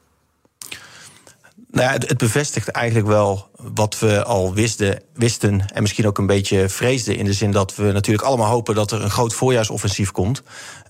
Nou 1.73 1.91
het 1.91 2.17
bevestigt 2.17 2.67
eigenlijk 2.67 3.07
wel 3.07 3.47
wat 3.55 3.99
we 3.99 4.23
al 4.23 4.53
wisten, 4.53 5.01
wisten 5.13 5.65
en 5.73 5.81
misschien 5.81 6.07
ook 6.07 6.17
een 6.17 6.25
beetje 6.25 6.69
vreesden. 6.69 7.17
In 7.17 7.25
de 7.25 7.33
zin 7.33 7.51
dat 7.51 7.75
we 7.75 7.91
natuurlijk 7.91 8.27
allemaal 8.27 8.49
hopen 8.49 8.75
dat 8.75 8.91
er 8.91 9.03
een 9.03 9.09
groot 9.09 9.33
voorjaarsoffensief 9.33 10.11
komt. 10.11 10.41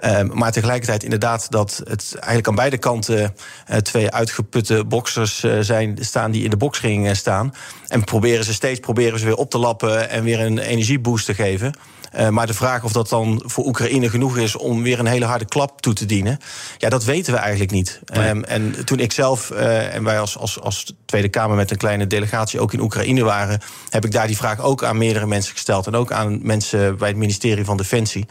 Um, 0.05 0.31
maar 0.33 0.51
tegelijkertijd 0.51 1.03
inderdaad 1.03 1.51
dat 1.51 1.81
het 1.83 2.11
eigenlijk 2.13 2.47
aan 2.47 2.55
beide 2.55 2.77
kanten 2.77 3.35
uh, 3.71 3.77
twee 3.77 4.11
uitgeputte 4.11 4.85
boxers 4.85 5.43
uh, 5.43 5.57
zijn, 5.59 5.97
staan 5.99 6.31
die 6.31 6.43
in 6.43 6.49
de 6.49 6.57
boxring 6.57 7.15
staan. 7.15 7.53
En 7.87 8.03
proberen 8.03 8.45
ze 8.45 8.53
steeds 8.53 8.79
proberen 8.79 9.19
ze 9.19 9.25
weer 9.25 9.35
op 9.35 9.49
te 9.49 9.57
lappen 9.57 10.09
en 10.09 10.23
weer 10.23 10.39
een 10.39 10.57
energieboost 10.57 11.25
te 11.25 11.33
geven. 11.33 11.73
Uh, 12.19 12.29
maar 12.29 12.47
de 12.47 12.53
vraag 12.53 12.83
of 12.83 12.91
dat 12.91 13.09
dan 13.09 13.43
voor 13.45 13.65
Oekraïne 13.65 14.09
genoeg 14.09 14.37
is 14.37 14.55
om 14.55 14.83
weer 14.83 14.99
een 14.99 15.05
hele 15.05 15.25
harde 15.25 15.45
klap 15.45 15.81
toe 15.81 15.93
te 15.93 16.05
dienen, 16.05 16.39
ja, 16.77 16.89
dat 16.89 17.03
weten 17.03 17.33
we 17.33 17.39
eigenlijk 17.39 17.71
niet. 17.71 17.99
Nee. 18.05 18.29
Um, 18.29 18.43
en 18.43 18.85
toen 18.85 18.99
ik 18.99 19.11
zelf 19.11 19.51
uh, 19.51 19.95
en 19.95 20.03
wij 20.03 20.19
als, 20.19 20.37
als, 20.37 20.59
als 20.59 20.93
Tweede 21.05 21.29
Kamer 21.29 21.55
met 21.55 21.71
een 21.71 21.77
kleine 21.77 22.07
delegatie 22.07 22.59
ook 22.59 22.73
in 22.73 22.79
Oekraïne 22.79 23.23
waren, 23.23 23.61
heb 23.89 24.05
ik 24.05 24.11
daar 24.11 24.27
die 24.27 24.37
vraag 24.37 24.59
ook 24.59 24.83
aan 24.83 24.97
meerdere 24.97 25.25
mensen 25.25 25.53
gesteld. 25.53 25.87
En 25.87 25.95
ook 25.95 26.11
aan 26.11 26.39
mensen 26.41 26.97
bij 26.97 27.07
het 27.07 27.17
ministerie 27.17 27.65
van 27.65 27.77
Defensie. 27.77 28.25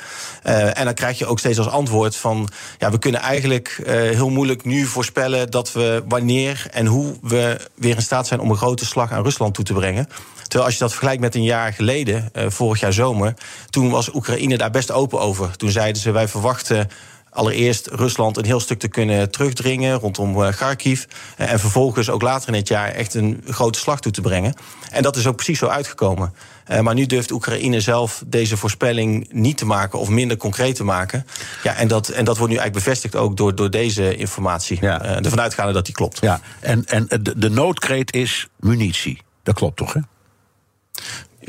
Uh, 0.46 0.78
en 0.78 0.84
dan 0.84 0.94
krijg 0.94 1.18
je 1.18 1.26
ook 1.26 1.38
steeds 1.38 1.58
als 1.58 1.68
antwoord 1.68 2.16
van 2.16 2.48
ja, 2.78 2.90
we 2.90 2.98
kunnen 2.98 3.20
eigenlijk 3.20 3.80
heel 3.86 4.30
moeilijk 4.30 4.64
nu 4.64 4.84
voorspellen 4.84 5.50
dat 5.50 5.72
we 5.72 6.04
wanneer 6.08 6.66
en 6.70 6.86
hoe 6.86 7.14
we 7.22 7.68
weer 7.74 7.96
in 7.96 8.02
staat 8.02 8.26
zijn 8.26 8.40
om 8.40 8.50
een 8.50 8.56
grote 8.56 8.86
slag 8.86 9.12
aan 9.12 9.22
Rusland 9.22 9.54
toe 9.54 9.64
te 9.64 9.72
brengen. 9.72 10.08
Terwijl 10.52 10.70
als 10.70 10.80
je 10.80 10.84
dat 10.84 10.90
vergelijkt 10.90 11.22
met 11.22 11.34
een 11.34 11.42
jaar 11.42 11.72
geleden, 11.72 12.30
uh, 12.32 12.44
vorig 12.48 12.80
jaar 12.80 12.92
zomer, 12.92 13.34
toen 13.70 13.90
was 13.90 14.14
Oekraïne 14.14 14.56
daar 14.56 14.70
best 14.70 14.90
open 14.90 15.20
over. 15.20 15.56
Toen 15.56 15.70
zeiden 15.70 16.02
ze: 16.02 16.10
wij 16.10 16.28
verwachten 16.28 16.88
allereerst 17.30 17.86
Rusland 17.86 18.36
een 18.36 18.44
heel 18.44 18.60
stuk 18.60 18.78
te 18.78 18.88
kunnen 18.88 19.30
terugdringen 19.30 19.98
rondom 19.98 20.50
Kharkiv. 20.50 21.04
en 21.36 21.60
vervolgens 21.60 22.10
ook 22.10 22.22
later 22.22 22.48
in 22.48 22.54
het 22.54 22.68
jaar 22.68 22.88
echt 22.88 23.14
een 23.14 23.42
grote 23.46 23.78
slag 23.78 24.00
toe 24.00 24.12
te 24.12 24.20
brengen. 24.20 24.54
En 24.90 25.02
dat 25.02 25.16
is 25.16 25.26
ook 25.26 25.36
precies 25.36 25.58
zo 25.58 25.66
uitgekomen. 25.66 26.34
maar 26.80 26.94
nu 26.94 27.06
durft 27.06 27.30
Oekraïne 27.30 27.80
zelf 27.80 28.22
deze 28.26 28.56
voorspelling 28.56 29.28
niet 29.30 29.56
te 29.56 29.66
maken 29.66 29.98
of 29.98 30.08
minder 30.08 30.36
concreet 30.36 30.74
te 30.76 30.84
maken. 30.84 31.26
Ja, 31.62 31.74
en, 31.74 31.88
dat, 31.88 32.08
en 32.08 32.24
dat 32.24 32.36
wordt 32.36 32.52
nu 32.52 32.58
eigenlijk 32.58 32.84
bevestigd 32.84 33.16
ook 33.16 33.36
door, 33.36 33.54
door 33.54 33.70
deze 33.70 34.16
informatie. 34.16 34.78
Ja. 34.80 35.02
Ervan 35.02 35.40
uitgaande 35.40 35.72
dat 35.72 35.84
die 35.84 35.94
klopt. 35.94 36.18
Ja, 36.20 36.40
en, 36.60 36.84
en 36.86 37.06
de, 37.08 37.38
de 37.38 37.50
noodkreet 37.50 38.14
is 38.14 38.48
munitie. 38.60 39.22
Dat 39.42 39.54
klopt 39.54 39.76
toch, 39.76 39.92
hè? 39.92 40.00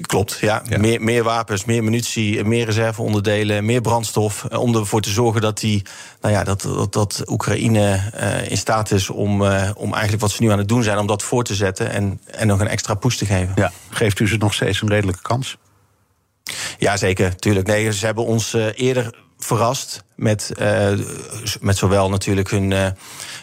Klopt, 0.02 0.38
ja. 0.42 0.62
Meer, 0.78 1.02
meer 1.02 1.24
wapens, 1.24 1.66
meer 1.66 1.84
munitie, 1.84 2.44
meer 2.44 2.66
reserveonderdelen, 2.66 3.66
meer 3.66 3.82
brandstof. 3.82 4.46
Eh, 4.50 4.60
om 4.60 4.76
ervoor 4.76 5.02
te 5.02 5.10
zorgen 5.10 5.42
dat, 5.42 5.60
die, 5.60 5.84
nou 6.22 6.34
ja, 6.34 6.44
dat, 6.44 6.62
dat, 6.62 6.94
dat 6.94 7.24
Oekraïne 7.26 8.12
uh, 8.16 8.50
in 8.50 8.58
staat 8.58 8.92
is 8.92 9.10
om, 9.10 9.42
uh, 9.42 9.70
om 9.76 9.92
eigenlijk 9.92 10.22
wat 10.22 10.32
ze 10.32 10.44
nu 10.44 10.52
aan 10.52 10.58
het 10.58 10.68
doen 10.68 10.84
zijn, 10.84 10.98
om 10.98 11.08
dat 11.08 11.24
voor 11.24 11.44
te 11.44 11.56
zetten 11.56 11.92
en, 11.92 12.22
en 12.26 12.48
nog 12.48 12.60
een 12.60 12.68
extra 12.68 12.94
push 12.94 13.16
te 13.16 13.26
geven. 13.26 13.52
Ja. 13.56 13.72
Geeft 13.90 14.20
u 14.20 14.28
ze 14.28 14.38
nog 14.38 14.54
steeds 14.54 14.82
een 14.82 14.90
redelijke 14.90 15.22
kans? 15.22 15.58
Ja, 16.78 16.98
zeker. 16.98 17.36
Tuurlijk. 17.36 17.68
Nee, 17.68 17.94
ze 17.94 18.06
hebben 18.06 18.26
ons 18.26 18.54
eerder 18.76 19.23
verrast 19.44 20.04
met, 20.16 20.52
met 21.62 21.78
zowel 21.78 22.10
natuurlijk 22.10 22.50
hun 22.50 22.96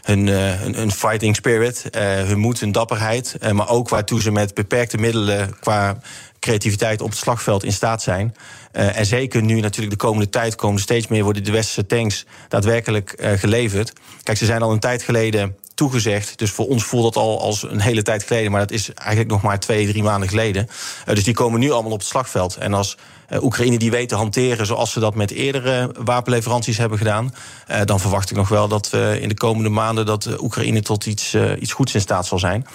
hun, 0.03 0.27
uh, 0.27 0.53
hun, 0.61 0.93
fighting 0.93 1.37
spirit, 1.37 1.85
hun 1.99 2.39
moed, 2.39 2.61
hun 2.61 2.73
dapperheid. 2.73 3.37
Maar 3.53 3.69
ook 3.69 3.89
waartoe 3.89 4.23
ze 4.23 4.31
met 4.31 4.55
beperkte 4.55 4.99
middelen 4.99 5.59
qua 5.61 6.01
creativiteit 6.39 7.01
op 7.01 7.09
het 7.11 7.19
slagveld 7.19 7.65
in 7.65 7.73
staat 7.73 8.03
zijn. 8.03 8.35
en 8.73 9.07
zeker 9.07 9.43
nu 9.43 9.61
natuurlijk 9.61 9.99
de 9.99 10.07
komende 10.07 10.29
tijd 10.29 10.55
komen 10.55 10.81
steeds 10.81 11.07
meer 11.07 11.25
worden 11.25 11.45
de 11.45 11.51
westerse 11.51 11.87
tanks 11.87 12.27
daadwerkelijk 12.49 13.15
geleverd. 13.37 13.93
Kijk, 14.23 14.39
ze 14.39 14.45
zijn 14.45 14.63
al 14.63 14.73
een 14.73 14.81
tijd 14.81 15.03
geleden 15.03 15.57
toegezegd. 15.81 16.39
Dus 16.39 16.51
voor 16.51 16.67
ons 16.67 16.85
voelt 16.85 17.03
dat 17.03 17.23
al 17.23 17.41
als 17.41 17.63
een 17.63 17.81
hele 17.81 18.03
tijd 18.03 18.23
geleden. 18.23 18.51
Maar 18.51 18.61
dat 18.61 18.71
is 18.71 18.93
eigenlijk 18.93 19.31
nog 19.31 19.43
maar 19.43 19.61
twee, 19.61 19.87
drie 19.87 20.03
maanden 20.03 20.29
geleden. 20.29 20.69
dus 21.05 21.25
die 21.25 21.35
komen 21.35 21.61
nu 21.61 21.71
allemaal 21.71 21.93
op 21.93 21.99
het 21.99 22.09
slagveld. 22.09 22.57
En 22.57 22.75
als 22.75 22.97
Oekraïne 23.43 23.79
die 23.79 23.91
weet 23.91 24.09
te 24.09 24.15
hanteren 24.15 24.67
zoals 24.67 24.93
ze 24.93 25.01
dat 25.01 25.15
met 25.15 25.31
eerdere 25.31 25.95
wapenleveranties 25.99 26.79
hebben 26.79 26.99
gedaan, 26.99 27.35
uh, 27.71 27.77
dan 27.85 28.01
verwacht 28.01 28.31
ik 28.31 28.37
nog 28.37 28.49
wel 28.49 28.69
dat 28.69 28.91
we 28.91 29.19
in 29.21 29.29
de 29.29 29.35
komende 29.35 29.69
maanden 29.69 30.07
dat 30.07 30.43
Oekraïne 30.43 30.83
tot 30.83 31.07
iets, 31.07 31.35
uh, 31.35 31.61
iets 31.61 31.73
goeds 31.73 31.95
in 31.95 32.01
staat 32.01 32.27
zal 32.27 32.39
zijn. 32.39 32.67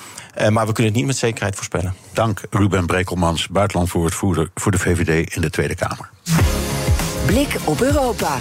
maar 0.50 0.68
we 0.68 0.74
kunnen 0.74 0.92
het 0.92 0.96
niet 0.96 1.06
met 1.06 1.18
zekerheid 1.18 1.56
voorspellen. 1.56 1.96
Dank 2.14 2.42
Ruben 2.50 2.86
Brekelmans, 2.86 3.48
buitenlandvoorzitter 3.48 4.50
voor 4.56 4.72
de 4.72 4.78
VVD 4.78 5.36
in 5.36 5.42
de 5.42 5.50
Tweede 5.50 5.76
Kamer. 5.76 6.10
Blik 7.26 7.58
op 7.64 7.82
Europa. 7.82 8.38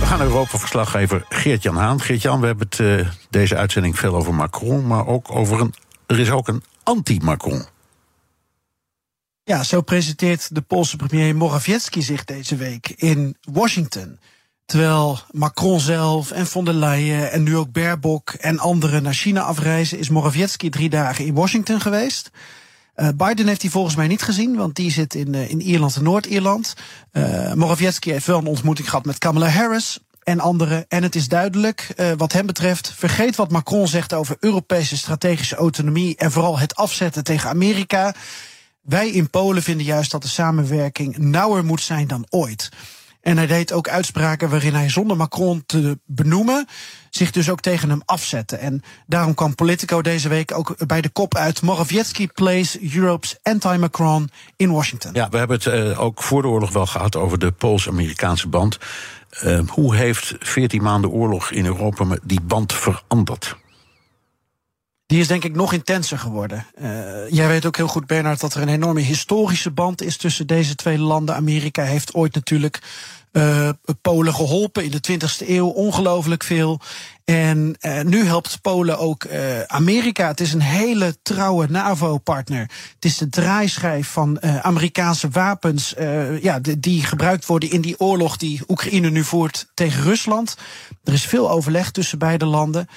We 0.00 0.06
gaan 0.06 0.18
naar 0.18 0.26
Europa-verslaggever 0.26 1.24
Geert-Jan 1.28 1.76
Haan. 1.76 2.00
Geert-Jan, 2.00 2.40
we 2.40 2.46
hebben 2.46 2.66
het 2.68 3.06
deze 3.30 3.56
uitzending 3.56 3.98
veel 3.98 4.14
over 4.14 4.34
Macron, 4.34 4.86
maar 4.86 5.06
ook 5.06 5.30
over 5.30 5.60
een. 5.60 5.74
Er 6.06 6.18
is 6.18 6.30
ook 6.30 6.48
een 6.48 6.62
anti-Macron. 6.82 7.64
Ja, 9.46 9.62
zo 9.62 9.80
presenteert 9.80 10.54
de 10.54 10.60
Poolse 10.60 10.96
premier 10.96 11.36
Morawiecki 11.36 12.02
zich 12.02 12.24
deze 12.24 12.56
week 12.56 12.88
in 12.96 13.36
Washington. 13.40 14.18
Terwijl 14.66 15.18
Macron 15.30 15.80
zelf 15.80 16.30
en 16.30 16.46
von 16.46 16.64
der 16.64 16.74
Leyen 16.74 17.32
en 17.32 17.42
nu 17.42 17.56
ook 17.56 17.72
Baerbock 17.72 18.30
en 18.30 18.58
anderen 18.58 19.02
naar 19.02 19.14
China 19.14 19.40
afreizen, 19.40 19.98
is 19.98 20.08
Morawiecki 20.08 20.68
drie 20.68 20.88
dagen 20.88 21.24
in 21.24 21.34
Washington 21.34 21.80
geweest. 21.80 22.30
Uh, 22.96 23.08
Biden 23.16 23.46
heeft 23.46 23.62
hij 23.62 23.70
volgens 23.70 23.96
mij 23.96 24.06
niet 24.06 24.22
gezien, 24.22 24.56
want 24.56 24.74
die 24.76 24.90
zit 24.90 25.14
in, 25.14 25.34
uh, 25.34 25.50
in 25.50 25.60
Ierland 25.60 25.96
en 25.96 26.02
Noord-Ierland. 26.02 26.74
Uh, 27.12 27.52
Morawiecki 27.52 28.10
heeft 28.10 28.26
wel 28.26 28.38
een 28.38 28.46
ontmoeting 28.46 28.88
gehad 28.88 29.04
met 29.04 29.18
Kamala 29.18 29.48
Harris 29.48 29.98
en 30.22 30.40
anderen. 30.40 30.84
En 30.88 31.02
het 31.02 31.14
is 31.14 31.28
duidelijk, 31.28 31.94
wat 32.16 32.32
hem 32.32 32.46
betreft, 32.46 32.92
vergeet 32.96 33.36
wat 33.36 33.50
Macron 33.50 33.88
zegt 33.88 34.12
over 34.12 34.36
Europese 34.40 34.96
strategische 34.96 35.56
autonomie 35.56 36.16
en 36.16 36.32
vooral 36.32 36.58
het 36.58 36.74
afzetten 36.74 37.24
tegen 37.24 37.48
Amerika. 37.48 38.14
Wij 38.84 39.10
in 39.10 39.30
Polen 39.30 39.62
vinden 39.62 39.86
juist 39.86 40.10
dat 40.10 40.22
de 40.22 40.28
samenwerking 40.28 41.16
nauwer 41.18 41.64
moet 41.64 41.80
zijn 41.80 42.06
dan 42.06 42.26
ooit. 42.30 42.68
En 43.20 43.36
hij 43.36 43.46
deed 43.46 43.72
ook 43.72 43.88
uitspraken 43.88 44.50
waarin 44.50 44.74
hij 44.74 44.88
zonder 44.88 45.16
Macron 45.16 45.62
te 45.66 45.98
benoemen 46.06 46.66
zich 47.10 47.30
dus 47.30 47.50
ook 47.50 47.60
tegen 47.60 47.88
hem 47.88 48.02
afzette. 48.04 48.56
En 48.56 48.82
daarom 49.06 49.34
kwam 49.34 49.54
Politico 49.54 50.02
deze 50.02 50.28
week 50.28 50.56
ook 50.56 50.86
bij 50.86 51.00
de 51.00 51.08
kop 51.08 51.34
uit. 51.34 51.62
Morawiecki 51.62 52.28
plays 52.28 52.80
Europe's 52.80 53.36
anti-Macron 53.42 54.30
in 54.56 54.70
Washington. 54.70 55.10
Ja, 55.14 55.28
we 55.28 55.38
hebben 55.38 55.56
het 55.56 55.66
uh, 55.66 56.00
ook 56.00 56.22
voor 56.22 56.42
de 56.42 56.48
oorlog 56.48 56.72
wel 56.72 56.86
gehad 56.86 57.16
over 57.16 57.38
de 57.38 57.52
Pools-Amerikaanse 57.52 58.48
band. 58.48 58.78
Uh, 59.44 59.60
hoe 59.68 59.96
heeft 59.96 60.34
14 60.38 60.82
maanden 60.82 61.10
oorlog 61.10 61.50
in 61.50 61.66
Europa 61.66 62.18
die 62.22 62.40
band 62.40 62.72
veranderd? 62.72 63.56
Die 65.06 65.20
is 65.20 65.26
denk 65.26 65.44
ik 65.44 65.54
nog 65.54 65.72
intenser 65.72 66.18
geworden. 66.18 66.66
Uh, 66.80 67.30
jij 67.30 67.48
weet 67.48 67.66
ook 67.66 67.76
heel 67.76 67.88
goed, 67.88 68.06
Bernard, 68.06 68.40
dat 68.40 68.54
er 68.54 68.62
een 68.62 68.68
enorme 68.68 69.00
historische 69.00 69.70
band 69.70 70.02
is 70.02 70.16
tussen 70.16 70.46
deze 70.46 70.74
twee 70.74 70.98
landen. 70.98 71.34
Amerika 71.34 71.82
heeft 71.82 72.14
ooit 72.14 72.34
natuurlijk 72.34 72.82
uh, 73.32 73.68
Polen 74.00 74.34
geholpen 74.34 74.84
in 74.84 74.90
de 74.90 75.12
20e 75.12 75.48
eeuw, 75.48 75.66
ongelooflijk 75.66 76.44
veel. 76.44 76.80
En 77.24 77.76
uh, 77.80 78.00
nu 78.00 78.24
helpt 78.24 78.58
Polen 78.60 78.98
ook 78.98 79.26
Amerika. 79.66 80.26
Het 80.26 80.40
is 80.40 80.52
een 80.52 80.60
hele 80.60 81.16
trouwe 81.22 81.66
NAVO-partner. 81.70 82.70
Het 82.94 83.04
is 83.04 83.18
de 83.18 83.28
draaischijf 83.28 84.08
van 84.08 84.42
Amerikaanse 84.42 85.28
wapens 85.28 85.94
ja, 86.40 86.60
die 86.78 87.04
gebruikt 87.04 87.46
worden 87.46 87.70
in 87.70 87.80
die 87.80 88.00
oorlog 88.00 88.36
die 88.36 88.60
Oekraïne 88.68 89.10
nu 89.10 89.24
voert 89.24 89.66
tegen 89.74 90.02
Rusland. 90.02 90.56
Er 91.04 91.12
is 91.12 91.24
veel 91.24 91.50
overleg 91.50 91.90
tussen 91.90 92.18
beide 92.18 92.44
landen. 92.44 92.88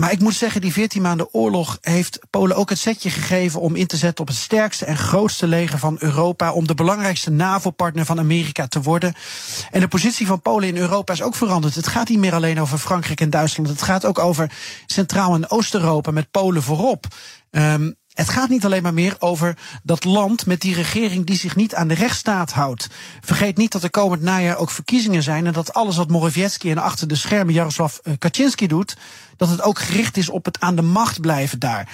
Maar 0.00 0.12
ik 0.12 0.20
moet 0.20 0.34
zeggen, 0.34 0.60
die 0.60 0.72
14 0.72 1.02
maanden 1.02 1.34
oorlog 1.34 1.78
heeft 1.80 2.18
Polen 2.30 2.56
ook 2.56 2.68
het 2.68 2.78
setje 2.78 3.10
gegeven 3.10 3.60
om 3.60 3.76
in 3.76 3.86
te 3.86 3.96
zetten 3.96 4.20
op 4.20 4.28
het 4.28 4.36
sterkste 4.36 4.84
en 4.84 4.96
grootste 4.96 5.46
leger 5.46 5.78
van 5.78 5.96
Europa. 5.98 6.52
Om 6.52 6.66
de 6.66 6.74
belangrijkste 6.74 7.30
NAVO-partner 7.30 8.04
van 8.04 8.18
Amerika 8.18 8.66
te 8.66 8.80
worden. 8.80 9.14
En 9.70 9.80
de 9.80 9.88
positie 9.88 10.26
van 10.26 10.42
Polen 10.42 10.68
in 10.68 10.76
Europa 10.76 11.12
is 11.12 11.22
ook 11.22 11.34
veranderd. 11.34 11.74
Het 11.74 11.86
gaat 11.86 12.08
niet 12.08 12.18
meer 12.18 12.34
alleen 12.34 12.60
over 12.60 12.78
Frankrijk 12.78 13.20
en 13.20 13.30
Duitsland. 13.30 13.68
Het 13.68 13.82
gaat 13.82 14.04
ook 14.04 14.18
over 14.18 14.50
Centraal- 14.86 15.34
en 15.34 15.50
Oost-Europa 15.50 16.10
met 16.10 16.30
Polen 16.30 16.62
voorop. 16.62 17.06
Um, 17.50 17.96
het 18.18 18.28
gaat 18.28 18.48
niet 18.48 18.64
alleen 18.64 18.82
maar 18.82 18.94
meer 18.94 19.16
over 19.18 19.56
dat 19.82 20.04
land 20.04 20.46
met 20.46 20.60
die 20.60 20.74
regering 20.74 21.26
die 21.26 21.36
zich 21.36 21.56
niet 21.56 21.74
aan 21.74 21.88
de 21.88 21.94
rechtsstaat 21.94 22.52
houdt. 22.52 22.88
Vergeet 23.20 23.56
niet 23.56 23.72
dat 23.72 23.82
er 23.82 23.90
komend 23.90 24.22
najaar 24.22 24.56
ook 24.56 24.70
verkiezingen 24.70 25.22
zijn 25.22 25.46
en 25.46 25.52
dat 25.52 25.74
alles 25.74 25.96
wat 25.96 26.10
Morawiecki 26.10 26.70
en 26.70 26.78
achter 26.78 27.08
de 27.08 27.14
schermen 27.14 27.54
Jaroslav 27.54 27.96
eh, 28.02 28.12
Kaczynski 28.18 28.66
doet, 28.66 28.96
dat 29.36 29.48
het 29.48 29.62
ook 29.62 29.78
gericht 29.78 30.16
is 30.16 30.28
op 30.28 30.44
het 30.44 30.60
aan 30.60 30.76
de 30.76 30.82
macht 30.82 31.20
blijven 31.20 31.58
daar. 31.58 31.88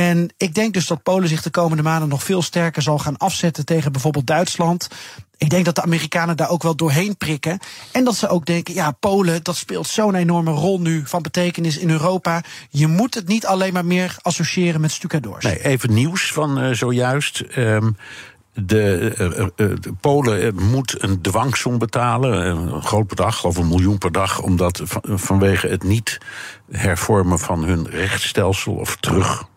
En 0.00 0.28
ik 0.36 0.54
denk 0.54 0.74
dus 0.74 0.86
dat 0.86 1.02
Polen 1.02 1.28
zich 1.28 1.42
de 1.42 1.50
komende 1.50 1.82
maanden 1.82 2.08
nog 2.08 2.22
veel 2.22 2.42
sterker 2.42 2.82
zal 2.82 2.98
gaan 2.98 3.16
afzetten 3.16 3.64
tegen 3.64 3.92
bijvoorbeeld 3.92 4.26
Duitsland. 4.26 4.88
Ik 5.36 5.50
denk 5.50 5.64
dat 5.64 5.74
de 5.74 5.82
Amerikanen 5.82 6.36
daar 6.36 6.50
ook 6.50 6.62
wel 6.62 6.76
doorheen 6.76 7.16
prikken. 7.16 7.58
En 7.92 8.04
dat 8.04 8.16
ze 8.16 8.28
ook 8.28 8.46
denken, 8.46 8.74
ja, 8.74 8.90
Polen, 8.90 9.42
dat 9.42 9.56
speelt 9.56 9.86
zo'n 9.86 10.14
enorme 10.14 10.50
rol 10.50 10.80
nu 10.80 11.02
van 11.04 11.22
betekenis 11.22 11.78
in 11.78 11.90
Europa. 11.90 12.42
Je 12.70 12.86
moet 12.86 13.14
het 13.14 13.28
niet 13.28 13.46
alleen 13.46 13.72
maar 13.72 13.84
meer 13.84 14.16
associëren 14.22 14.80
met 14.80 14.90
stucadoors. 14.90 15.44
Nee, 15.44 15.64
even 15.64 15.94
nieuws 15.94 16.32
van 16.32 16.64
uh, 16.64 16.72
zojuist. 16.72 17.38
De, 17.38 19.14
uh, 19.18 19.38
uh, 19.38 19.46
de, 19.56 19.92
Polen 20.00 20.54
moet 20.54 21.02
een 21.02 21.20
dwangsom 21.20 21.78
betalen, 21.78 22.46
een 22.46 22.82
groot 22.82 23.06
bedrag, 23.06 23.44
of 23.44 23.56
een 23.56 23.68
miljoen 23.68 23.98
per 23.98 24.12
dag, 24.12 24.40
omdat 24.40 24.82
vanwege 25.02 25.68
het 25.68 25.82
niet 25.82 26.18
hervormen 26.70 27.38
van 27.38 27.64
hun 27.64 27.86
rechtsstelsel 27.90 28.72
of 28.72 28.96
terug 28.96 29.48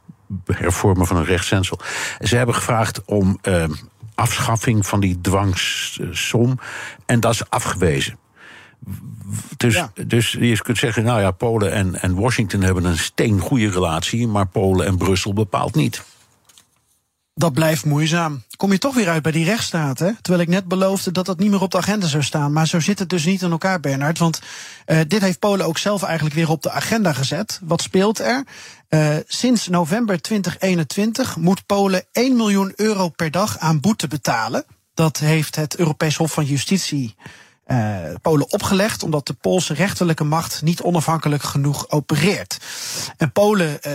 hervormen 0.46 1.08
van 1.08 1.16
hun 1.16 1.26
rechtsstelsel. 1.26 1.80
Ze 2.20 2.36
hebben 2.36 2.56
gevraagd 2.56 3.06
om 3.06 3.40
uh, 3.44 3.64
afschaffing 4.16 4.86
van 4.86 5.00
die 5.00 5.22
dwangsom. 5.22 6.60
En 7.06 7.20
dat 7.20 7.34
is 7.34 7.50
afgewezen. 7.50 8.18
Dus, 9.58 9.74
ja. 9.74 9.92
dus 10.08 10.32
je 10.32 10.62
kunt 10.62 10.78
zeggen, 10.78 11.04
nou 11.04 11.22
ja, 11.22 11.32
Polen 11.32 11.72
en, 11.72 12.02
en 12.02 12.16
Washington 12.16 12.62
hebben 12.62 12.86
een 12.86 12.98
steengoede 12.98 13.70
relatie, 13.70 14.28
maar 14.28 14.48
Polen 14.48 14.86
en 14.86 14.98
Brussel 14.98 15.34
bepaalt 15.34 15.76
niet 15.76 16.04
dat 17.34 17.54
blijft 17.54 17.86
moeizaam. 17.86 18.44
Kom 18.58 18.72
je 18.72 18.78
toch 18.78 18.96
weer 18.96 19.10
uit 19.10 19.22
bij 19.22 19.32
die 19.32 19.46
rechtsstaat, 19.46 20.00
hè? 20.00 20.12
Terwijl 20.22 20.44
ik 20.44 20.50
net 20.50 20.68
beloofde 20.68 21.12
dat 21.12 21.26
dat 21.26 21.40
niet 21.40 21.50
meer 21.50 21.62
op 21.62 21.72
de 21.72 21.78
agenda 21.78 22.08
zou 22.08 22.24
staan. 22.24 22.54
Maar 22.54 22.68
zo 22.68 22.80
zit 22.80 23.00
het 23.00 23.10
dus 23.10 23.26
niet 23.26 23.42
in 23.42 23.52
elkaar, 23.52 23.80
Bernard. 23.80 24.20
Want 24.20 24.42
uh, 24.86 25.00
dit 25.08 25.22
heeft 25.22 25.40
Polen 25.40 25.66
ook 25.66 25.78
zelf 25.78 26.04
eigenlijk 26.04 26.36
weer 26.36 26.50
op 26.50 26.62
de 26.62 26.72
agenda 26.72 27.14
gezet. 27.14 27.60
Wat 27.64 27.82
speelt 27.82 28.20
er? 28.20 28.44
Uh, 28.90 29.16
sinds 29.28 29.68
november 29.68 30.22
2021 30.22 31.38
moet 31.38 31.66
Polen 31.66 32.06
1 32.12 32.36
miljoen 32.36 32.74
euro 32.76 33.10
per 33.10 33.32
dag 33.32 33.60
aan 33.60 33.80
boete 33.80 34.08
betalen. 34.08 34.66
Dat 34.94 35.18
heeft 35.18 35.56
het 35.56 35.76
Europees 35.76 36.16
Hof 36.16 36.34
van 36.34 36.46
Justitie 36.46 37.16
uh, 37.74 38.16
Polen 38.22 38.52
opgelegd, 38.52 39.04
omdat 39.04 39.28
de 39.28 39.34
Poolse 39.34 39.74
rechterlijke 39.74 40.24
macht 40.24 40.62
niet 40.62 40.82
onafhankelijk 40.82 41.44
genoeg 41.44 41.90
opereert. 41.90 42.58
En 43.18 43.32
Polen 43.32 43.80
uh, 43.88 43.94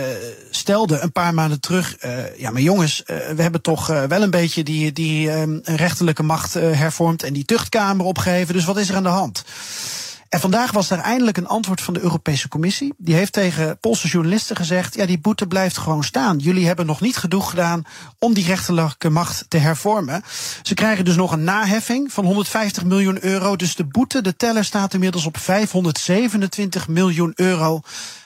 stelde 0.49 0.99
een 0.99 1.11
paar 1.11 1.33
maanden 1.33 1.59
terug: 1.59 2.03
uh, 2.03 2.37
ja, 2.37 2.51
maar 2.51 2.61
jongens, 2.61 3.03
we 3.05 3.41
hebben 3.41 3.61
toch 3.61 3.87
wel 3.87 4.21
een 4.21 4.29
beetje 4.29 4.63
die, 4.63 4.91
die 4.91 5.31
rechterlijke 5.63 6.23
macht 6.23 6.53
hervormd 6.53 7.23
en 7.23 7.33
die 7.33 7.45
tuchtkamer 7.45 8.05
opgeheven, 8.05 8.53
dus 8.53 8.65
wat 8.65 8.77
is 8.77 8.89
er 8.89 8.95
aan 8.95 9.03
de 9.03 9.09
hand? 9.09 9.43
En 10.29 10.39
vandaag 10.39 10.71
was 10.71 10.89
er 10.89 10.99
eindelijk 10.99 11.37
een 11.37 11.47
antwoord 11.47 11.81
van 11.81 11.93
de 11.93 11.99
Europese 11.99 12.47
Commissie. 12.47 12.93
Die 12.97 13.15
heeft 13.15 13.33
tegen 13.33 13.77
Poolse 13.79 14.07
journalisten 14.07 14.55
gezegd: 14.55 14.95
ja, 14.95 15.05
die 15.05 15.19
boete 15.19 15.47
blijft 15.47 15.77
gewoon 15.77 16.03
staan. 16.03 16.37
Jullie 16.37 16.65
hebben 16.67 16.85
nog 16.85 17.01
niet 17.01 17.17
genoeg 17.17 17.49
gedaan 17.49 17.83
om 18.19 18.33
die 18.33 18.45
rechterlijke 18.45 19.09
macht 19.09 19.45
te 19.47 19.57
hervormen. 19.57 20.23
Ze 20.61 20.73
krijgen 20.73 21.05
dus 21.05 21.15
nog 21.15 21.31
een 21.31 21.43
naheffing 21.43 22.13
van 22.13 22.25
150 22.25 22.85
miljoen 22.85 23.25
euro. 23.25 23.55
Dus 23.55 23.75
de 23.75 23.85
boete, 23.85 24.21
de 24.21 24.35
teller 24.35 24.65
staat 24.65 24.93
inmiddels 24.93 25.25
op 25.25 25.37
527 25.37 26.87
miljoen 26.87 27.31
euro 27.35 27.81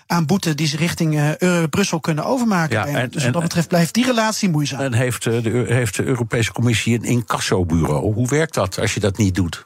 aan 0.07 0.25
boete 0.25 0.55
die 0.55 0.67
ze 0.67 0.77
richting 0.77 1.37
uh, 1.39 1.63
Brussel 1.69 1.99
kunnen 1.99 2.25
overmaken. 2.25 2.77
Ja, 2.77 2.85
en, 2.85 3.09
dus 3.09 3.23
wat 3.23 3.33
dat 3.33 3.41
betreft 3.41 3.67
blijft 3.67 3.93
die 3.93 4.05
relatie 4.05 4.49
moeizaam. 4.49 4.79
En 4.79 4.93
heeft, 4.93 5.25
uh, 5.25 5.43
de, 5.43 5.65
heeft 5.67 5.95
de 5.95 6.03
Europese 6.03 6.51
Commissie 6.51 6.95
een 6.95 7.03
incassobureau? 7.03 8.13
Hoe 8.13 8.27
werkt 8.27 8.53
dat 8.53 8.79
als 8.79 8.93
je 8.93 8.99
dat 8.99 9.17
niet 9.17 9.35
doet? 9.35 9.65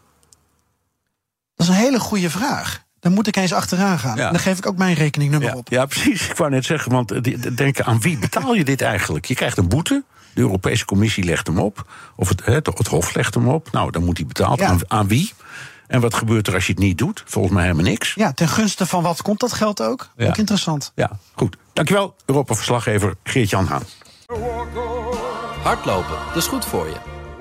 Dat 1.57 1.67
is 1.67 1.73
een 1.73 1.79
hele 1.79 1.99
goede 1.99 2.29
vraag. 2.29 2.85
Dan 2.99 3.13
moet 3.13 3.27
ik 3.27 3.35
eens 3.35 3.53
achteraan 3.53 3.99
gaan. 3.99 4.17
Dan 4.17 4.39
geef 4.39 4.57
ik 4.57 4.65
ook 4.65 4.77
mijn 4.77 4.95
rekeningnummer 4.95 5.55
op. 5.55 5.69
Ja, 5.69 5.85
precies. 5.85 6.29
Ik 6.29 6.37
wou 6.37 6.49
net 6.51 6.65
zeggen, 6.65 6.91
want 6.91 7.33
denk 7.57 7.81
aan 7.81 8.01
wie 8.01 8.17
betaal 8.17 8.53
je 8.53 8.63
dit 8.63 8.81
eigenlijk? 8.81 9.25
Je 9.25 9.35
krijgt 9.35 9.57
een 9.57 9.67
boete. 9.67 10.03
De 10.33 10.41
Europese 10.41 10.85
Commissie 10.85 11.23
legt 11.23 11.47
hem 11.47 11.59
op. 11.59 11.85
Of 12.15 12.29
het, 12.29 12.45
het, 12.45 12.65
het 12.65 12.87
Hof 12.87 13.15
legt 13.15 13.33
hem 13.33 13.47
op. 13.47 13.71
Nou, 13.71 13.91
dan 13.91 14.03
moet 14.03 14.17
hij 14.17 14.25
betaald. 14.25 14.61
Aan, 14.61 14.79
aan 14.87 15.07
wie? 15.07 15.33
En 15.87 16.01
wat 16.01 16.13
gebeurt 16.13 16.47
er 16.47 16.53
als 16.53 16.65
je 16.65 16.71
het 16.71 16.81
niet 16.81 16.97
doet? 16.97 17.23
Volgens 17.25 17.53
mij 17.53 17.63
helemaal 17.63 17.85
niks. 17.85 18.13
Ja, 18.13 18.33
ten 18.33 18.47
gunste 18.47 18.85
van 18.85 19.03
wat 19.03 19.21
komt 19.21 19.39
dat 19.39 19.53
geld 19.53 19.81
ook? 19.81 20.09
Ook 20.17 20.37
interessant. 20.37 20.91
Ja, 20.95 21.19
goed. 21.35 21.57
Dankjewel, 21.73 22.15
Europa-verslaggever 22.25 23.15
Geert-Jan 23.23 23.65
Haan. 23.65 23.83
Hardlopen, 25.63 26.17
dat 26.27 26.35
is 26.35 26.47
goed 26.47 26.65
voor 26.65 26.85
je. 26.85 27.16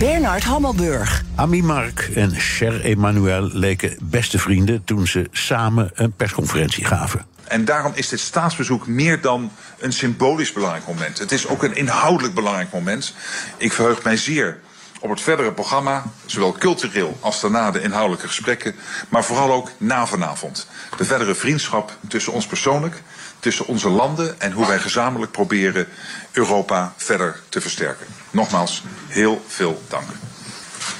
Bernard 0.00 0.44
Hammelburg. 0.44 1.22
Ami 1.34 1.62
Mark 1.62 2.10
en 2.14 2.34
Cher 2.34 2.84
Emmanuel 2.84 3.48
leken 3.52 3.96
beste 4.02 4.38
vrienden 4.38 4.84
toen 4.84 5.06
ze 5.06 5.26
samen 5.30 5.90
een 5.94 6.12
persconferentie 6.12 6.84
gaven. 6.84 7.26
En 7.44 7.64
daarom 7.64 7.92
is 7.94 8.08
dit 8.08 8.20
staatsbezoek 8.20 8.86
meer 8.86 9.20
dan 9.20 9.52
een 9.78 9.92
symbolisch 9.92 10.52
belangrijk 10.52 10.86
moment. 10.86 11.18
Het 11.18 11.32
is 11.32 11.46
ook 11.46 11.62
een 11.62 11.74
inhoudelijk 11.74 12.34
belangrijk 12.34 12.72
moment. 12.72 13.14
Ik 13.56 13.72
verheug 13.72 14.02
mij 14.02 14.16
zeer 14.16 14.60
op 15.00 15.10
het 15.10 15.20
verdere 15.20 15.52
programma, 15.52 16.04
zowel 16.26 16.52
cultureel 16.52 17.18
als 17.20 17.40
daarna 17.40 17.70
de 17.70 17.82
inhoudelijke 17.82 18.26
gesprekken, 18.26 18.74
maar 19.08 19.24
vooral 19.24 19.52
ook 19.52 19.70
na 19.78 20.06
vanavond. 20.06 20.66
De 20.96 21.04
verdere 21.04 21.34
vriendschap 21.34 21.92
tussen 22.08 22.32
ons 22.32 22.46
persoonlijk, 22.46 23.02
tussen 23.38 23.66
onze 23.66 23.88
landen 23.88 24.40
en 24.40 24.52
hoe 24.52 24.66
wij 24.66 24.78
gezamenlijk 24.78 25.32
proberen 25.32 25.86
Europa 26.32 26.92
verder 26.96 27.40
te 27.48 27.60
versterken. 27.60 28.06
Nogmaals, 28.30 28.82
heel 29.08 29.44
veel 29.46 29.82
dank. 29.88 30.06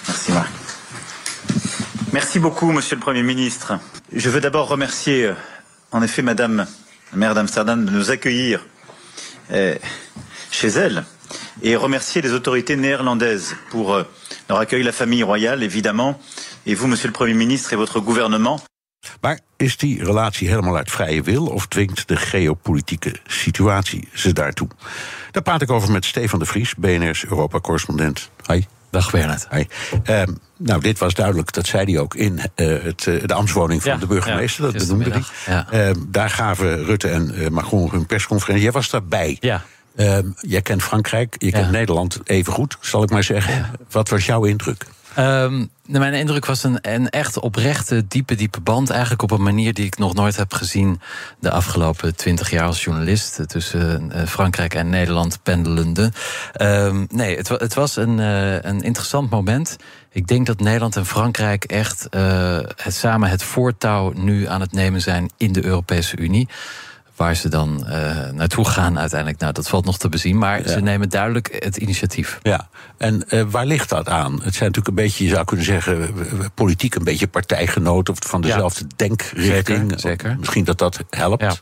Merci 0.07 0.33
Marc. 0.33 0.49
Merci 2.11 2.41
beaucoup, 2.41 2.73
Monsieur 2.73 2.99
le 2.99 3.05
Premier 3.05 3.25
ministre. 3.25 3.79
Je 4.09 4.31
veux 4.31 4.41
d'abord 4.41 4.69
remercier, 4.69 5.37
en 5.89 6.03
effet, 6.03 6.25
Madame 6.25 6.67
la 7.13 7.17
maire 7.19 7.35
d'Amsterdam 7.35 7.85
de 7.85 7.91
nous 7.91 8.11
accueillir 8.11 8.67
euh, 9.51 9.77
chez 10.51 10.69
elle 10.69 11.05
et 11.63 11.77
remercier 11.77 12.23
les 12.23 12.33
autorités 12.33 12.77
néerlandaises 12.77 13.57
pour 13.71 13.95
euh, 13.95 14.05
leur 14.49 14.59
accueil, 14.59 14.83
la 14.83 14.93
famille 14.93 15.23
royale 15.23 15.63
évidemment, 15.63 16.19
et 16.67 16.75
vous, 16.75 16.87
Monsieur 16.87 17.09
le 17.09 17.13
Premier 17.13 17.35
ministre, 17.35 17.73
et 17.73 17.77
votre 17.77 18.01
gouvernement. 18.01 18.61
Maar 19.21 19.39
is 19.57 19.77
die 19.77 20.05
relatie 20.05 20.49
helemaal 20.49 20.77
uit 20.77 20.91
vrije 20.91 21.23
wil 21.23 21.47
of 21.47 21.67
dwingt 21.67 22.09
de 22.09 22.17
geopolitieke 22.17 23.15
situatie 23.27 24.09
ze 24.13 24.33
daartoe? 24.33 24.69
Daar 25.31 25.43
praat 25.43 25.63
ik 25.63 25.71
over 25.71 25.91
met 25.91 26.05
Stefan 26.05 26.39
de 26.39 26.45
Vries, 26.45 26.75
BNR's 26.75 27.25
Europa-correspondent. 27.25 28.31
Hi. 28.47 28.63
Dag 28.91 29.11
Bernard. 29.11 29.47
Hi. 29.51 29.65
Um, 30.13 30.39
nou, 30.57 30.81
dit 30.81 30.99
was 30.99 31.15
duidelijk, 31.15 31.53
dat 31.53 31.67
zei 31.67 31.93
hij 31.93 32.01
ook 32.01 32.15
in 32.15 32.41
uh, 32.57 32.83
het, 32.83 33.07
uh, 33.07 33.27
de 33.27 33.35
ambtswoning 33.35 33.83
van 33.83 33.93
ja, 33.93 33.99
de 33.99 34.07
burgemeester. 34.07 34.65
Ja, 34.65 34.73
dat 34.73 34.87
benoemde 34.87 35.11
hij. 35.11 35.23
Ja. 35.47 35.89
Uh, 35.89 35.95
daar 36.09 36.31
gaven 36.31 36.85
Rutte 36.85 37.09
en 37.09 37.35
eh, 37.35 37.49
Macron 37.49 37.91
hun 37.91 38.07
persconferentie. 38.07 38.65
Jij 38.65 38.73
was 38.73 38.91
daarbij. 38.91 39.37
Ja. 39.41 39.63
Um, 39.97 40.35
jij 40.41 40.63
kent 40.63 40.83
Frankrijk, 40.83 41.35
je 41.39 41.51
kent 41.51 41.71
Nederland 41.71 42.19
even 42.25 42.53
goed, 42.53 42.77
zal 42.81 43.03
ik 43.03 43.11
maar 43.11 43.25
zeggen. 43.25 43.71
Wat 43.91 44.09
was 44.09 44.27
jouw 44.27 44.45
indruk? 44.45 44.87
Um, 45.19 45.71
mijn 45.85 46.15
indruk 46.15 46.47
was 46.47 46.63
een, 46.63 46.79
een 46.83 47.09
echt 47.09 47.39
oprechte, 47.39 48.07
diepe, 48.09 48.35
diepe 48.35 48.61
band. 48.61 48.91
Eigenlijk 48.91 49.23
op 49.23 49.31
een 49.31 49.43
manier 49.43 49.75
die 49.75 49.85
ik 49.87 49.99
nog 49.99 50.15
nooit 50.15 50.37
heb 50.37 50.53
gezien 50.53 51.01
de 51.39 51.51
afgelopen 51.51 52.17
twintig 52.17 52.51
jaar 52.51 52.67
als 52.67 52.85
journalist. 52.85 53.41
Tussen 53.47 54.13
uh, 54.15 54.23
Frankrijk 54.27 54.75
en 54.75 54.89
Nederland 54.89 55.43
pendelende. 55.43 56.13
Um, 56.61 57.07
nee, 57.11 57.37
het, 57.37 57.49
het 57.49 57.75
was 57.75 57.97
een, 57.97 58.19
uh, 58.19 58.63
een 58.63 58.81
interessant 58.81 59.31
moment. 59.31 59.77
Ik 60.13 60.27
denk 60.27 60.47
dat 60.47 60.61
Nederland 60.61 60.97
en 60.97 61.07
Frankrijk 61.07 61.65
echt 61.65 62.07
uh, 62.11 62.59
het, 62.77 62.95
samen 62.95 63.31
het 63.31 63.43
voortouw 63.43 64.13
nu 64.13 64.49
aan 64.49 64.61
het 64.61 64.73
nemen 64.73 65.01
zijn 65.01 65.31
in 65.37 65.53
de 65.53 65.65
Europese 65.65 66.17
Unie. 66.17 66.49
Waar 67.21 67.37
ze 67.37 67.49
dan 67.49 67.85
uh, 67.89 68.31
naartoe 68.31 68.65
gaan 68.69 68.99
uiteindelijk, 68.99 69.41
nou, 69.41 69.53
dat 69.53 69.69
valt 69.69 69.85
nog 69.85 69.99
te 69.99 70.09
bezien. 70.09 70.39
Maar 70.39 70.63
ze 70.69 70.81
nemen 70.81 71.09
duidelijk 71.09 71.57
het 71.65 71.77
initiatief. 71.77 72.39
Ja, 72.43 72.69
en 72.99 73.25
uh, 73.29 73.43
waar 73.51 73.67
ligt 73.67 73.89
dat 73.89 74.09
aan? 74.09 74.33
Het 74.33 74.55
zijn 74.55 74.71
natuurlijk 74.71 74.89
een 74.89 74.95
beetje, 74.95 75.25
je 75.25 75.31
zou 75.31 75.45
kunnen 75.45 75.65
zeggen, 75.65 76.15
politiek 76.55 76.95
een 76.95 77.05
beetje 77.05 77.27
partijgenoten 77.27 78.15
van 78.19 78.41
dezelfde 78.41 78.85
ja. 78.89 78.95
denkrichting. 78.97 79.79
Zeker, 79.79 80.01
zeker, 80.01 80.37
Misschien 80.39 80.65
dat 80.65 80.79
dat 80.79 80.99
helpt. 81.11 81.43
Ja. 81.43 81.55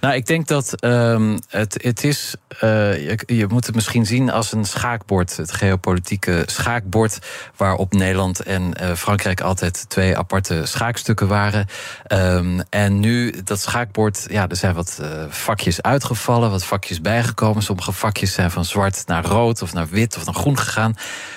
Nou, 0.00 0.14
ik 0.14 0.26
denk 0.26 0.46
dat 0.46 0.84
um, 0.84 1.38
het, 1.48 1.82
het 1.82 2.04
is. 2.04 2.34
Uh, 2.54 2.60
je, 3.08 3.18
je, 3.26 3.46
moet 3.46 3.66
het 3.66 3.74
misschien 3.74 4.06
zien 4.06 4.30
als 4.30 4.52
een 4.52 4.64
schaakbord, 4.64 5.36
het 5.36 5.52
geopolitieke 5.52 6.42
schaakbord, 6.46 7.18
waarop 7.56 7.92
Nederland 7.92 8.40
en 8.40 8.96
Frankrijk 8.96 9.40
altijd 9.40 9.84
twee 9.88 10.16
aparte 10.16 10.62
schaakstukken 10.64 11.28
waren. 11.28 11.66
Um, 12.12 12.60
en 12.70 13.00
nu 13.00 13.34
dat 13.44 13.60
schaakbord, 13.60 14.26
ja, 14.30 14.48
er 14.48 14.56
zijn 14.56 14.74
wat 14.74 14.93
uh, 15.00 15.24
vakjes 15.28 15.82
uitgevallen, 15.82 16.50
wat 16.50 16.64
vakjes 16.64 17.00
bijgekomen. 17.00 17.62
Sommige 17.62 17.92
vakjes 17.92 18.32
zijn 18.32 18.50
van 18.50 18.64
zwart 18.64 19.02
naar 19.06 19.24
rood 19.24 19.62
of 19.62 19.72
naar 19.72 19.88
wit 19.88 20.16
of 20.16 20.24
naar 20.24 20.34
groen 20.34 20.58
gegaan. 20.58 20.94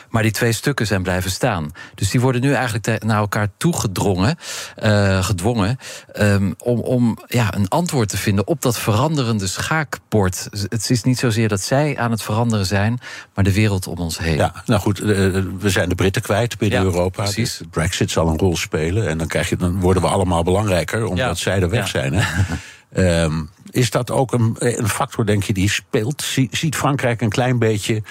Maar 0.09 0.23
die 0.23 0.31
twee 0.31 0.51
stukken 0.51 0.87
zijn 0.87 1.03
blijven 1.03 1.31
staan. 1.31 1.71
Dus 1.95 2.09
die 2.09 2.21
worden 2.21 2.41
nu 2.41 2.53
eigenlijk 2.53 3.03
naar 3.03 3.17
elkaar 3.17 3.47
toegedrongen, 3.57 4.37
uh, 4.83 5.23
gedwongen, 5.23 5.77
um, 6.19 6.55
om, 6.57 6.79
om 6.79 7.17
ja, 7.27 7.53
een 7.53 7.67
antwoord 7.67 8.09
te 8.09 8.17
vinden 8.17 8.47
op 8.47 8.61
dat 8.61 8.79
veranderende 8.79 9.47
schaakbord. 9.47 10.47
Het 10.69 10.89
is 10.89 11.03
niet 11.03 11.19
zozeer 11.19 11.47
dat 11.47 11.61
zij 11.61 11.97
aan 11.97 12.11
het 12.11 12.21
veranderen 12.21 12.65
zijn, 12.65 12.99
maar 13.33 13.43
de 13.43 13.53
wereld 13.53 13.87
om 13.87 13.97
ons 13.97 14.17
heen. 14.17 14.35
Ja, 14.35 14.53
nou 14.65 14.81
goed, 14.81 14.99
we 14.99 15.69
zijn 15.69 15.89
de 15.89 15.95
Britten 15.95 16.21
kwijt 16.21 16.57
binnen 16.57 16.79
ja, 16.79 16.85
Europa. 16.85 17.23
Precies. 17.23 17.57
Dus 17.57 17.67
Brexit 17.71 18.11
zal 18.11 18.27
een 18.27 18.37
rol 18.37 18.57
spelen. 18.57 19.07
En 19.07 19.17
dan, 19.17 19.27
krijg 19.27 19.49
je, 19.49 19.55
dan 19.55 19.79
worden 19.79 20.01
we 20.01 20.09
allemaal 20.09 20.43
belangrijker, 20.43 21.05
omdat 21.05 21.17
ja. 21.17 21.33
zij 21.33 21.61
er 21.61 21.69
weg 21.69 21.91
ja. 21.91 21.99
zijn. 21.99 22.13
Hè? 22.13 22.23
Um, 22.95 23.49
is 23.71 23.89
dat 23.91 24.11
ook 24.11 24.33
een, 24.33 24.55
een, 24.59 24.89
factor, 24.89 25.25
denk 25.25 25.43
je, 25.43 25.53
die 25.53 25.69
speelt? 25.69 26.23
Ziet 26.51 26.75
Frankrijk 26.75 27.21
een 27.21 27.29
klein 27.29 27.59
beetje 27.59 28.03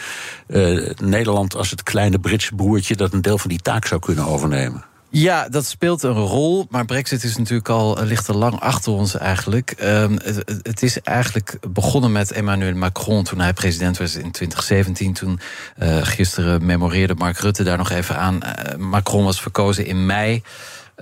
uh, 0.48 0.90
Nederland 1.02 1.54
als 1.54 1.70
het 1.70 1.82
kleine 1.82 2.18
Britse 2.18 2.54
broertje 2.54 2.96
dat 2.96 3.12
een 3.12 3.22
deel 3.22 3.38
van 3.38 3.50
die 3.50 3.62
taak 3.62 3.86
zou 3.86 4.00
kunnen 4.00 4.26
overnemen? 4.26 4.84
Ja, 5.08 5.48
dat 5.48 5.66
speelt 5.66 6.02
een 6.02 6.12
rol. 6.12 6.66
Maar 6.70 6.84
Brexit 6.84 7.24
is 7.24 7.36
natuurlijk 7.36 7.68
al 7.68 7.98
ligt 8.04 8.28
er 8.28 8.36
lang 8.36 8.60
achter 8.60 8.92
ons 8.92 9.16
eigenlijk. 9.16 9.74
Um, 9.82 10.18
het, 10.62 10.82
is 10.82 11.00
eigenlijk 11.00 11.58
begonnen 11.70 12.12
met 12.12 12.32
Emmanuel 12.32 12.74
Macron 12.74 13.24
toen 13.24 13.40
hij 13.40 13.52
president 13.52 13.98
was 13.98 14.14
in 14.14 14.30
2017. 14.30 15.12
Toen 15.12 15.40
uh, 15.82 15.98
gisteren 16.02 16.66
memoreerde 16.66 17.14
Mark 17.14 17.38
Rutte 17.38 17.62
daar 17.62 17.76
nog 17.76 17.90
even 17.90 18.16
aan. 18.16 18.38
Macron 18.78 19.24
was 19.24 19.40
verkozen 19.40 19.86
in 19.86 20.06
mei. 20.06 20.42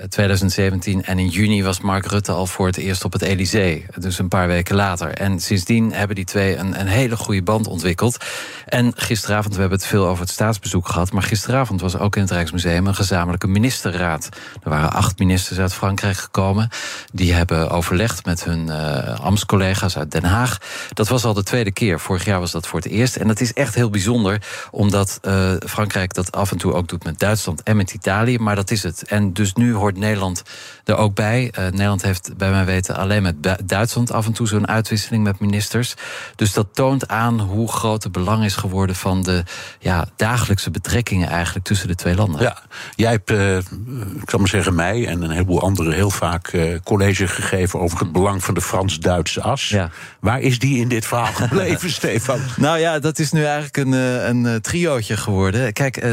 2017. 0.09 1.05
En 1.05 1.19
in 1.19 1.29
juni 1.29 1.63
was 1.63 1.81
Mark 1.81 2.07
Rutte 2.07 2.33
al 2.33 2.47
voor 2.47 2.67
het 2.67 2.77
eerst 2.77 3.05
op 3.05 3.13
het 3.13 3.23
Elysée. 3.23 3.87
Dus 3.99 4.19
een 4.19 4.29
paar 4.29 4.47
weken 4.47 4.75
later. 4.75 5.11
En 5.11 5.41
sindsdien 5.41 5.93
hebben 5.93 6.17
die 6.17 6.25
twee 6.25 6.57
een, 6.57 6.81
een 6.81 6.87
hele 6.87 7.17
goede 7.17 7.43
band 7.43 7.67
ontwikkeld. 7.67 8.25
En 8.67 8.93
gisteravond, 8.97 9.55
we 9.55 9.61
hebben 9.61 9.79
het 9.79 9.87
veel 9.87 10.07
over 10.07 10.23
het 10.23 10.33
staatsbezoek 10.33 10.89
gehad. 10.89 11.13
Maar 11.13 11.23
gisteravond 11.23 11.81
was 11.81 11.99
ook 11.99 12.17
in 12.17 12.23
het 12.23 12.31
Rijksmuseum 12.31 12.87
een 12.87 12.95
gezamenlijke 12.95 13.47
ministerraad. 13.47 14.29
Er 14.63 14.71
waren 14.71 14.93
acht 14.93 15.19
ministers 15.19 15.59
uit 15.59 15.75
Frankrijk 15.75 16.17
gekomen. 16.17 16.69
Die 17.13 17.33
hebben 17.33 17.71
overlegd 17.71 18.25
met 18.25 18.45
hun 18.45 18.67
uh, 18.67 19.21
ambtscollega's 19.21 19.97
uit 19.97 20.11
Den 20.11 20.25
Haag. 20.25 20.59
Dat 20.93 21.09
was 21.09 21.25
al 21.25 21.35
de 21.35 21.43
tweede 21.43 21.73
keer. 21.73 22.01
Vorig 22.01 22.25
jaar 22.25 22.41
was 22.41 22.51
dat 22.51 22.67
voor 22.67 22.81
het 22.81 22.89
eerst. 22.89 23.17
En 23.17 23.29
dat 23.29 23.41
is 23.41 23.53
echt 23.53 23.75
heel 23.75 23.91
bijzonder, 23.91 24.43
omdat 24.71 25.19
uh, 25.23 25.53
Frankrijk 25.67 26.15
dat 26.15 26.33
af 26.33 26.51
en 26.51 26.59
toe 26.59 26.73
ook 26.73 26.89
doet 26.89 27.05
met 27.05 27.19
Duitsland 27.19 27.63
en 27.63 27.77
met 27.77 27.95
Italië. 27.95 28.39
Maar 28.39 28.57
dat 28.57 28.71
is 28.71 28.83
het. 28.83 29.03
En 29.03 29.33
dus 29.33 29.53
nu 29.53 29.75
hoort 29.85 29.97
Nederland 29.97 30.43
er 30.85 30.97
ook 30.97 31.15
bij. 31.15 31.53
Uh, 31.59 31.65
Nederland 31.65 32.03
heeft 32.03 32.37
bij 32.37 32.51
mijn 32.51 32.65
weten 32.65 32.97
alleen 32.97 33.23
met 33.23 33.35
Duitsland 33.65 34.13
af 34.13 34.27
en 34.27 34.33
toe 34.33 34.47
zo'n 34.47 34.69
uitwisseling 34.69 35.25
met 35.25 35.41
ministers. 35.41 35.95
Dus 36.37 36.53
dat 36.53 36.67
toont 36.73 37.09
aan 37.09 37.41
hoe 37.41 37.73
groot 37.73 38.03
het 38.03 38.13
belang 38.13 38.45
is 38.45 38.57
geworden 38.57 38.97
van 38.97 39.23
de 39.23 39.43
ja, 39.79 40.07
dagelijkse 40.17 40.71
betrekkingen 40.71 41.29
eigenlijk 41.29 41.65
tussen 41.67 41.89
de 41.89 41.95
twee 41.95 42.15
landen. 42.15 42.41
Ja, 42.41 42.59
jij 42.97 43.11
hebt, 43.11 43.31
uh, 43.31 43.57
ik 43.57 44.31
zal 44.31 44.39
maar 44.39 44.49
zeggen, 44.49 44.75
mij 44.75 45.07
en 45.07 45.23
een 45.23 45.31
heleboel 45.31 45.61
anderen 45.61 45.93
heel 45.93 46.11
vaak 46.11 46.53
uh, 46.53 46.79
college 46.85 47.27
gegeven 47.27 47.81
over 47.81 47.99
het 47.99 48.13
belang 48.13 48.45
van 48.45 48.55
de 48.55 48.61
Frans-Duitse 48.61 49.43
as. 49.43 49.69
Ja. 49.69 49.91
Waar 50.21 50.41
is 50.41 50.59
die 50.59 50.81
in 50.81 50.89
dit 50.89 51.07
verhaal 51.07 51.33
gebleven, 51.33 51.91
Stefan? 52.01 52.41
Nou 52.57 52.79
ja, 52.79 52.99
dat 52.99 53.19
is 53.19 53.33
nu 53.33 53.45
eigenlijk 53.45 53.77
een, 53.77 53.93
een 53.93 54.61
triootje 54.61 55.17
geworden. 55.17 55.73
Kijk, 55.73 56.07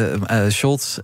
Scholz 0.48 0.98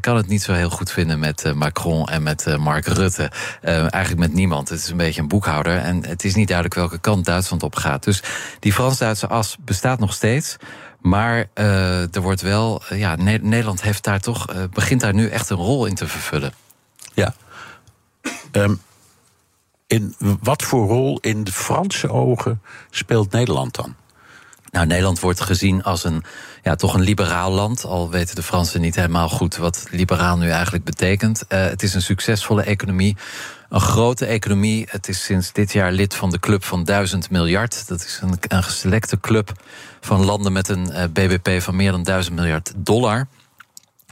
kan 0.00 0.16
het 0.16 0.26
niet 0.26 0.42
zo 0.42 0.52
heel 0.52 0.70
goed 0.70 0.90
vinden 0.90 1.18
met 1.18 1.54
Macron 1.54 2.03
en 2.08 2.22
met 2.22 2.56
Mark 2.58 2.86
Rutte. 2.86 3.30
eigenlijk 3.62 4.18
met 4.18 4.32
niemand. 4.32 4.68
Het 4.68 4.78
is 4.78 4.88
een 4.88 4.96
beetje 4.96 5.20
een 5.20 5.28
boekhouder. 5.28 5.78
En 5.78 6.06
het 6.06 6.24
is 6.24 6.34
niet 6.34 6.48
duidelijk 6.48 6.76
welke 6.76 6.98
kant 6.98 7.24
Duitsland 7.24 7.62
op 7.62 7.76
gaat. 7.76 8.04
Dus 8.04 8.22
die 8.60 8.72
Frans-Duitse 8.72 9.28
as 9.28 9.56
bestaat 9.60 9.98
nog 9.98 10.12
steeds. 10.12 10.56
Maar 11.00 11.46
uh, 11.54 12.14
er 12.14 12.20
wordt 12.20 12.40
wel, 12.40 12.82
ja, 12.90 13.16
Nederland 13.16 13.82
heeft 13.82 14.04
daar 14.04 14.20
toch, 14.20 14.68
begint 14.70 15.00
daar 15.00 15.14
nu 15.14 15.28
echt 15.28 15.50
een 15.50 15.56
rol 15.56 15.86
in 15.86 15.94
te 15.94 16.08
vervullen. 16.08 16.52
Ja. 17.14 17.34
Um, 18.52 18.80
in 19.86 20.14
wat 20.40 20.62
voor 20.62 20.86
rol 20.86 21.18
in 21.20 21.44
de 21.44 21.52
Franse 21.52 22.10
ogen 22.10 22.62
speelt 22.90 23.32
Nederland 23.32 23.74
dan? 23.74 23.94
Nou, 24.74 24.86
Nederland 24.86 25.20
wordt 25.20 25.40
gezien 25.40 25.82
als 25.82 26.04
een, 26.04 26.22
ja, 26.62 26.74
toch 26.74 26.94
een 26.94 27.00
liberaal 27.00 27.50
land. 27.50 27.84
Al 27.84 28.10
weten 28.10 28.34
de 28.34 28.42
Fransen 28.42 28.80
niet 28.80 28.94
helemaal 28.94 29.28
goed 29.28 29.56
wat 29.56 29.84
liberaal 29.90 30.38
nu 30.38 30.50
eigenlijk 30.50 30.84
betekent. 30.84 31.44
het 31.48 31.82
is 31.82 31.94
een 31.94 32.02
succesvolle 32.02 32.62
economie 32.62 33.16
een 33.74 33.80
grote 33.80 34.26
economie. 34.26 34.86
Het 34.90 35.08
is 35.08 35.24
sinds 35.24 35.52
dit 35.52 35.72
jaar 35.72 35.92
lid 35.92 36.14
van 36.14 36.30
de 36.30 36.38
club 36.38 36.64
van 36.64 36.84
1000 36.84 37.30
miljard. 37.30 37.88
Dat 37.88 38.04
is 38.04 38.20
een, 38.22 38.38
een 38.48 39.20
club 39.20 39.52
van 40.00 40.24
landen 40.24 40.52
met 40.52 40.68
een 40.68 40.90
uh, 40.90 41.02
BBP 41.12 41.62
van 41.62 41.76
meer 41.76 41.90
dan 41.90 42.02
1000 42.02 42.34
miljard 42.34 42.72
dollar. 42.76 43.26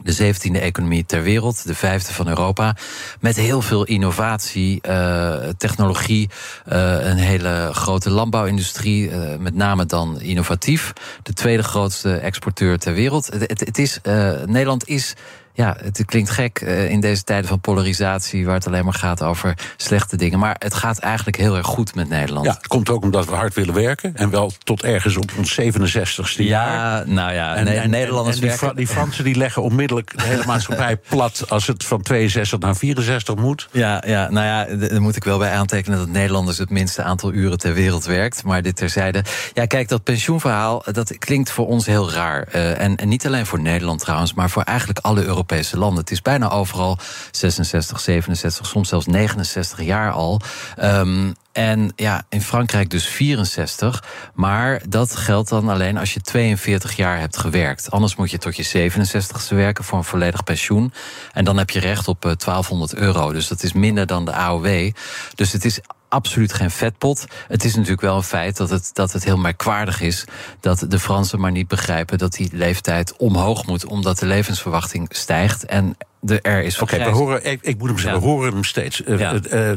De 0.02 0.12
zeventiende 0.12 0.59
economie 0.59 1.07
ter 1.07 1.22
wereld, 1.22 1.66
de 1.66 1.74
vijfde 1.74 2.12
van 2.12 2.28
Europa. 2.28 2.76
Met 3.20 3.37
heel 3.37 3.62
veel 3.62 3.85
innovatie, 3.85 4.81
uh, 4.88 5.35
technologie, 5.57 6.31
uh, 6.72 7.07
een 7.07 7.16
hele 7.16 7.68
grote 7.72 8.11
landbouwindustrie, 8.11 9.11
uh, 9.11 9.37
met 9.38 9.55
name 9.55 9.87
dan 9.87 10.20
innovatief. 10.20 10.92
De 11.22 11.33
tweede 11.33 11.62
grootste 11.62 12.16
exporteur 12.16 12.78
ter 12.78 12.94
wereld. 12.94 13.26
Het, 13.26 13.40
het, 13.40 13.61
het 13.61 13.78
is, 13.78 13.98
Nederland 14.46 14.88
is 14.88 15.14
ja, 15.54 15.76
het 15.82 16.04
klinkt 16.04 16.30
gek 16.30 16.60
uh, 16.60 16.90
in 16.90 17.00
deze 17.00 17.22
tijden 17.22 17.48
van 17.48 17.60
polarisatie, 17.60 18.46
waar 18.46 18.54
het 18.54 18.66
alleen 18.66 18.84
maar 18.84 18.94
gaat 18.94 19.22
over 19.22 19.54
slechte 19.76 20.16
dingen. 20.16 20.38
Maar 20.38 20.56
het 20.58 20.74
gaat 20.74 20.98
eigenlijk 20.98 21.36
heel 21.36 21.56
erg 21.56 21.66
goed 21.66 21.94
met 21.94 22.08
Nederland. 22.08 22.46
Ja, 22.46 22.52
het 22.52 22.66
komt 22.66 22.90
ook 22.90 23.02
omdat 23.02 23.26
we 23.26 23.34
hard 23.34 23.54
willen 23.54 23.74
werken. 23.74 24.16
En 24.16 24.30
wel 24.30 24.52
tot 24.64 24.82
ergens 24.82 25.16
op 25.16 25.30
ons 25.38 25.60
67ste 25.60 26.36
ja, 26.36 26.44
jaar. 26.44 27.08
nou 27.08 27.32
ja, 27.32 27.54
en, 27.54 27.66
en, 27.66 27.90
Nederlanders 27.90 28.36
en, 28.36 28.42
die, 28.42 28.50
werken... 28.50 28.76
die 28.76 28.86
Fransen 28.86 29.24
die 29.24 29.34
leggen 29.34 29.62
onmiddellijk 29.62 30.18
de 30.18 30.22
hele 30.22 30.46
maatschappij 30.46 30.96
plat 31.08 31.44
als 31.48 31.66
het 31.66 31.84
van 31.84 32.02
62 32.02 32.58
naar 32.58 32.76
64 32.76 33.34
moet. 33.36 33.68
Ja, 33.72 34.02
ja 34.06 34.30
nou 34.30 34.46
ja, 34.46 34.86
daar 34.88 35.02
moet 35.02 35.16
ik 35.16 35.24
wel 35.24 35.38
bij 35.38 35.52
aantekenen 35.52 35.98
dat 35.98 36.08
Nederlanders 36.08 36.58
het 36.58 36.70
minste 36.70 37.02
aantal 37.02 37.32
uren 37.32 37.58
ter 37.58 37.74
wereld 37.74 38.04
werkt. 38.04 38.44
Maar 38.44 38.62
dit 38.62 38.76
terzijde. 38.76 39.24
Ja, 39.54 39.66
kijk, 39.66 39.88
dat 39.88 40.02
pensioenverhaal, 40.02 40.84
dat 40.92 41.18
klinkt 41.18 41.50
voor 41.50 41.66
ons 41.66 41.86
heel 41.86 42.10
raar. 42.10 42.48
Uh, 42.54 42.80
en, 42.80 42.96
en 42.96 43.08
niet 43.08 43.26
alleen 43.26 43.46
voor 43.46 43.60
Nederland 43.60 44.00
trouwens, 44.00 44.34
maar 44.34 44.50
voor 44.50 44.62
eigenlijk 44.62 44.98
alle 44.98 45.24
Europese 45.24 45.40
Europese 45.42 45.78
landen. 45.78 46.00
Het 46.00 46.11
is 46.11 46.22
bijna 46.22 46.50
overal 46.50 46.98
66, 47.31 48.00
67, 48.00 48.66
soms 48.66 48.88
zelfs 48.88 49.07
69 49.07 49.83
jaar 49.83 50.12
al. 50.12 50.40
Um, 50.83 51.35
en 51.52 51.92
ja, 51.96 52.22
in 52.28 52.42
Frankrijk 52.42 52.90
dus 52.90 53.07
64. 53.07 54.05
Maar 54.35 54.83
dat 54.88 55.16
geldt 55.16 55.48
dan 55.48 55.68
alleen 55.68 55.98
als 55.98 56.14
je 56.14 56.20
42 56.20 56.96
jaar 56.96 57.18
hebt 57.18 57.37
gewerkt. 57.37 57.90
Anders 57.90 58.16
moet 58.16 58.31
je 58.31 58.38
tot 58.38 58.57
je 58.57 58.90
67ste 58.90 59.55
werken 59.55 59.85
voor 59.85 59.98
een 59.98 60.05
volledig 60.05 60.44
pensioen. 60.44 60.92
En 61.33 61.44
dan 61.44 61.57
heb 61.57 61.70
je 61.70 61.81
recht 61.81 62.09
op 62.09 62.20
1200 62.22 62.94
euro. 62.94 63.33
Dus 63.33 63.48
dat 63.48 63.62
is 63.62 63.72
minder 63.72 64.07
dan 64.07 64.24
de 64.24 64.33
AOW. 64.33 64.90
Dus 65.35 65.52
het 65.52 65.64
is 65.64 65.81
absoluut 66.12 66.53
geen 66.53 66.70
vetpot. 66.70 67.27
Het 67.48 67.64
is 67.64 67.75
natuurlijk 67.75 68.01
wel 68.01 68.16
een 68.16 68.22
feit 68.22 68.57
dat 68.57 68.70
het, 68.70 68.90
dat 68.92 69.12
het 69.12 69.25
heel 69.25 69.37
merkwaardig 69.37 70.01
is 70.01 70.25
dat 70.61 70.85
de 70.88 70.98
Fransen 70.98 71.40
maar 71.40 71.51
niet 71.51 71.68
begrijpen 71.68 72.18
dat 72.18 72.33
die 72.33 72.51
leeftijd 72.53 73.16
omhoog 73.16 73.66
moet, 73.66 73.85
omdat 73.85 74.18
de 74.18 74.27
levensverwachting 74.27 75.07
stijgt. 75.11 75.64
En 75.64 75.96
de 76.20 76.40
er 76.40 76.62
is 76.62 76.79
Oké, 76.79 76.96
we 76.96 77.11
horen, 77.11 77.44
ik, 77.44 77.62
ik, 77.62 77.79
moet 77.79 77.88
hem 77.88 77.98
zeggen, 77.98 78.20
ja. 78.20 78.27
we 78.27 78.33
horen 78.33 78.53
hem 78.53 78.64
steeds. 78.64 79.01
Uh, 79.01 79.18
ja. 79.18 79.33
uh, 79.33 79.70
uh, 79.70 79.77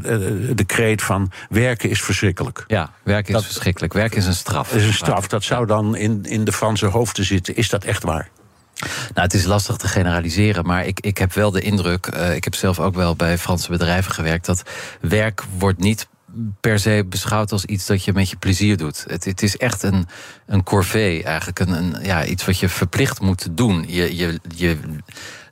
de 0.55 0.63
kreet 0.65 1.01
van 1.01 1.31
werken 1.49 1.89
is 1.89 2.01
verschrikkelijk. 2.01 2.63
Ja, 2.67 2.91
werken 3.03 3.33
dat, 3.33 3.41
is 3.41 3.47
verschrikkelijk. 3.47 3.93
Werken 3.93 4.17
is 4.17 4.25
een 4.25 4.33
straf. 4.33 4.73
is 4.73 4.85
een 4.85 4.93
straf. 4.93 5.27
Dat 5.27 5.43
zou 5.43 5.65
dan 5.65 5.95
in, 5.95 6.23
in 6.23 6.43
de 6.43 6.51
Franse 6.51 6.85
hoofden 6.85 7.25
zitten. 7.25 7.55
Is 7.55 7.69
dat 7.69 7.83
echt 7.83 8.03
waar? 8.03 8.29
Nou, 8.79 8.89
het 9.13 9.33
is 9.33 9.45
lastig 9.45 9.75
te 9.77 9.87
generaliseren, 9.87 10.65
maar 10.65 10.85
ik, 10.85 10.99
ik 10.99 11.17
heb 11.17 11.33
wel 11.33 11.51
de 11.51 11.61
indruk, 11.61 12.11
uh, 12.13 12.35
ik 12.35 12.43
heb 12.43 12.55
zelf 12.55 12.79
ook 12.79 12.95
wel 12.95 13.15
bij 13.15 13.37
Franse 13.37 13.71
bedrijven 13.71 14.11
gewerkt, 14.11 14.45
dat 14.45 14.63
werk 15.01 15.43
wordt 15.57 15.79
niet 15.79 16.07
per 16.59 16.79
se 16.79 17.05
beschouwd 17.09 17.51
als 17.51 17.65
iets 17.65 17.85
dat 17.85 18.03
je 18.03 18.13
met 18.13 18.29
je 18.29 18.37
plezier 18.37 18.77
doet. 18.77 19.05
Het, 19.07 19.25
het 19.25 19.41
is 19.41 19.57
echt 19.57 19.83
een, 19.83 20.07
een 20.45 20.63
corvée, 20.63 21.23
eigenlijk. 21.23 21.59
Een, 21.59 21.71
een, 21.71 22.03
ja, 22.03 22.25
iets 22.25 22.45
wat 22.45 22.59
je 22.59 22.69
verplicht 22.69 23.21
moet 23.21 23.57
doen. 23.57 23.85
Je, 23.87 24.15
je, 24.15 24.39
je 24.55 24.77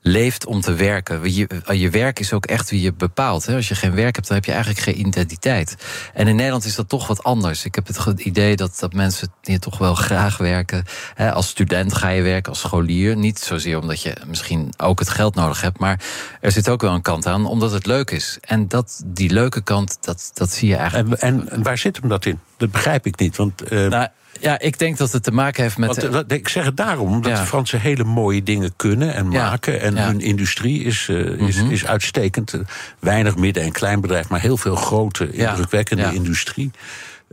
leeft 0.03 0.45
om 0.45 0.61
te 0.61 0.73
werken. 0.73 1.33
Je, 1.33 1.47
je 1.73 1.89
werk 1.89 2.19
is 2.19 2.33
ook 2.33 2.45
echt 2.45 2.69
wie 2.69 2.81
je 2.81 2.93
bepaalt. 2.93 3.45
Hè. 3.45 3.55
Als 3.55 3.67
je 3.67 3.75
geen 3.75 3.95
werk 3.95 4.15
hebt, 4.15 4.27
dan 4.27 4.35
heb 4.35 4.45
je 4.45 4.51
eigenlijk 4.51 4.81
geen 4.83 4.99
identiteit. 4.99 5.75
En 6.13 6.27
in 6.27 6.35
Nederland 6.35 6.65
is 6.65 6.75
dat 6.75 6.89
toch 6.89 7.07
wat 7.07 7.23
anders. 7.23 7.65
Ik 7.65 7.75
heb 7.75 7.87
het 7.87 8.19
idee 8.19 8.55
dat, 8.55 8.77
dat 8.79 8.93
mensen 8.93 9.33
hier 9.41 9.59
toch 9.59 9.77
wel 9.77 9.95
graag 9.95 10.37
werken. 10.37 10.85
Hè, 11.13 11.31
als 11.31 11.47
student 11.47 11.93
ga 11.93 12.09
je 12.09 12.21
werken, 12.21 12.51
als 12.51 12.59
scholier. 12.59 13.15
Niet 13.17 13.39
zozeer 13.39 13.79
omdat 13.79 14.01
je 14.01 14.15
misschien 14.27 14.73
ook 14.77 14.99
het 14.99 15.09
geld 15.09 15.35
nodig 15.35 15.61
hebt. 15.61 15.79
Maar 15.79 15.99
er 16.41 16.51
zit 16.51 16.69
ook 16.69 16.81
wel 16.81 16.93
een 16.93 17.01
kant 17.01 17.25
aan, 17.25 17.45
omdat 17.45 17.71
het 17.71 17.85
leuk 17.85 18.11
is. 18.11 18.37
En 18.41 18.67
dat, 18.67 19.01
die 19.05 19.29
leuke 19.29 19.61
kant, 19.61 19.97
dat, 20.01 20.31
dat 20.33 20.51
zie 20.51 20.67
je 20.67 20.75
eigenlijk. 20.75 21.21
En, 21.21 21.49
en 21.49 21.63
waar 21.63 21.77
zit 21.77 21.97
hem 21.97 22.09
dat 22.09 22.25
in? 22.25 22.39
Dat 22.57 22.71
begrijp 22.71 23.05
ik 23.05 23.19
niet. 23.19 23.35
Want, 23.35 23.71
uh... 23.71 23.89
nou, 23.89 24.07
ja, 24.39 24.59
ik 24.59 24.79
denk 24.79 24.97
dat 24.97 25.11
het 25.11 25.23
te 25.23 25.31
maken 25.31 25.63
heeft 25.63 25.77
met. 25.77 26.07
Want, 26.07 26.31
ik 26.31 26.47
zeg 26.47 26.65
het 26.65 26.77
daarom, 26.77 27.11
omdat 27.11 27.31
ja. 27.31 27.39
de 27.39 27.45
Fransen 27.45 27.81
hele 27.81 28.03
mooie 28.03 28.43
dingen 28.43 28.73
kunnen 28.75 29.13
en 29.13 29.31
ja. 29.31 29.49
maken. 29.49 29.81
En 29.81 29.95
ja. 29.95 30.05
hun 30.05 30.21
industrie 30.21 30.83
is, 30.83 31.07
uh, 31.07 31.47
is, 31.47 31.55
mm 31.55 31.61
-hmm. 31.61 31.71
is 31.71 31.85
uitstekend. 31.85 32.53
Weinig 32.99 33.35
midden- 33.35 33.63
en 33.63 33.71
kleinbedrijf, 33.71 34.29
maar 34.29 34.41
heel 34.41 34.57
veel 34.57 34.75
grote, 34.75 35.31
indrukwekkende 35.31 36.13
industrie. 36.13 36.71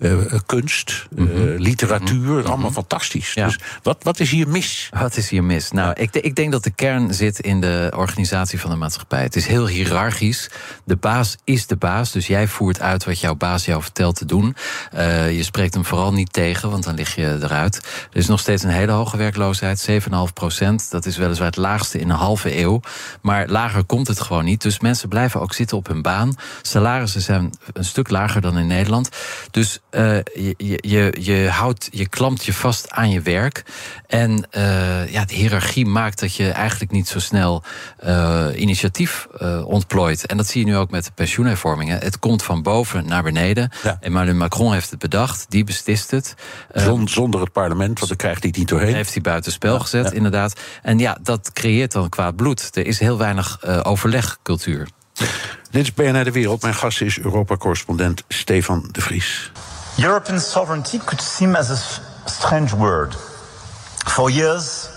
Uh, 0.01 0.19
kunst, 0.47 1.07
mm 1.15 1.27
-hmm. 1.27 1.49
uh, 1.49 1.59
literatuur, 1.59 2.19
mm 2.19 2.39
-hmm. 2.39 2.47
allemaal 2.47 2.71
fantastisch. 2.71 3.33
Ja. 3.33 3.47
Dus 3.47 3.59
wat, 3.83 3.99
wat 4.03 4.21
is 4.21 4.31
hier 4.31 4.49
mis? 4.49 4.91
Wat 5.01 5.17
is 5.17 5.31
hier 5.31 5.45
mis? 5.45 5.71
Nou, 5.71 5.93
ik, 5.97 6.15
ik 6.15 6.35
denk 6.35 6.53
dat 6.53 6.65
de 6.65 6.71
kern 6.71 7.15
zit 7.15 7.41
in 7.41 7.61
de 7.61 7.93
organisatie 7.97 8.61
van 8.61 8.71
de 8.71 8.77
maatschappij. 8.77 9.23
Het 9.23 9.37
is 9.37 9.47
heel 9.47 9.67
hiërarchisch. 9.67 10.51
De 10.85 10.97
baas 10.97 11.37
is 11.45 11.67
de 11.67 11.77
baas, 11.77 12.13
dus 12.13 12.27
jij 12.27 12.47
voert 12.47 12.81
uit 12.81 13.05
wat 13.05 13.21
jouw 13.21 13.35
baas 13.35 13.65
jou 13.65 13.83
vertelt 13.83 14.17
te 14.17 14.25
doen. 14.25 14.57
Uh, 14.95 15.37
je 15.37 15.43
spreekt 15.43 15.75
hem 15.75 15.85
vooral 15.85 16.13
niet 16.13 16.33
tegen, 16.33 16.71
want 16.71 16.85
dan 16.85 16.95
lig 16.95 17.15
je 17.15 17.39
eruit. 17.43 17.77
Er 18.11 18.17
is 18.19 18.27
nog 18.27 18.41
steeds 18.41 18.63
een 18.63 18.71
hele 18.71 18.93
hoge 18.93 19.17
werkloosheid, 19.17 19.89
7,5 19.91 19.99
procent. 20.35 20.91
Dat 20.91 21.07
is 21.07 21.17
weliswaar 21.17 21.47
het 21.47 21.57
laagste 21.57 21.99
in 21.99 22.11
een 22.11 22.17
halve 22.17 22.59
eeuw. 22.59 22.81
Maar 23.23 23.49
lager 23.49 23.85
komt 23.85 24.09
het 24.09 24.21
gewoon 24.21 24.45
niet. 24.45 24.63
Dus 24.63 24.81
mensen 24.81 25.09
blijven 25.09 25.41
ook 25.41 25.55
zitten 25.55 25.77
op 25.77 25.87
hun 25.87 26.03
baan. 26.03 26.35
Salarissen 26.63 27.21
zijn 27.21 27.51
een 27.73 27.85
stuk 27.85 28.11
lager 28.11 28.41
dan 28.41 28.59
in 28.59 28.67
Nederland. 28.67 29.09
Dus 29.51 29.81
uh, 29.91 30.17
je, 30.57 30.79
je, 30.81 31.15
je, 31.21 31.49
houdt, 31.49 31.89
je 31.93 32.09
klampt 32.09 32.45
je 32.45 32.53
vast 32.53 32.91
aan 32.91 33.11
je 33.11 33.21
werk. 33.21 33.65
En 34.07 34.31
uh, 34.31 35.13
ja, 35.13 35.25
de 35.25 35.35
hiërarchie 35.35 35.87
maakt 35.87 36.21
dat 36.21 36.35
je 36.35 36.51
eigenlijk 36.51 36.91
niet 36.91 37.09
zo 37.09 37.19
snel 37.19 37.63
uh, 38.05 38.47
initiatief 38.55 39.27
ontplooit. 39.65 40.27
En 40.27 40.37
dat 40.37 40.47
zie 40.47 40.61
je 40.61 40.71
nu 40.71 40.77
ook 40.77 40.91
met 40.91 41.05
de 41.05 41.11
pensioenhervormingen. 41.15 41.99
Het 41.99 42.19
komt 42.19 42.43
van 42.43 42.63
boven 42.63 43.07
naar 43.07 43.23
beneden. 43.23 43.71
Ja. 43.83 43.99
Emmanuel 44.01 44.35
Macron 44.35 44.73
heeft 44.73 44.91
het 44.91 44.99
bedacht, 44.99 45.47
die 45.49 45.65
beslist 45.65 46.11
het. 46.11 46.35
Zonder 47.05 47.41
het 47.41 47.53
parlement, 47.53 47.99
want 47.99 48.09
dan 48.09 48.17
krijgt 48.17 48.43
hij 48.43 48.53
niet 48.57 48.69
doorheen. 48.69 48.95
Heeft 48.95 49.13
hij 49.13 49.23
buitenspel 49.23 49.75
ja, 49.75 49.81
gezet, 49.81 50.05
ja. 50.05 50.13
inderdaad. 50.13 50.61
En 50.83 50.99
ja, 50.99 51.19
dat 51.23 51.53
creëert 51.53 51.93
dan 51.93 52.09
kwaad 52.09 52.37
bloed. 52.37 52.69
Er 52.73 52.87
is 52.87 52.99
heel 52.99 53.19
weinig 53.19 53.65
overlegcultuur. 53.85 54.89
Dit 55.71 55.83
is 55.83 55.95
BNR 55.95 56.25
De 56.25 56.31
Wereld. 56.31 56.63
Mijn 56.63 56.75
gast 56.75 57.01
is 57.01 57.19
Europa-correspondent 57.19 58.25
Stefan 58.29 58.89
de 58.93 59.01
Vries. 59.01 59.53
European 60.01 60.41
sovereignty 60.41 60.99
could 60.99 61.21
seem 61.21 61.55
as 61.55 61.71
a 61.71 61.77
strange 62.27 62.73
word. 62.73 63.15
For 64.17 64.31
years, 64.31 64.89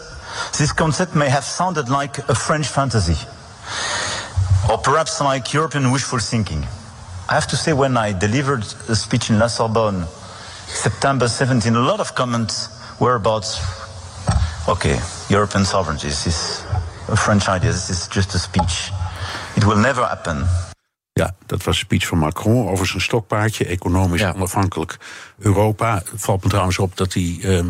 this 0.57 0.71
concept 0.71 1.13
may 1.13 1.27
have 1.27 1.43
sounded 1.43 1.89
like 1.89 2.19
a 2.29 2.33
French 2.33 2.67
fantasy, 2.67 3.17
or 4.71 4.77
perhaps 4.77 5.19
like 5.19 5.51
European 5.51 5.91
wishful 5.91 6.19
thinking. 6.19 6.63
I 7.27 7.33
have 7.33 7.47
to 7.47 7.57
say, 7.57 7.73
when 7.73 7.97
I 7.97 8.17
delivered 8.17 8.63
a 8.87 8.95
speech 8.95 9.29
in 9.29 9.39
La 9.39 9.47
Sorbonne, 9.47 10.05
September 10.67 11.27
17, 11.27 11.75
a 11.75 11.81
lot 11.81 11.99
of 11.99 12.15
comments 12.15 12.69
were 13.01 13.15
about, 13.15 13.45
okay, 14.69 14.97
European 15.27 15.65
sovereignty, 15.65 16.07
this 16.07 16.27
is 16.27 16.63
a 17.09 17.17
French 17.17 17.49
idea, 17.49 17.73
this 17.73 17.89
is 17.89 18.07
just 18.07 18.33
a 18.35 18.39
speech. 18.39 18.91
It 19.57 19.65
will 19.65 19.75
never 19.75 20.05
happen. 20.05 20.45
Ja, 21.13 21.35
dat 21.45 21.63
was 21.63 21.75
een 21.75 21.81
speech 21.85 22.07
van 22.07 22.17
Macron 22.17 22.67
over 22.67 22.87
zijn 22.87 23.01
stokpaardje, 23.01 23.65
economisch 23.65 24.21
Ja. 24.21 24.33
onafhankelijk 24.35 24.97
Europa. 25.39 25.95
Het 26.11 26.21
valt 26.21 26.43
me 26.43 26.49
trouwens 26.49 26.79
op 26.79 26.97
dat 26.97 27.13
hij 27.13 27.37
ehm, 27.41 27.67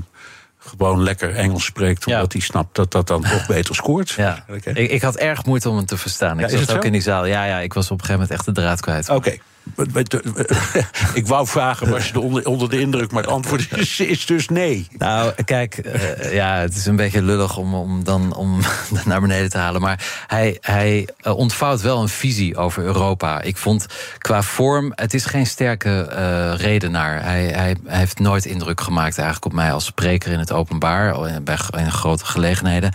gewoon 0.57 1.03
lekker 1.03 1.35
Engels 1.35 1.65
spreekt, 1.65 2.05
Ja. 2.05 2.15
omdat 2.15 2.31
hij 2.33 2.41
snapt 2.41 2.75
dat 2.75 2.91
dat 2.91 3.07
dan 3.07 3.21
toch 3.21 3.45
beter 3.55 3.75
scoort. 3.75 4.09
Ja, 4.09 4.45
ik, 4.63 4.65
ik 4.91 5.01
had 5.01 5.15
erg 5.15 5.45
moeite 5.45 5.69
om 5.69 5.77
het 5.77 5.87
te 5.87 5.97
verstaan. 5.97 6.39
Ik 6.39 6.49
zat 6.49 6.59
ook 6.61 6.81
zo? 6.81 6.87
in 6.87 6.91
die 6.91 7.01
zaal. 7.01 7.25
Ja, 7.25 7.45
ja, 7.45 7.59
ik 7.59 7.73
was 7.73 7.85
op 7.85 7.91
een 7.91 8.05
gegeven 8.05 8.21
moment 8.21 8.31
echt 8.37 8.45
de 8.45 8.61
draad 8.61 8.79
kwijt. 8.81 9.09
Oké. 9.09 9.37
Ik 11.13 11.27
wou 11.27 11.47
vragen, 11.47 11.89
was 11.89 12.09
je 12.09 12.19
onder, 12.19 12.45
onder 12.45 12.69
de 12.69 12.79
indruk, 12.79 13.11
maar 13.11 13.23
het 13.23 13.31
antwoord 13.31 13.77
is, 13.99 14.25
dus 14.25 14.49
nee. 14.49 14.87
Nou, 14.97 15.33
kijk, 15.45 15.77
eh, 15.77 16.33
ja, 16.33 16.55
het 16.57 16.75
is 16.75 16.85
een 16.85 16.95
beetje 16.95 17.21
lullig 17.21 17.57
om, 17.57 17.73
om 17.73 18.03
dan 18.03 18.35
om 18.35 18.59
naar 19.05 19.21
beneden 19.21 19.49
te 19.49 19.57
halen. 19.57 19.81
Maar 19.81 20.23
hij, 20.27 20.57
hij 20.61 21.07
eh, 21.21 21.37
ontvouwt 21.37 21.81
wel 21.81 22.01
een 22.01 22.09
visie 22.09 22.57
over 22.57 22.83
Europa. 22.83 23.41
Ik 23.41 23.57
vond 23.57 23.85
qua 24.17 24.41
vorm, 24.41 24.91
het 24.95 25.13
is 25.13 25.25
geen 25.25 25.45
sterke 25.45 26.01
eh, 26.01 26.53
redenaar. 26.55 27.23
Hij, 27.23 27.45
hij, 27.45 27.75
heeft 27.85 28.19
nooit 28.19 28.45
indruk 28.45 28.81
gemaakt 28.81 29.17
eigenlijk 29.17 29.45
op 29.45 29.53
mij 29.53 29.73
als 29.73 29.85
spreker 29.85 30.31
in 30.31 30.39
het 30.39 30.51
openbaar, 30.51 31.41
bij 31.43 31.57
grote 31.87 32.25
gelegenheden. 32.25 32.91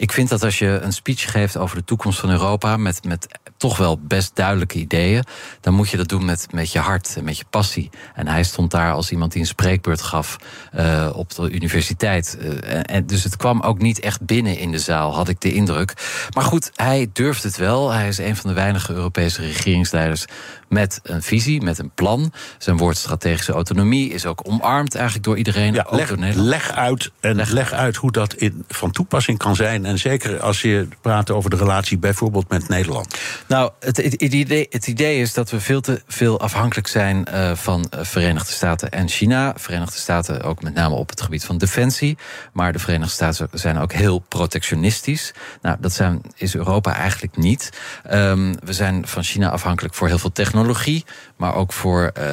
Ik 0.00 0.12
vind 0.12 0.28
dat 0.28 0.42
als 0.42 0.58
je 0.58 0.66
een 0.82 0.92
speech 0.92 1.30
geeft 1.30 1.56
over 1.56 1.76
de 1.76 1.84
toekomst 1.84 2.18
van 2.18 2.30
Europa 2.30 2.76
met, 2.76 3.04
met 3.04 3.38
toch 3.56 3.76
wel 3.76 3.98
best 3.98 4.36
duidelijke 4.36 4.78
ideeën, 4.78 5.24
dan 5.60 5.74
moet 5.74 5.88
je 5.90 5.96
dat 5.96 6.08
doen 6.08 6.24
met, 6.24 6.46
met 6.50 6.72
je 6.72 6.78
hart 6.78 7.16
en 7.16 7.24
met 7.24 7.38
je 7.38 7.44
passie. 7.50 7.90
En 8.14 8.28
hij 8.28 8.42
stond 8.42 8.70
daar 8.70 8.92
als 8.92 9.10
iemand 9.10 9.32
die 9.32 9.40
een 9.40 9.46
spreekbeurt 9.46 10.02
gaf 10.02 10.36
eh, 10.72 11.10
op 11.14 11.34
de 11.34 11.50
universiteit. 11.50 12.38
Eh, 12.38 12.80
en, 12.96 13.06
dus 13.06 13.24
het 13.24 13.36
kwam 13.36 13.60
ook 13.60 13.78
niet 13.78 14.00
echt 14.00 14.24
binnen 14.24 14.58
in 14.58 14.72
de 14.72 14.78
zaal, 14.78 15.14
had 15.14 15.28
ik 15.28 15.40
de 15.40 15.52
indruk. 15.52 15.94
Maar 16.34 16.44
goed, 16.44 16.70
hij 16.74 17.10
durft 17.12 17.42
het 17.42 17.56
wel. 17.56 17.90
Hij 17.90 18.08
is 18.08 18.18
een 18.18 18.36
van 18.36 18.50
de 18.50 18.56
weinige 18.56 18.92
Europese 18.92 19.42
regeringsleiders 19.42 20.24
met 20.68 21.00
een 21.02 21.22
visie, 21.22 21.62
met 21.62 21.78
een 21.78 21.90
plan. 21.94 22.32
Zijn 22.58 22.76
woord 22.76 22.96
strategische 22.96 23.52
autonomie 23.52 24.10
is 24.10 24.26
ook 24.26 24.40
omarmd 24.46 24.94
eigenlijk 24.94 25.24
door 25.24 25.36
iedereen. 25.36 25.74
Ja, 25.74 25.86
leg, 25.90 26.08
door 26.08 26.26
leg 26.34 26.70
uit 26.70 27.10
en 27.20 27.52
leg, 27.52 27.72
uit 27.72 27.96
hoe 27.96 28.12
dat 28.12 28.34
in, 28.34 28.64
van 28.68 28.90
toepassing 28.90 29.38
kan 29.38 29.56
zijn. 29.56 29.84
Zeker 29.98 30.40
als 30.40 30.62
je 30.62 30.88
praat 31.00 31.30
over 31.30 31.50
de 31.50 31.56
relatie 31.56 31.98
bijvoorbeeld 31.98 32.48
met 32.48 32.68
Nederland. 32.68 33.18
Nou, 33.46 33.70
het, 33.80 33.96
het, 33.96 34.14
idee, 34.14 34.66
het 34.70 34.86
idee 34.86 35.20
is 35.20 35.32
dat 35.32 35.50
we 35.50 35.60
veel 35.60 35.80
te 35.80 36.02
veel 36.06 36.40
afhankelijk 36.40 36.86
zijn 36.86 37.24
eh, 37.24 37.54
van 37.54 37.86
eh, 37.90 38.00
Verenigde 38.02 38.52
Staten 38.52 38.90
en 38.90 39.08
China. 39.08 39.54
Verenigde 39.56 39.98
Staten 39.98 40.42
ook 40.42 40.62
met 40.62 40.74
name 40.74 40.94
op 40.94 41.10
het 41.10 41.20
gebied 41.20 41.44
van 41.44 41.58
defensie. 41.58 42.18
Maar 42.52 42.72
de 42.72 42.78
Verenigde 42.78 43.12
Staten 43.12 43.48
zijn 43.52 43.78
ook 43.78 43.92
heel 43.92 44.18
protectionistisch. 44.18 45.32
Nou, 45.62 45.76
dat 45.80 45.92
zijn, 45.92 46.22
is 46.36 46.54
Europa 46.54 46.94
eigenlijk 46.94 47.36
niet. 47.36 47.70
Ehm, 48.04 48.54
we 48.64 48.72
zijn 48.72 49.06
van 49.06 49.22
China 49.22 49.50
afhankelijk 49.50 49.94
voor 49.94 50.08
heel 50.08 50.18
veel 50.18 50.32
technologie. 50.32 51.04
Maar 51.36 51.54
ook 51.54 51.72
voor 51.72 52.10
eh, 52.14 52.24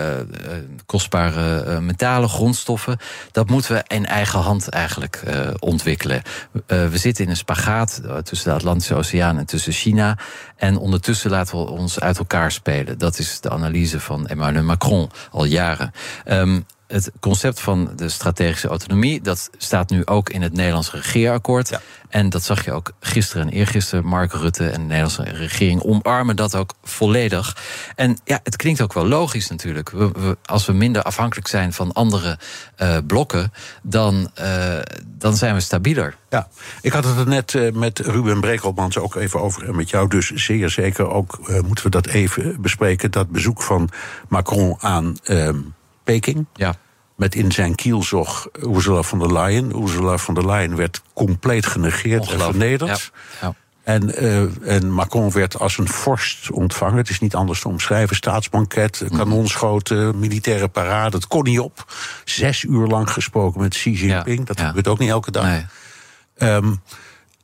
kostbare 0.86 1.80
metalen, 1.82 2.30
grondstoffen. 2.30 2.98
Dat 3.32 3.50
moeten 3.50 3.76
we 3.76 3.84
in 3.88 4.06
eigen 4.06 4.40
hand 4.40 4.70
eigenlijk 4.70 5.22
ontwikkelen. 5.60 6.22
We 6.66 6.98
zitten 6.98 7.24
in 7.24 7.30
een 7.30 7.38
spagaat 7.48 8.02
eh, 8.06 8.18
tussen 8.18 8.50
de 8.50 8.56
Atlantische 8.56 8.96
Oceaan 8.96 9.38
en 9.38 9.46
tussen 9.46 9.74
China. 9.74 10.18
En 10.56 10.78
ondertussen 10.78 11.30
laten 11.30 11.58
we 11.58 11.70
ons 11.70 12.00
uit 12.00 12.18
elkaar 12.18 12.52
spelen. 12.52 12.98
Dat 12.98 13.20
is 13.20 13.40
de 13.40 13.50
analyse 13.50 14.00
van 14.00 14.28
Emmanuel 14.28 14.64
Macron 14.64 15.10
al 15.32 15.46
jaren. 15.46 15.92
Ehm, 16.26 16.60
het 16.88 17.12
concept 17.20 17.60
van 17.60 17.92
de 17.96 18.10
strategische 18.10 18.68
autonomie, 18.68 19.22
dat 19.22 19.50
staat 19.58 19.90
nu 19.90 20.06
ook 20.06 20.30
in 20.30 20.42
het 20.42 20.54
Nederlands 20.54 20.92
regeerakkoord. 20.92 21.80
En 22.10 22.30
dat 22.30 22.44
zag 22.44 22.66
je 22.66 22.72
ook 22.72 22.92
gisteren 23.00 23.48
en 23.48 23.54
eergisteren. 23.54 24.06
Mark 24.06 24.32
Rutte 24.34 24.66
en 24.70 24.74
de 24.82 24.86
Nederlandse 24.88 25.24
regering 25.24 25.82
omarmen 25.84 26.36
dat 26.36 26.56
ook 26.56 26.74
volledig. 26.84 27.58
En 27.96 28.18
ja, 28.24 28.40
het 28.44 28.56
klinkt 28.56 28.82
ook 28.82 28.94
wel 28.94 29.08
logisch 29.08 29.50
natuurlijk. 29.50 29.90
We, 29.90 30.12
we- 30.12 30.38
als 30.46 30.66
we 30.66 30.74
minder 30.74 31.02
afhankelijk 31.04 31.48
zijn 31.48 31.74
van 31.74 31.92
andere 31.94 32.40
eh, 32.76 32.98
blokken, 33.08 33.52
dan, 33.84 34.30
eh, 34.34 34.80
dan 35.06 35.36
zijn 35.38 35.54
we 35.54 35.60
stabieler. 35.60 36.16
Ja, 36.30 36.48
ik 36.82 36.92
had 36.92 37.04
het 37.04 37.18
er 37.18 37.28
net 37.28 37.56
eh, 37.56 37.72
met 37.72 38.00
Ruben 38.00 38.42
Brekelmans 38.42 38.98
ook 38.98 39.16
even 39.16 39.42
over. 39.42 39.68
En 39.68 39.76
met 39.76 39.90
jou 39.90 40.08
dus 40.08 40.32
zeer 40.34 40.70
zeker 40.70 41.10
ook 41.10 41.40
moeten 41.66 41.84
we 41.84 41.90
dat 41.90 42.08
even 42.08 42.62
bespreken. 42.62 43.12
Dat 43.12 43.30
bezoek 43.30 43.62
van 43.62 43.90
Macron 44.28 44.76
aan 44.80 45.16
ehm, 45.24 45.58
Peking. 46.08 46.46
Ja. 46.54 46.76
Met 47.16 47.36
in 47.36 47.52
zijn 47.52 47.76
kielzog 47.76 48.48
Ursula 48.62 49.02
von 49.04 49.20
der 49.20 49.34
Leyen. 49.34 49.82
Ursula 49.82 50.18
von 50.18 50.34
der 50.36 50.46
Leyen 50.46 50.76
werd 50.76 51.02
compleet 51.14 51.66
genegeerd 51.66 52.32
en 52.32 52.40
vernederd. 52.40 53.12
Ja, 53.42 53.48
ja. 53.48 53.54
En, 53.84 54.16
eh, 54.16 54.76
en 54.76 54.92
Macron 54.92 55.32
werd 55.32 55.60
als 55.60 55.78
een 55.78 55.88
vorst 55.88 56.52
ontvangen. 56.52 56.98
Het 56.98 57.10
is 57.10 57.20
niet 57.20 57.36
anders 57.36 57.62
te 57.62 57.68
omschrijven. 57.68 58.16
Staatsbanket, 58.16 59.02
Mhm. 59.06 59.18
kanonschoten, 59.18 60.20
militaire 60.20 60.68
parade. 60.68 61.16
Het 61.16 61.28
kon 61.28 61.44
niet 61.44 61.60
op. 61.60 61.86
Zes 62.26 62.64
uur 62.64 62.88
lang 62.88 63.10
gesproken 63.12 63.62
met 63.62 63.74
Xi 63.74 63.92
Jinping. 63.92 64.46
dat 64.46 64.62
gebeurt 64.62 64.88
ook 64.88 65.00
niet 65.00 65.10
elke 65.10 65.32
dag. 65.32 65.44
Nee. 65.44 65.66
Ehm, 66.38 66.74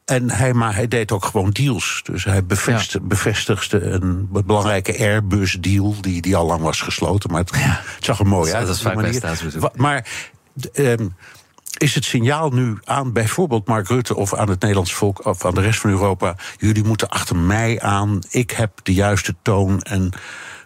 en 0.05 0.29
hij, 0.29 0.53
maar 0.53 0.75
hij 0.75 0.87
deed 0.87 1.11
ook 1.11 1.25
gewoon 1.25 1.49
deals. 1.49 2.01
Dus 2.03 2.23
hij 2.23 2.45
bevestigde, 2.45 3.07
bevestigde 3.07 3.81
een 3.81 4.29
belangrijke 4.45 4.99
Airbus-deal... 4.99 5.95
Die, 6.01 6.21
die 6.21 6.35
al 6.35 6.45
lang 6.45 6.61
was 6.61 6.81
gesloten. 6.81 7.31
Maar 7.31 7.39
het, 7.39 7.51
het 7.51 8.05
zag 8.05 8.19
er 8.19 8.27
mooi 8.27 8.51
Dat 8.51 8.59
uit. 8.59 8.69
is 8.69 8.85
op 8.85 9.01
die 9.01 9.11
vaak 9.21 9.21
manier. 9.41 9.71
Maar 9.75 10.07
ehm, 10.73 11.07
is 11.77 11.95
het 11.95 12.05
signaal 12.05 12.49
nu 12.49 12.77
aan 12.83 13.13
bijvoorbeeld 13.13 13.67
Mark 13.67 13.87
Rutte... 13.87 14.15
of 14.15 14.33
aan 14.33 14.49
het 14.49 14.59
Nederlands 14.59 14.93
volk 14.93 15.25
of 15.25 15.45
aan 15.45 15.53
de 15.53 15.61
rest 15.61 15.79
van 15.79 15.89
Europa... 15.89 16.35
jullie 16.57 16.83
moeten 16.83 17.09
achter 17.09 17.35
mij 17.35 17.81
aan. 17.81 18.19
Ik 18.29 18.51
heb 18.51 18.79
de 18.83 18.93
juiste 18.93 19.35
toon 19.41 19.81
en 19.81 20.11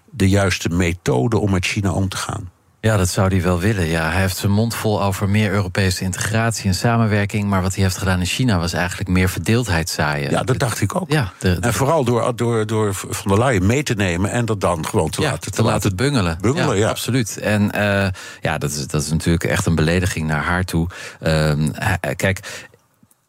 de 0.10 0.30
juiste 0.30 0.70
methode... 0.70 1.38
om 1.38 1.52
met 1.52 1.66
China 1.66 1.92
om 1.92 2.10
te 2.10 2.18
gaan. 2.18 2.52
Ja, 2.82 2.98
dat 2.98 3.10
zou 3.10 3.28
hij 3.28 3.42
wel 3.42 3.60
willen. 3.60 3.86
Ja, 3.86 4.12
hij 4.12 4.22
heeft 4.22 4.38
zijn 4.38 4.52
mond 4.52 4.76
vol 4.76 5.04
over 5.04 5.30
meer 5.30 5.52
Europese 5.52 6.04
integratie 6.04 6.66
en 6.68 6.76
samenwerking. 6.76 7.48
Maar 7.50 7.62
wat 7.62 7.74
hij 7.76 7.84
heeft 7.84 7.98
gedaan 7.98 8.20
in 8.20 8.26
China 8.26 8.58
was 8.60 8.74
eigenlijk 8.74 9.10
meer 9.10 9.30
verdeeldheid 9.30 9.90
zaaien. 9.90 10.32
Ja, 10.32 10.44
dat 10.44 10.60
dacht 10.60 10.82
ik 10.82 10.96
ook. 10.96 11.12
Ja, 11.12 11.32
de, 11.40 11.54
de- 11.60 11.68
En 11.68 11.74
vooral 11.74 12.04
door, 12.04 12.36
door, 12.36 12.66
door 12.66 12.94
Van 12.94 13.32
der 13.32 13.40
Leyen 13.40 13.66
mee 13.66 13.84
te 13.84 13.94
nemen... 13.94 14.32
en 14.32 14.46
dat 14.46 14.62
dan 14.62 14.86
gewoon 14.86 15.10
te 15.10 15.22
ja, 15.22 15.30
laten, 15.32 15.52
te 15.52 15.64
laten 15.64 15.96
bungelen. 15.96 16.38
bungelen, 16.42 16.78
ja. 16.78 16.90
absoluut. 16.90 17.38
En 17.38 17.72
eh, 17.72 18.08
ja, 18.42 18.58
dat 18.58 18.72
is, 18.72 18.88
dat 18.88 19.02
is 19.02 19.10
natuurlijk 19.10 19.44
echt 19.44 19.66
een 19.66 19.76
belediging 19.76 20.28
naar 20.28 20.44
haar 20.44 20.64
toe. 20.64 20.88
Ehm, 21.20 21.70
kijk. 22.16 22.68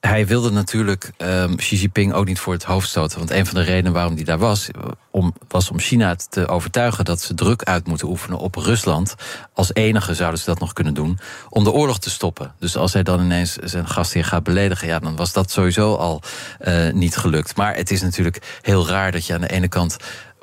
Hij 0.00 0.26
wilde 0.26 0.50
natuurlijk 0.50 1.10
ehm, 1.16 1.54
Xi 1.54 1.76
Jinping 1.76 2.12
ook 2.12 2.26
niet 2.26 2.38
voor 2.38 2.52
het 2.52 2.64
hoofd 2.64 2.88
stoten. 2.88 3.18
Want 3.18 3.30
een 3.30 3.46
van 3.46 3.54
de 3.54 3.62
redenen 3.62 3.92
waarom 3.92 4.14
hij 4.14 4.24
daar 4.24 4.38
was, 4.38 4.68
om, 5.10 5.34
was 5.48 5.70
om 5.70 5.78
China 5.78 6.16
te 6.28 6.48
overtuigen 6.48 7.04
dat 7.04 7.20
ze 7.20 7.34
druk 7.34 7.62
uit 7.62 7.86
moeten 7.86 8.08
oefenen 8.08 8.38
op 8.38 8.54
Rusland. 8.54 9.14
Als 9.52 9.74
enige 9.74 10.14
zouden 10.14 10.40
ze 10.40 10.46
dat 10.46 10.58
nog 10.60 10.72
kunnen 10.72 10.94
doen. 10.94 11.18
Om 11.48 11.64
de 11.64 11.72
oorlog 11.72 11.98
te 11.98 12.10
stoppen. 12.10 12.54
Dus 12.58 12.76
als 12.76 12.92
hij 12.92 13.02
dan 13.02 13.20
ineens 13.20 13.54
zijn 13.54 13.88
gastheer 13.88 14.24
gaat 14.24 14.42
beledigen, 14.42 14.88
ja, 14.88 14.98
dan 14.98 15.16
was 15.16 15.32
dat 15.32 15.50
sowieso 15.50 15.94
al 15.94 16.22
eh, 16.58 16.92
niet 16.92 17.16
gelukt. 17.16 17.56
Maar 17.56 17.76
het 17.76 17.90
is 17.90 18.02
natuurlijk 18.02 18.58
heel 18.62 18.88
raar 18.88 19.12
dat 19.12 19.26
je 19.26 19.34
aan 19.34 19.40
de 19.40 19.50
ene 19.50 19.68
kant 19.68 19.96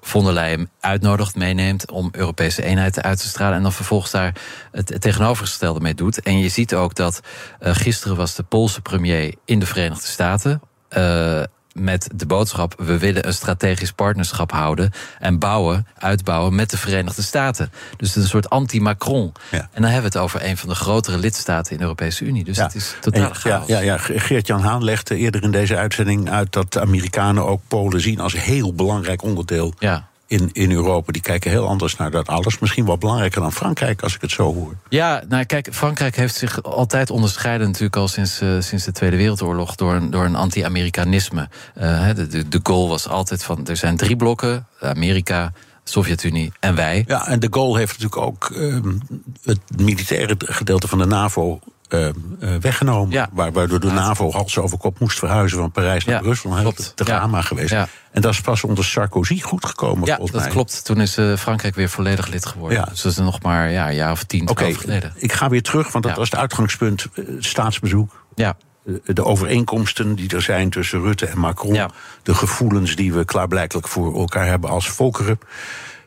von 0.05 0.23
der 0.23 0.33
Leyen 0.33 0.69
uitnodigt, 0.79 1.35
meeneemt 1.35 1.91
om 1.91 2.09
Europese 2.11 2.63
eenheid 2.63 3.01
uit 3.01 3.21
te 3.21 3.27
stralen. 3.27 3.57
En 3.57 3.63
dan 3.63 3.73
vervolgens 3.73 4.11
daar 4.11 4.35
het, 4.71 5.01
tegenovergestelde 5.01 5.79
mee 5.79 5.95
doet. 5.95 6.21
En 6.21 6.39
je 6.39 6.49
ziet 6.49 6.75
ook 6.75 6.95
dat 6.95 7.19
eh, 7.59 7.75
gisteren 7.75 8.17
was 8.17 8.35
de 8.35 8.43
Poolse 8.43 8.81
premier 8.81 9.35
in 9.45 9.59
de 9.59 9.65
Verenigde 9.65 10.07
Staten. 10.07 10.61
eh, 10.89 11.43
met 11.79 12.09
de 12.15 12.25
boodschap: 12.25 12.73
we 12.77 12.97
willen 12.97 13.27
een 13.27 13.33
strategisch 13.33 13.91
partnerschap 13.91 14.51
houden 14.51 14.91
en 15.19 15.39
bouwen, 15.39 15.87
uitbouwen 15.97 16.55
met 16.55 16.69
de 16.69 16.77
Verenigde 16.77 17.21
Staten. 17.21 17.71
Dus 17.97 18.07
het 18.07 18.17
is 18.17 18.23
een 18.23 18.29
soort 18.29 18.49
anti-Macron. 18.49 19.31
Ja. 19.51 19.57
En 19.57 19.81
dan 19.81 19.91
hebben 19.91 20.11
we 20.11 20.17
het 20.17 20.25
over 20.25 20.45
een 20.45 20.57
van 20.57 20.69
de 20.69 20.75
grotere 20.75 21.17
lidstaten 21.17 21.71
in 21.71 21.77
de 21.77 21.83
Europese 21.83 22.25
Unie. 22.25 22.43
Dus 22.43 22.57
het 22.57 22.75
is 22.75 22.95
totaal 23.01 23.31
En- 23.31 23.49
ja, 23.49 23.63
ja, 23.67 23.79
ja, 23.79 23.97
Geert-Jan 23.97 24.61
Haan 24.61 24.83
legde 24.83 25.15
eerder 25.15 25.43
in 25.43 25.51
deze 25.51 25.77
uitzending 25.77 26.29
uit 26.29 26.51
dat 26.51 26.73
de 26.73 26.81
Amerikanen 26.81 27.45
ook 27.45 27.61
Polen 27.67 28.01
zien 28.01 28.19
als 28.19 28.33
heel 28.33 28.73
belangrijk 28.73 29.23
onderdeel 29.23 29.73
Ja. 29.79 30.07
In, 30.27 30.49
in 30.53 30.71
Europa 30.71 31.11
die 31.11 31.21
kijken 31.21 31.51
heel 31.51 31.67
anders 31.67 31.95
naar 31.95 32.11
dat 32.11 32.27
alles. 32.27 32.59
Misschien 32.59 32.85
wel 32.85 32.97
belangrijker 32.97 33.41
dan 33.41 33.51
Frankrijk, 33.51 34.01
als 34.01 34.15
ik 34.15 34.21
het 34.21 34.31
zo 34.31 34.53
hoor. 34.53 34.75
Ja, 34.89 35.23
nou 35.29 35.43
kijk, 35.43 35.67
Frankrijk 35.71 36.15
heeft 36.15 36.35
zich 36.35 36.63
altijd 36.63 37.09
onderscheiden, 37.09 37.67
natuurlijk 37.67 37.95
al 37.95 38.07
sinds, 38.07 38.41
uh, 38.41 38.61
sinds 38.61 38.85
de 38.85 38.91
Tweede 38.91 39.17
Wereldoorlog, 39.17 39.75
door 39.75 39.93
een, 39.93 40.09
door 40.09 40.25
een 40.25 40.35
anti-Amerikanisme. 40.35 41.49
Uh, 41.77 42.13
de, 42.15 42.27
de, 42.27 42.47
de 42.47 42.59
goal 42.63 42.89
was 42.89 43.07
altijd 43.07 43.43
van: 43.43 43.67
er 43.67 43.77
zijn 43.77 43.97
drie 43.97 44.15
blokken: 44.15 44.67
Amerika, 44.79 45.51
Sovjet-Unie 45.83 46.51
en 46.59 46.75
wij. 46.75 47.03
Ja, 47.07 47.27
en 47.27 47.39
de 47.39 47.47
Gaulle 47.51 47.77
heeft 47.77 47.99
natuurlijk 47.99 48.21
ook 48.21 48.49
uh, 48.49 48.77
het 49.43 49.59
militaire 49.77 50.35
gedeelte 50.39 50.87
van 50.87 50.97
de 50.97 51.05
NAVO 51.05 51.59
uh, 51.89 52.05
uh, 52.39 52.55
weggenomen. 52.61 53.11
Ja. 53.11 53.29
Waardoor 53.33 53.79
de 53.79 53.91
NAVO 53.91 54.31
hals 54.31 54.57
over 54.57 54.77
kop 54.77 54.99
moest 54.99 55.19
verhuizen 55.19 55.57
van 55.57 55.71
Parijs 55.71 56.05
naar 56.05 56.15
Ja, 56.15 56.21
Brussel. 56.21 56.51
Een 56.51 56.57
heel 56.57 56.73
drama 56.95 57.41
geweest. 57.41 57.73
En 58.11 58.21
dat 58.21 58.31
is 58.33 58.41
pas 58.41 58.63
onder 58.63 58.85
Sarkozy 58.85 59.41
goed 59.41 59.65
gekomen, 59.65 60.05
Ja, 60.07 60.15
volgens 60.15 60.31
dat 60.31 60.41
mij. 60.41 60.51
klopt. 60.51 60.85
Toen 60.85 61.01
is 61.01 61.17
eh, 61.17 61.33
Frankrijk 61.37 61.75
weer 61.75 61.89
volledig 61.89 62.27
lid 62.27 62.45
geworden. 62.45 62.77
Ja. 62.77 62.85
Dus 62.85 63.01
dat 63.01 63.11
is 63.11 63.17
nog 63.17 63.41
maar 63.41 63.71
ja, 63.71 63.87
een 63.89 63.95
jaar 63.95 64.11
of 64.11 64.23
tien, 64.23 64.45
twaalf 64.45 64.75
geleden. 64.77 65.13
ik 65.15 65.33
ga 65.33 65.49
weer 65.49 65.61
terug, 65.63 65.91
want 65.91 66.03
dat 66.05 66.15
was 66.17 66.29
het 66.29 66.39
uitgangspunt. 66.39 67.07
eh, 67.13 67.23
staatsbezoek. 67.39 68.25
Ja. 68.35 68.57
Eh, 68.85 68.93
De 69.05 69.25
overeenkomsten 69.25 70.15
die 70.15 70.29
er 70.35 70.41
zijn 70.41 70.69
tussen 70.69 71.01
Rutte 71.01 71.25
en 71.25 71.37
Macron. 71.39 71.73
Ja. 71.73 71.89
De 72.23 72.33
gevoelens 72.35 72.95
die 72.95 73.13
we 73.13 73.25
klaarblijkelijk 73.25 73.87
voor 73.87 74.15
elkaar 74.19 74.45
hebben 74.47 74.69
als 74.69 74.89
volkeren. 74.89 75.39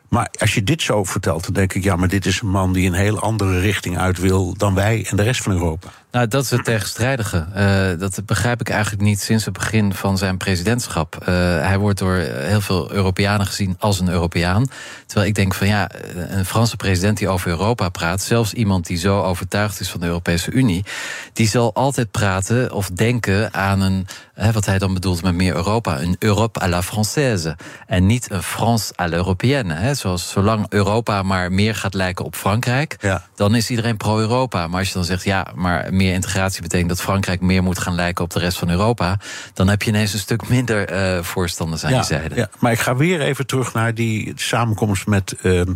Maar 0.09 0.29
als 0.39 0.53
je 0.53 0.63
dit 0.63 0.81
zo 0.81 1.03
vertelt, 1.03 1.43
dan 1.43 1.53
denk 1.53 1.73
ik... 1.73 1.83
ja, 1.83 1.95
maar 1.95 2.07
dit 2.07 2.25
is 2.25 2.41
een 2.41 2.49
man 2.49 2.73
die 2.73 2.87
een 2.87 2.93
heel 2.93 3.19
andere 3.19 3.59
richting 3.59 3.97
uit 3.97 4.17
wil... 4.17 4.53
dan 4.57 4.73
wij 4.73 5.05
en 5.09 5.17
de 5.17 5.23
rest 5.23 5.41
van 5.41 5.51
Europa. 5.51 5.89
Nou, 6.11 6.27
dat 6.27 6.43
is 6.43 6.49
het 6.49 6.63
tegenstrijdige. 6.63 7.45
Eh, 7.53 7.99
dat 7.99 8.21
begrijp 8.25 8.61
ik 8.61 8.69
eigenlijk 8.69 9.03
niet 9.03 9.21
sinds 9.21 9.45
het 9.45 9.53
begin 9.53 9.93
van 9.93 10.17
zijn 10.17 10.37
presidentschap. 10.37 11.15
Eh, 11.21 11.25
hij 11.61 11.77
wordt 11.77 11.99
door 11.99 12.15
heel 12.15 12.61
veel 12.61 12.91
Europeanen 12.91 13.45
gezien 13.47 13.75
als 13.79 13.99
een 13.99 14.09
Europeaan. 14.09 14.65
Terwijl 15.05 15.27
ik 15.29 15.35
denk 15.35 15.53
van 15.53 15.67
ja, 15.67 15.89
een 16.29 16.45
Franse 16.45 16.75
president 16.75 17.17
die 17.17 17.27
over 17.27 17.49
Europa 17.49 17.89
praat, 17.89 18.21
zelfs 18.21 18.53
iemand 18.53 18.85
die 18.85 18.97
zo 18.97 19.21
overtuigd 19.21 19.79
is 19.79 19.89
van 19.89 19.99
de 19.99 20.05
Europese 20.05 20.51
Unie, 20.51 20.85
die 21.33 21.47
zal 21.47 21.73
altijd 21.73 22.11
praten 22.11 22.71
of 22.73 22.89
denken 22.89 23.53
aan 23.53 23.81
een, 23.81 24.07
hè, 24.33 24.51
wat 24.51 24.65
hij 24.65 24.77
dan 24.79 24.93
bedoelt 24.93 25.21
met 25.23 25.33
meer 25.33 25.55
Europa, 25.55 26.01
een 26.01 26.15
Europe 26.19 26.61
à 26.61 26.67
la 26.67 26.83
Française. 26.83 27.55
En 27.87 28.05
niet 28.05 28.31
een 28.31 28.43
France 28.43 28.93
à 29.01 29.05
l'Européenne. 29.07 29.73
hè. 29.73 29.93
Zoals 29.93 30.29
zolang 30.29 30.65
Europa 30.69 31.23
maar 31.23 31.51
meer 31.51 31.75
gaat 31.75 31.93
lijken 31.93 32.25
op 32.25 32.35
Frankrijk, 32.35 32.95
Ja. 33.01 33.23
dan 33.35 33.55
is 33.55 33.69
iedereen 33.69 33.97
pro-Europa. 33.97 34.67
Maar 34.67 34.79
als 34.79 34.87
je 34.87 34.93
dan 34.93 35.03
zegt, 35.05 35.23
ja, 35.23 35.47
maar 35.55 35.93
meer 35.99 36.13
integratie 36.13 36.61
betekent 36.61 36.89
dat 36.89 37.01
Frankrijk 37.01 37.41
meer 37.41 37.63
moet 37.63 37.79
gaan 37.79 37.95
lijken 37.95 38.23
op 38.23 38.29
de 38.31 38.39
rest 38.39 38.57
van 38.57 38.69
Europa, 38.69 39.19
dan 39.53 39.67
heb 39.67 39.81
je 39.81 39.89
ineens 39.89 40.13
een 40.13 40.19
stuk 40.19 40.47
minder 40.49 40.87
eh, 40.87 41.23
voorstanders 41.23 41.83
aan 41.85 41.93
je 41.95 42.03
zijde. 42.03 42.35
ja, 42.35 42.49
maar 42.59 42.71
ik 42.71 42.79
ga 42.79 42.95
weer 42.95 43.21
even 43.21 43.45
terug 43.47 43.73
naar 43.73 43.93
die 43.93 44.31
samenkomst 44.35 45.07
met 45.07 45.35
ehm, 45.41 45.73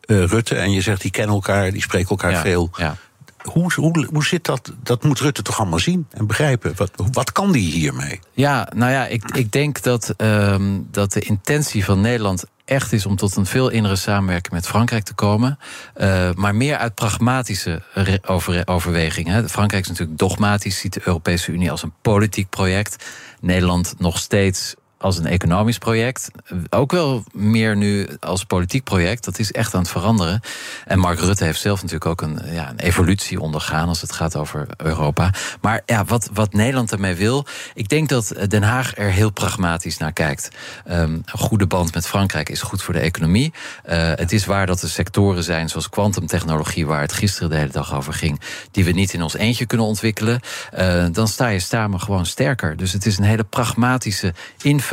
eh, 0.00 0.24
Rutte. 0.24 0.54
En 0.56 0.70
je 0.72 0.80
zegt, 0.80 1.00
die 1.00 1.10
kennen 1.10 1.34
elkaar, 1.34 1.70
die 1.70 1.82
spreken 1.82 2.08
elkaar 2.08 2.30
Ja, 2.30 2.40
veel. 2.40 2.70
ja. 2.76 2.96
Hoe, 3.40 3.72
hoe, 3.74 4.06
hoe 4.12 4.24
zit 4.24 4.44
dat? 4.44 4.72
Dat 4.82 5.04
moet 5.04 5.20
Rutte 5.20 5.42
toch 5.42 5.58
allemaal 5.60 5.78
zien 5.78 6.06
en 6.10 6.26
begrijpen. 6.26 6.72
Wat, 6.76 6.90
wat 7.12 7.32
kan 7.32 7.52
die 7.52 7.72
hiermee? 7.72 8.20
Ja, 8.32 8.68
nou 8.74 8.92
ja, 8.92 9.06
ik, 9.06 9.24
ik 9.36 9.52
denk 9.52 9.82
dat, 9.82 10.14
ehm, 10.16 10.78
dat 10.90 11.12
de 11.12 11.20
intentie 11.20 11.84
van 11.84 12.00
Nederland 12.00 12.44
echt 12.70 12.92
is 12.92 13.06
om 13.06 13.16
tot 13.16 13.36
een 13.36 13.46
veel 13.46 13.68
innere 13.68 13.96
samenwerking 13.96 14.54
met 14.54 14.66
Frankrijk 14.66 15.04
te 15.04 15.14
komen. 15.14 15.58
Eh, 15.94 16.30
maar 16.34 16.54
meer 16.54 16.76
uit 16.76 16.94
pragmatische 16.94 17.82
over, 18.26 18.62
overwegingen. 18.66 19.48
Frankrijk 19.48 19.82
is 19.82 19.88
natuurlijk 19.88 20.18
dogmatisch, 20.18 20.78
ziet 20.78 20.92
de 20.92 21.00
Europese 21.04 21.52
Unie 21.52 21.70
als 21.70 21.82
een 21.82 21.92
politiek 22.02 22.48
project. 22.48 23.04
Nederland 23.40 23.94
nog 23.98 24.18
steeds 24.18 24.74
als 25.00 25.18
een 25.18 25.26
economisch 25.26 25.78
project. 25.78 26.30
Ook 26.70 26.92
wel 26.92 27.24
meer 27.32 27.76
nu 27.76 28.08
als 28.20 28.44
politiek 28.44 28.84
project. 28.84 29.24
Dat 29.24 29.38
is 29.38 29.52
echt 29.52 29.74
aan 29.74 29.80
het 29.80 29.90
veranderen. 29.90 30.40
En 30.84 30.98
Mark 30.98 31.18
Rutte 31.18 31.44
heeft 31.44 31.60
zelf 31.60 31.82
natuurlijk 31.82 32.10
ook 32.10 32.20
een, 32.22 32.40
ja, 32.52 32.70
een 32.70 32.78
evolutie 32.78 33.40
ondergaan 33.40 33.88
als 33.88 34.00
het 34.00 34.12
gaat 34.12 34.36
over 34.36 34.66
Europa. 34.76 35.32
Maar 35.60 35.82
ja, 35.86 36.04
wat, 36.04 36.30
wat 36.32 36.52
Nederland 36.52 36.92
ermee 36.92 37.14
wil. 37.14 37.46
Ik 37.74 37.88
denk 37.88 38.08
dat 38.08 38.34
Den 38.48 38.62
Haag 38.62 38.96
er 38.96 39.10
heel 39.10 39.30
pragmatisch 39.30 39.98
naar 39.98 40.12
kijkt. 40.12 40.48
Ehm, 40.84 41.12
een 41.12 41.38
goede 41.38 41.66
band 41.66 41.94
met 41.94 42.06
Frankrijk 42.06 42.48
is 42.48 42.62
goed 42.62 42.82
voor 42.82 42.94
de 42.94 43.00
economie. 43.00 43.52
Eh, 43.84 43.98
het 44.14 44.32
is 44.32 44.46
waar 44.46 44.66
dat 44.66 44.82
er 44.82 44.88
sectoren 44.88 45.44
zijn 45.44 45.68
zoals 45.68 45.88
kwantumtechnologie, 45.88 46.86
waar 46.86 47.00
het 47.00 47.12
gisteren 47.12 47.50
de 47.50 47.56
hele 47.56 47.70
dag 47.70 47.94
over 47.94 48.12
ging, 48.12 48.40
die 48.70 48.84
we 48.84 48.90
niet 48.90 49.12
in 49.12 49.22
ons 49.22 49.34
eentje 49.34 49.66
kunnen 49.66 49.86
ontwikkelen. 49.86 50.40
Eh, 50.72 51.04
dan 51.12 51.28
sta 51.28 51.48
je 51.48 51.58
samen 51.58 52.00
gewoon 52.00 52.26
sterker. 52.26 52.76
Dus 52.76 52.92
het 52.92 53.06
is 53.06 53.18
een 53.18 53.24
hele 53.24 53.44
pragmatische 53.44 54.34
invulling 54.62 54.88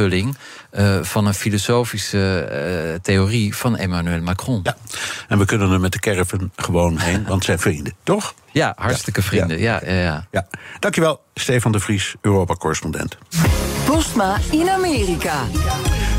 eh, 0.71 0.97
van 1.01 1.25
een 1.25 1.33
filosofische 1.33 2.39
eh, 2.39 2.99
theorie 3.01 3.55
van 3.55 3.77
Emmanuel 3.77 4.21
Macron. 4.21 4.59
Ja. 4.63 4.77
En 5.27 5.37
we 5.37 5.45
kunnen 5.45 5.71
er 5.71 5.79
met 5.79 5.91
de 5.91 5.99
caravan 5.99 6.51
gewoon 6.55 6.97
heen, 6.97 7.25
want 7.27 7.43
zijn 7.43 7.59
vrienden, 7.59 7.93
toch? 8.03 8.33
Ja, 8.51 8.73
hartstikke 8.75 9.21
vrienden. 9.21 9.59
Ja, 9.59 9.81
ja, 9.85 9.93
ja. 9.93 10.27
Ja. 10.31 10.47
Dankjewel, 10.79 11.21
Stefan 11.33 11.71
de 11.71 11.79
Vries, 11.79 12.15
Europa-correspondent. 12.21 13.17
Postma 13.85 14.37
in 14.51 14.69
Amerika. 14.69 15.43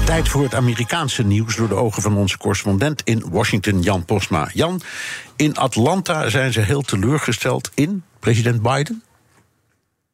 Tijd 0.04 0.28
voor 0.28 0.42
het 0.42 0.54
Amerikaanse 0.54 1.22
nieuws 1.22 1.56
door 1.56 1.68
de 1.68 1.74
ogen 1.74 2.02
van 2.02 2.16
onze 2.16 2.38
correspondent 2.38 3.02
in 3.04 3.24
Washington, 3.30 3.82
Jan 3.82 4.04
Posma. 4.04 4.48
Jan, 4.52 4.80
in 5.36 5.56
Atlanta 5.56 6.28
zijn 6.28 6.52
ze 6.52 6.60
heel 6.60 6.82
teleurgesteld 6.82 7.70
in 7.74 8.02
president 8.20 8.62
Biden. 8.62 9.02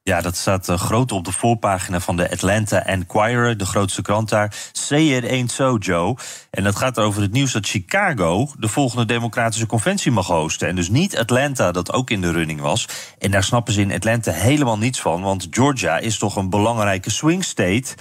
Ja, 0.06 0.20
dat 0.20 0.36
staat 0.36 0.68
eh, 0.68 0.78
groot 0.78 1.12
op 1.12 1.24
de 1.24 1.32
voorpagina 1.32 2.00
van 2.00 2.16
de 2.16 2.30
Atlanta 2.30 2.84
Enquirer, 2.86 3.56
de 3.56 3.66
grootste 3.66 4.02
krant 4.02 4.28
daar. 4.28 4.54
Say 4.72 5.16
it 5.16 5.28
ain't 5.28 5.50
so, 5.50 5.76
Joe. 5.76 6.16
En 6.50 6.64
dat 6.64 6.76
gaat 6.76 6.98
over 6.98 7.22
het 7.22 7.32
nieuws 7.32 7.52
dat 7.52 7.66
Chicago 7.66 8.48
de 8.58 8.68
volgende 8.68 9.04
democratische 9.04 9.66
conventie 9.66 10.12
mag 10.12 10.26
hosten. 10.26 10.68
En 10.68 10.76
dus 10.76 10.88
niet 10.88 11.18
Atlanta, 11.18 11.72
dat 11.72 11.92
ook 11.92 12.10
in 12.10 12.20
de 12.20 12.32
running 12.32 12.60
was. 12.60 12.88
En 13.18 13.30
daar 13.30 13.44
snappen 13.44 13.72
ze 13.72 13.80
in 13.80 13.92
Atlanta 13.92 14.32
helemaal 14.32 14.78
niets 14.78 15.00
van, 15.00 15.22
want 15.22 15.46
Georgia 15.50 15.98
is 15.98 16.18
toch 16.18 16.36
een 16.36 16.50
belangrijke 16.50 17.10
swing 17.10 17.44
state. 17.44 17.94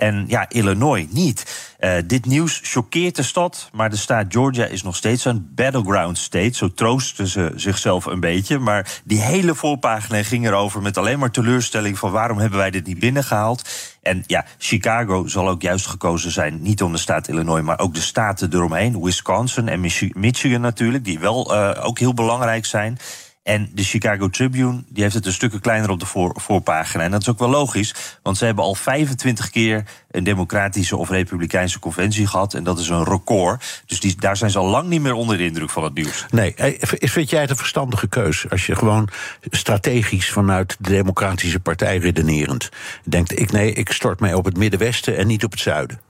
En 0.00 0.24
ja, 0.28 0.48
Illinois 0.48 1.06
niet. 1.10 1.68
Eh, 1.78 1.92
dit 2.06 2.26
nieuws 2.26 2.60
choqueert 2.62 3.16
de 3.16 3.22
stad, 3.22 3.68
maar 3.72 3.90
de 3.90 3.96
staat 3.96 4.26
Georgia 4.28 4.64
is 4.64 4.82
nog 4.82 4.96
steeds 4.96 5.24
een 5.24 5.50
battleground 5.54 6.18
state. 6.18 6.56
Zo 6.56 6.72
troosten 6.72 7.26
ze 7.26 7.52
zichzelf 7.56 8.06
een 8.06 8.20
beetje. 8.20 8.58
Maar 8.58 9.00
die 9.04 9.20
hele 9.20 9.54
voorpagina 9.54 10.22
ging 10.22 10.46
erover 10.46 10.82
met 10.82 10.96
alleen 10.98 11.18
maar 11.18 11.30
teleurstelling 11.30 11.98
van 11.98 12.10
waarom 12.10 12.38
hebben 12.38 12.58
wij 12.58 12.70
dit 12.70 12.86
niet 12.86 12.98
binnengehaald. 12.98 13.68
En 14.02 14.24
ja, 14.26 14.44
Chicago 14.58 15.26
zal 15.26 15.48
ook 15.48 15.62
juist 15.62 15.86
gekozen 15.86 16.30
zijn, 16.30 16.62
niet 16.62 16.82
om 16.82 16.92
de 16.92 16.98
staat 16.98 17.28
Illinois, 17.28 17.62
maar 17.62 17.78
ook 17.78 17.94
de 17.94 18.00
staten 18.00 18.54
eromheen. 18.54 19.02
Wisconsin 19.02 19.68
en 19.68 19.80
Michi- 19.80 20.12
Michigan 20.14 20.60
natuurlijk, 20.60 21.04
die 21.04 21.18
wel 21.18 21.54
eh, 21.54 21.86
ook 21.86 21.98
heel 21.98 22.14
belangrijk 22.14 22.66
zijn. 22.66 22.98
En 23.42 23.70
de 23.74 23.82
Chicago 23.82 24.28
Tribune 24.28 24.82
die 24.88 25.02
heeft 25.02 25.14
het 25.14 25.26
een 25.26 25.32
stukje 25.32 25.60
kleiner 25.60 25.90
op 25.90 26.00
de 26.00 26.06
voor, 26.06 26.32
voorpagina. 26.40 27.02
En 27.02 27.10
dat 27.10 27.20
is 27.20 27.28
ook 27.28 27.38
wel 27.38 27.48
logisch, 27.48 27.94
want 28.22 28.36
ze 28.36 28.44
hebben 28.44 28.64
al 28.64 28.74
25 28.74 29.50
keer 29.50 29.84
een 30.10 30.24
democratische 30.24 30.96
of 30.96 31.10
republikeinse 31.10 31.78
conventie 31.78 32.26
gehad. 32.26 32.54
En 32.54 32.64
dat 32.64 32.78
is 32.78 32.88
een 32.88 33.04
record. 33.04 33.82
Dus 33.86 34.00
die, 34.00 34.16
daar 34.18 34.36
zijn 34.36 34.50
ze 34.50 34.58
al 34.58 34.66
lang 34.66 34.88
niet 34.88 35.00
meer 35.00 35.12
onder 35.12 35.36
de 35.36 35.44
indruk 35.44 35.70
van 35.70 35.84
het 35.84 35.94
nieuws. 35.94 36.26
Nee, 36.30 36.54
eh, 36.54 36.76
vind 37.00 37.30
jij 37.30 37.40
het 37.40 37.50
een 37.50 37.56
verstandige 37.56 38.08
keus? 38.08 38.50
Als 38.50 38.66
je 38.66 38.76
gewoon 38.76 39.08
strategisch 39.40 40.30
vanuit 40.30 40.76
de 40.80 40.90
Democratische 40.90 41.60
Partij 41.60 41.98
redenerend 41.98 42.68
denkt: 43.04 43.38
ik, 43.38 43.52
nee, 43.52 43.72
ik 43.72 43.92
stort 43.92 44.20
mij 44.20 44.34
op 44.34 44.44
het 44.44 44.56
Middenwesten 44.56 45.16
en 45.16 45.26
niet 45.26 45.44
op 45.44 45.50
het 45.50 45.60
Zuiden. 45.60 46.09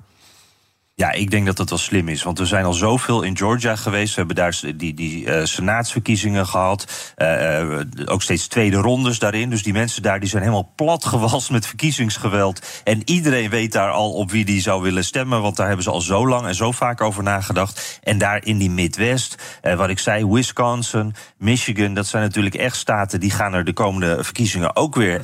Ja, 1.01 1.13
ik 1.13 1.31
denk 1.31 1.47
dat 1.47 1.57
dat 1.57 1.69
wel 1.69 1.79
slim 1.79 2.09
is. 2.09 2.23
Want 2.23 2.39
we 2.39 2.47
zijn 2.47 2.65
al 2.65 2.73
zoveel 2.73 3.23
in 3.23 3.37
Georgia 3.37 3.77
geweest. 3.77 4.11
We 4.11 4.19
hebben 4.19 4.37
daar 4.37 4.61
die, 4.77 4.95
die 4.95 5.27
uh, 5.27 5.45
senaatsverkiezingen 5.45 6.47
gehad. 6.47 7.13
Uh, 7.17 7.81
ook 8.05 8.23
steeds 8.23 8.47
tweede 8.47 8.77
rondes 8.77 9.19
daarin. 9.19 9.51
Dus 9.51 9.63
die 9.63 9.73
mensen 9.73 10.03
daar 10.03 10.21
die 10.21 10.29
zijn 10.29 10.43
helemaal 10.43 10.73
platgewalst 10.77 11.51
met 11.51 11.67
verkiezingsgeweld. 11.67 12.67
En 12.85 13.03
iedereen 13.05 13.51
weet 13.51 13.73
daar 13.73 13.91
al 13.91 14.13
op 14.13 14.31
wie 14.31 14.45
die 14.45 14.61
zou 14.61 14.83
willen 14.83 15.05
stemmen. 15.05 15.43
Want 15.43 15.57
daar 15.57 15.67
hebben 15.67 15.85
ze 15.85 15.91
al 15.91 16.01
zo 16.01 16.29
lang 16.29 16.47
en 16.47 16.55
zo 16.55 16.73
vaak 16.73 17.01
over 17.01 17.23
nagedacht. 17.23 18.01
En 18.03 18.19
daar 18.19 18.45
in 18.45 18.59
die 18.59 18.71
Midwest, 18.71 19.61
uh, 19.63 19.75
wat 19.75 19.89
ik 19.89 19.99
zei, 19.99 20.27
Wisconsin, 20.27 21.15
Michigan... 21.39 21.95
dat 21.95 22.07
zijn 22.07 22.23
natuurlijk 22.23 22.55
echt 22.55 22.77
staten 22.77 23.21
die 23.21 23.31
gaan 23.31 23.53
er 23.53 23.65
de 23.65 23.73
komende 23.73 24.25
verkiezingen 24.25 24.77
ook 24.77 24.95
weer... 24.95 25.21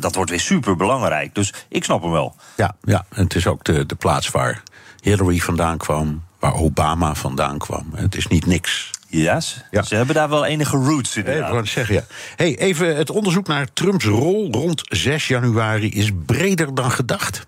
dat 0.00 0.14
wordt 0.14 0.30
weer 0.30 0.40
super 0.40 0.76
belangrijk. 0.76 1.34
Dus 1.34 1.54
ik 1.68 1.84
snap 1.84 2.02
hem 2.02 2.10
wel. 2.10 2.34
Ja, 2.56 2.76
ja 2.82 3.04
en 3.08 3.22
het 3.22 3.34
is 3.34 3.46
ook 3.46 3.64
de, 3.64 3.86
de 3.86 3.94
plaats 3.94 4.30
waar... 4.30 4.62
Hillary 5.02 5.38
vandaan 5.38 5.78
kwam, 5.78 6.22
waar 6.38 6.54
Obama 6.54 7.14
vandaan 7.14 7.58
kwam. 7.58 7.86
Het 7.94 8.16
is 8.16 8.26
niet 8.26 8.46
niks. 8.46 8.90
Yes. 9.08 9.64
Ja, 9.70 9.82
ze 9.82 9.94
hebben 9.94 10.14
daar 10.14 10.28
wel 10.28 10.44
enige 10.44 10.76
roots 10.76 11.16
in. 11.16 11.26
Ik 11.26 11.40
wou 11.40 11.66
zeggen, 11.66 11.94
ja. 11.94 12.04
Hey, 12.36 12.58
even 12.58 12.96
het 12.96 13.10
onderzoek 13.10 13.46
naar 13.46 13.72
Trumps 13.72 14.04
rol 14.04 14.48
rond 14.50 14.82
6 14.84 15.28
januari 15.28 15.90
is 15.90 16.10
breder 16.26 16.74
dan 16.74 16.90
gedacht. 16.90 17.46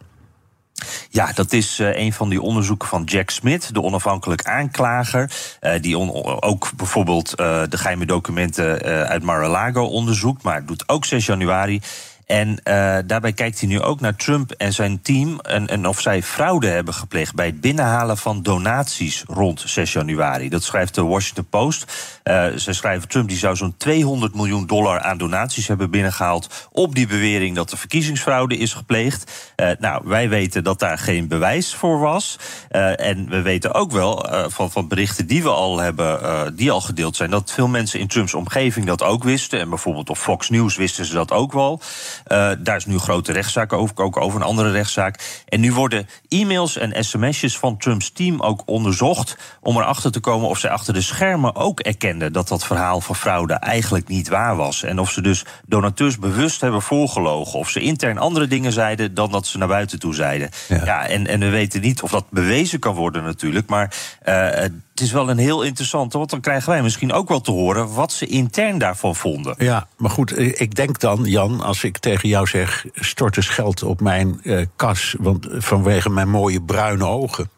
Ja, 1.11 1.33
dat 1.35 1.53
is 1.53 1.79
uh, 1.81 1.99
een 1.99 2.13
van 2.13 2.29
die 2.29 2.41
onderzoeken 2.41 2.89
van 2.89 3.05
Jack 3.05 3.31
Smith, 3.31 3.75
de 3.75 3.83
onafhankelijk 3.83 4.43
aanklager. 4.43 5.31
Uh, 5.61 5.73
die 5.81 5.99
on 5.99 6.43
ook 6.43 6.71
bijvoorbeeld 6.77 7.41
uh, 7.41 7.63
de 7.69 7.79
geheime 7.79 8.07
documenten 8.07 8.83
uit 9.09 9.23
Mar-a-Lago 9.23 9.85
onderzoekt, 9.85 10.43
maar 10.43 10.67
doet 10.67 10.89
ook 10.89 11.05
6 11.05 11.27
januari. 11.27 11.81
En 12.27 12.49
uh, 12.49 12.99
daarbij 13.07 13.33
kijkt 13.33 13.61
hij 13.61 13.69
nu 13.69 13.81
ook 13.81 14.01
naar 14.01 14.17
Trump 14.17 14.51
en 14.51 14.73
zijn 14.73 15.03
team. 15.03 15.41
En, 15.41 15.67
en 15.67 15.87
of 15.87 16.01
zij 16.01 16.23
fraude 16.23 16.67
hebben 16.67 16.95
gepleegd 16.95 17.35
bij 17.35 17.47
het 17.47 17.61
binnenhalen 17.61 18.17
van 18.17 18.43
donaties 18.43 19.25
rond 19.27 19.63
6 19.67 19.93
januari. 19.93 20.49
Dat 20.49 20.63
schrijft 20.63 20.95
de 20.95 21.03
Washington 21.03 21.47
Post. 21.51 21.93
Uh, 22.25 22.47
ze 22.47 22.73
schrijven 22.73 23.09
Trump 23.09 23.29
die 23.29 23.39
zou 23.39 23.57
zo'n 23.57 23.75
200 23.77 24.35
miljoen 24.35 24.67
dollar 24.67 25.01
aan 25.01 25.19
donaties 25.19 25.69
hebben 25.69 25.91
binnengehaald. 25.91 26.69
op 26.73 26.95
die 26.95 27.07
bewering 27.07 27.57
dat 27.57 27.73
er 27.73 27.79
verkiezingsfraude 27.79 28.57
is 28.57 28.73
gepleegd. 28.73 29.53
Uh, 29.57 29.71
nou, 29.79 30.03
wij 30.05 30.29
weten 30.29 30.65
dat 30.65 30.79
daar 30.79 30.99
geen 30.99 31.29
bewijs 31.29 31.75
voor 31.75 31.99
was. 31.99 32.39
en 32.69 33.29
we 33.29 33.43
weten 33.43 33.75
ook 33.75 33.93
wel 33.93 34.27
van, 34.49 34.71
van 34.71 34.89
berichten 34.89 35.27
die 35.27 35.43
we 35.43 35.49
al 35.49 35.79
hebben, 35.79 36.57
die 36.57 36.71
al 36.71 36.81
gedeeld 36.81 37.17
zijn, 37.17 37.31
dat 37.31 37.53
veel 37.53 37.69
mensen 37.69 38.01
in 38.01 38.07
Trumps 38.07 38.35
omgeving 38.35 38.87
dat 38.87 39.03
ook 39.03 39.25
wisten. 39.25 39.61
En 39.61 39.69
bijvoorbeeld 39.69 40.11
op 40.11 40.19
Fox 40.19 40.51
News 40.51 40.77
wisten 40.77 41.05
ze 41.05 41.15
dat 41.15 41.33
ook 41.33 41.53
wel. 41.53 41.81
Uh, 42.29 42.51
daar 42.59 42.77
is 42.77 42.87
nu 42.87 42.95
een 42.95 43.01
grote 43.01 43.33
rechtszaak 43.33 43.73
over, 43.73 43.97
ook 43.97 44.17
over 44.17 44.41
een 44.41 44.47
andere 44.47 44.71
rechtszaak. 44.71 45.43
En 45.49 45.61
nu 45.61 45.73
worden 45.73 46.09
e-mails 46.29 46.77
en 46.77 47.05
sms'jes 47.05 47.59
van 47.59 47.77
Trumps 47.77 48.11
team 48.11 48.41
ook 48.41 48.63
onderzocht... 48.67 49.37
om 49.61 49.77
erachter 49.77 50.13
te 50.13 50.21
komen 50.21 50.49
of 50.49 50.59
zij 50.59 50.71
achter 50.71 50.95
de 50.95 51.01
schermen 51.01 51.57
ook 51.57 51.81
erkenden... 51.81 52.33
dat 52.33 52.49
dat 52.49 52.65
verhaal 52.65 53.01
van 53.01 53.17
fraude 53.17 53.55
eigenlijk 53.55 54.09
niet 54.09 54.29
waar 54.29 54.57
was. 54.57 54.83
En 54.83 54.99
of 54.99 55.11
ze 55.11 55.21
dus 55.21 55.45
donateurs 55.67 56.19
bewust 56.19 56.61
hebben 56.61 56.83
voorgelogen... 56.83 57.59
of 57.59 57.69
ze 57.69 57.81
intern 57.81 58.19
andere 58.19 58.47
dingen 58.47 58.73
zeiden 58.73 59.15
dan 59.15 59.31
dat 59.31 59.47
ze 59.47 59.59
naar 59.59 59.69
buiten 59.69 59.99
toe 59.99 60.15
zeiden. 60.15 60.51
Ja, 60.69 60.85
ja 60.85 61.07
en, 61.07 61.27
en 61.27 61.41
we 61.41 61.49
weten 61.49 61.81
niet 61.81 62.03
of 62.03 62.11
dat 62.11 62.25
bewezen 62.31 62.79
kan 62.79 62.95
worden 62.95 63.25
natuurlijk... 63.25 63.69
maar 63.69 63.95
uh, 64.29 64.65
het 64.95 65.03
is 65.03 65.13
wel 65.13 65.31
een 65.31 65.39
heel 65.39 65.63
interessante, 65.63 66.19
want 66.19 66.31
dan 66.31 66.41
krijgen 66.41 66.71
wij 66.71 66.83
misschien 66.83 67.13
ook 67.13 67.29
wel 67.29 67.41
te 67.41 67.51
horen 67.51 67.95
wat 67.95 68.13
ze 68.13 68.27
intern 68.27 68.79
daarvan 68.79 69.17
vonden. 69.17 69.55
Ja, 69.59 69.87
maar 69.97 70.11
goed, 70.11 70.39
ik 70.61 70.75
denk 70.75 71.01
dan, 71.01 71.25
Jan, 71.25 71.61
als 71.61 71.85
ik 71.85 71.99
tegen 71.99 72.29
jou 72.29 72.47
zeg: 72.47 72.87
stort 72.95 73.37
eens 73.37 73.49
geld 73.49 73.83
op 73.83 74.01
mijn 74.01 74.41
uh, 74.43 74.67
kas, 74.77 75.15
want 75.19 75.47
vanwege 75.51 76.11
mijn 76.11 76.29
mooie 76.29 76.63
bruine 76.63 77.05
ogen. 77.05 77.51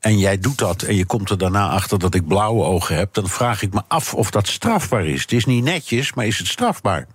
En 0.00 0.18
jij 0.18 0.38
doet 0.38 0.58
dat 0.58 0.82
en 0.82 0.94
je 0.94 1.06
komt 1.06 1.30
er 1.30 1.38
daarna 1.38 1.68
achter 1.68 1.98
dat 1.98 2.14
ik 2.14 2.26
blauwe 2.26 2.64
ogen 2.64 2.96
heb, 2.96 3.14
dan 3.14 3.28
vraag 3.28 3.62
ik 3.62 3.72
me 3.72 3.82
af 3.88 4.14
of 4.14 4.30
dat 4.30 4.48
strafbaar 4.48 5.06
is. 5.06 5.20
Het 5.20 5.32
is 5.32 5.44
niet 5.44 5.64
netjes, 5.64 6.14
maar 6.14 6.26
is 6.26 6.38
het 6.38 6.46
strafbaar? 6.46 7.06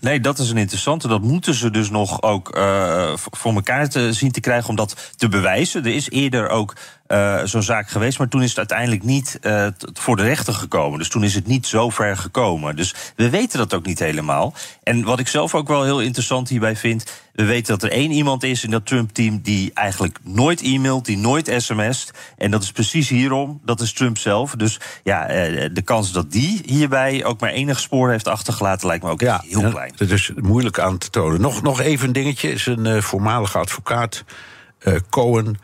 Nee, 0.00 0.20
dat 0.20 0.38
is 0.38 0.50
een 0.50 0.56
interessante. 0.56 1.08
Dat 1.08 1.22
moeten 1.22 1.54
ze 1.54 1.70
dus 1.70 1.90
nog 1.90 2.22
ook 2.22 2.56
uh, 2.56 3.12
voor 3.14 3.54
elkaar 3.54 3.88
te 3.88 4.12
zien 4.12 4.32
te 4.32 4.40
krijgen 4.40 4.68
om 4.68 4.76
dat 4.76 5.12
te 5.16 5.28
bewijzen. 5.28 5.84
Er 5.84 5.94
is 5.94 6.10
eerder 6.10 6.48
ook 6.48 6.76
uh, 7.08 7.40
zo'n 7.44 7.62
zaak 7.62 7.88
geweest. 7.88 8.18
Maar 8.18 8.28
toen 8.28 8.42
is 8.42 8.48
het 8.48 8.58
uiteindelijk 8.58 9.02
niet 9.02 9.38
uh, 9.42 9.66
voor 9.92 10.16
de 10.16 10.22
rechter 10.22 10.54
gekomen. 10.54 10.98
Dus 10.98 11.08
toen 11.08 11.24
is 11.24 11.34
het 11.34 11.46
niet 11.46 11.66
zo 11.66 11.90
ver 11.90 12.16
gekomen. 12.16 12.76
Dus 12.76 12.94
we 13.16 13.30
weten 13.30 13.58
dat 13.58 13.74
ook 13.74 13.86
niet 13.86 13.98
helemaal. 13.98 14.54
En 14.82 15.04
wat 15.04 15.18
ik 15.18 15.28
zelf 15.28 15.54
ook 15.54 15.68
wel 15.68 15.84
heel 15.84 16.00
interessant 16.00 16.48
hierbij 16.48 16.76
vind. 16.76 17.04
We 17.32 17.44
weten 17.44 17.78
dat 17.78 17.90
er 17.90 17.96
één 17.96 18.10
iemand 18.10 18.42
is 18.42 18.64
in 18.64 18.70
dat 18.70 18.86
Trump-team 18.86 19.40
die 19.42 19.70
eigenlijk 19.74 20.18
nooit 20.22 20.60
e-mailt, 20.62 21.04
die 21.04 21.16
nooit 21.16 21.52
sms't. 21.56 22.10
En 22.36 22.50
dat 22.50 22.62
is 22.62 22.72
precies 22.72 23.08
hierom. 23.08 23.60
Dat 23.64 23.80
is 23.80 23.92
Trump 23.92 24.18
zelf. 24.18 24.54
Dus 24.54 24.80
ja, 25.02 25.30
uh, 25.30 25.68
de 25.72 25.82
kans 25.82 26.12
dat 26.12 26.32
die 26.32 26.60
hierbij 26.64 27.24
ook 27.24 27.40
maar 27.40 27.50
enig 27.50 27.80
spoor 27.80 28.10
heeft 28.10 28.28
achtergelaten, 28.28 28.86
lijkt 28.86 29.04
me 29.04 29.10
ook 29.10 29.20
ja, 29.20 29.44
heel 29.48 29.70
klein. 29.70 29.92
Dat 29.96 30.10
is 30.10 30.32
moeilijk 30.36 30.78
aan 30.78 30.98
te 30.98 31.10
tonen. 31.10 31.40
Nog, 31.40 31.62
nog 31.62 31.80
even 31.80 32.06
een 32.06 32.12
dingetje. 32.12 32.50
Is 32.50 32.66
een 32.66 33.02
voormalige 33.02 33.58
advocaat, 33.58 34.24
Cohen 35.10 35.58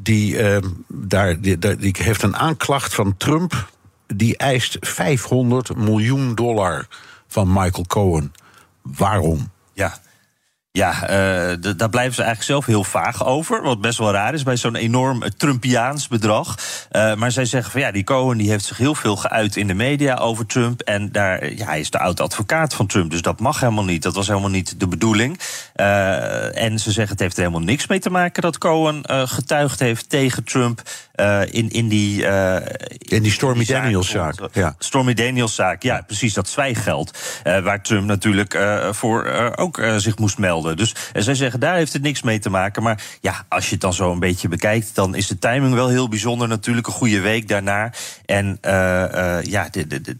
die, 0.00 0.34
uh, 0.34 0.56
daar, 0.88 1.40
die, 1.40 1.58
die 1.58 1.94
heeft 1.98 2.22
een 2.22 2.36
aanklacht 2.36 2.94
van 2.94 3.16
Trump. 3.16 3.68
Die 4.06 4.36
eist 4.36 4.76
500 4.80 5.76
miljoen 5.76 6.34
dollar 6.34 6.86
van 7.26 7.52
Michael 7.52 7.84
Cohen. 7.86 8.32
Waarom? 8.82 9.50
Ja. 9.72 9.98
Ja, 10.78 10.92
uh, 11.02 11.56
daar 11.76 11.88
blijven 11.88 12.14
ze 12.14 12.22
eigenlijk 12.22 12.42
zelf 12.42 12.66
heel 12.66 12.84
vaag 12.84 13.26
over. 13.26 13.62
Wat 13.62 13.80
best 13.80 13.98
wel 13.98 14.12
raar 14.12 14.34
is 14.34 14.42
bij 14.42 14.56
zo'n 14.56 14.74
enorm 14.74 15.22
Trumpiaans 15.36 16.08
bedrag. 16.08 16.58
Uh, 16.92 17.14
maar 17.14 17.32
zij 17.32 17.44
zeggen 17.44 17.72
van 17.72 17.80
ja, 17.80 17.90
die 17.90 18.04
Cohen 18.04 18.38
die 18.38 18.50
heeft 18.50 18.64
zich 18.64 18.78
heel 18.78 18.94
veel 18.94 19.16
geuit 19.16 19.56
in 19.56 19.66
de 19.66 19.74
media 19.74 20.14
over 20.14 20.46
Trump. 20.46 20.80
En 20.80 21.12
daar, 21.12 21.52
ja, 21.52 21.66
hij 21.66 21.80
is 21.80 21.90
de 21.90 21.98
oud-advocaat 21.98 22.74
van 22.74 22.86
Trump. 22.86 23.10
Dus 23.10 23.22
dat 23.22 23.40
mag 23.40 23.60
helemaal 23.60 23.84
niet. 23.84 24.02
Dat 24.02 24.14
was 24.14 24.26
helemaal 24.26 24.50
niet 24.50 24.80
de 24.80 24.88
bedoeling. 24.88 25.40
Uh, 25.76 26.62
en 26.62 26.78
ze 26.78 26.92
zeggen 26.92 27.12
het 27.12 27.20
heeft 27.20 27.36
er 27.36 27.42
helemaal 27.42 27.66
niks 27.66 27.86
mee 27.86 27.98
te 27.98 28.10
maken 28.10 28.42
dat 28.42 28.58
Cohen 28.58 29.02
getuigd 29.28 29.80
heeft 29.80 30.08
tegen 30.08 30.44
Trump. 30.44 30.82
in, 31.50 31.68
in 31.68 31.88
die. 31.88 32.24
in 32.98 33.22
die 33.22 33.32
Stormy 33.32 33.64
Daniels-zaak. 33.64 34.34
Ja. 34.52 34.74
Stormy 34.78 35.14
Daniels-zaak, 35.14 35.82
ja, 35.82 36.02
precies. 36.06 36.34
Dat 36.34 36.48
zwijggeld. 36.48 37.18
waar 37.42 37.82
Trump 37.82 38.06
natuurlijk 38.06 38.58
voor 38.90 39.52
ook 39.56 39.82
zich 39.96 40.18
moest 40.18 40.38
melden. 40.38 40.67
Dus 40.76 40.94
en 41.12 41.22
zij 41.22 41.34
zeggen, 41.34 41.60
daar 41.60 41.74
heeft 41.74 41.92
het 41.92 42.02
niks 42.02 42.22
mee 42.22 42.38
te 42.38 42.50
maken. 42.50 42.82
Maar 42.82 43.02
ja, 43.20 43.46
als 43.48 43.64
je 43.64 43.72
het 43.72 43.80
dan 43.80 43.92
zo 43.92 44.12
een 44.12 44.18
beetje 44.18 44.48
bekijkt, 44.48 44.94
dan 44.94 45.14
is 45.14 45.26
de 45.26 45.38
timing 45.38 45.74
wel 45.74 45.88
heel 45.88 46.08
bijzonder. 46.08 46.48
Natuurlijk 46.48 46.86
een 46.86 46.92
goede 46.92 47.20
week 47.20 47.48
daarna. 47.48 47.92
En 48.24 48.58
uh, 48.62 48.72
uh, 48.72 49.42
ja, 49.42 49.68
de, 49.70 49.86
de, 49.86 50.00
de, 50.00 50.16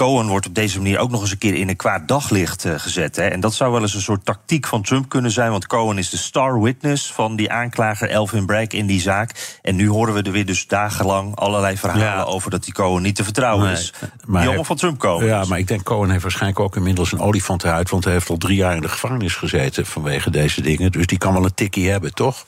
Cohen 0.00 0.26
wordt 0.26 0.46
op 0.46 0.54
deze 0.54 0.78
manier 0.78 0.98
ook 0.98 1.10
nog 1.10 1.20
eens 1.20 1.30
een 1.30 1.38
keer 1.38 1.54
in 1.54 1.68
een 1.68 1.76
kwaad 1.76 2.08
daglicht 2.08 2.64
uh, 2.64 2.74
gezet. 2.76 3.16
Hè. 3.16 3.22
En 3.22 3.40
dat 3.40 3.54
zou 3.54 3.72
wel 3.72 3.80
eens 3.80 3.94
een 3.94 4.00
soort 4.00 4.24
tactiek 4.24 4.66
van 4.66 4.82
Trump 4.82 5.08
kunnen 5.08 5.30
zijn. 5.30 5.50
Want 5.50 5.66
Cohen 5.66 5.98
is 5.98 6.10
de 6.10 6.16
star 6.16 6.60
witness 6.60 7.12
van 7.12 7.36
die 7.36 7.52
aanklager 7.52 8.08
Elvin 8.08 8.46
Bragg 8.46 8.66
in 8.66 8.86
die 8.86 9.00
zaak. 9.00 9.58
En 9.62 9.76
nu 9.76 9.88
horen 9.88 10.14
we 10.14 10.22
er 10.22 10.32
weer 10.32 10.46
dus 10.46 10.66
dagenlang 10.66 11.36
allerlei 11.36 11.76
verhalen 11.76 12.04
ja. 12.04 12.22
over 12.22 12.50
dat 12.50 12.64
die 12.64 12.72
Cohen 12.72 13.02
niet 13.02 13.16
te 13.16 13.24
vertrouwen 13.24 13.64
nee, 13.64 13.72
is. 13.72 13.92
Maar 14.26 14.38
die 14.38 14.46
allemaal 14.46 14.64
van 14.64 14.76
Trump 14.76 14.98
komen. 14.98 15.26
Ja, 15.26 15.44
maar 15.44 15.58
ik 15.58 15.68
denk 15.68 15.82
Cohen 15.82 16.10
heeft 16.10 16.22
waarschijnlijk 16.22 16.60
ook 16.60 16.76
inmiddels 16.76 17.12
een 17.12 17.20
olifantenhuid. 17.20 17.90
Want 17.90 18.04
hij 18.04 18.12
heeft 18.12 18.30
al 18.30 18.36
drie 18.36 18.56
jaar 18.56 18.74
in 18.74 18.82
de 18.82 18.88
gevangenis 18.88 19.34
gezeten 19.34 19.86
vanwege 19.86 20.30
deze 20.30 20.60
dingen. 20.60 20.92
Dus 20.92 21.06
die 21.06 21.18
kan 21.18 21.32
wel 21.32 21.44
een 21.44 21.54
tikkie 21.54 21.90
hebben, 21.90 22.14
toch? 22.14 22.46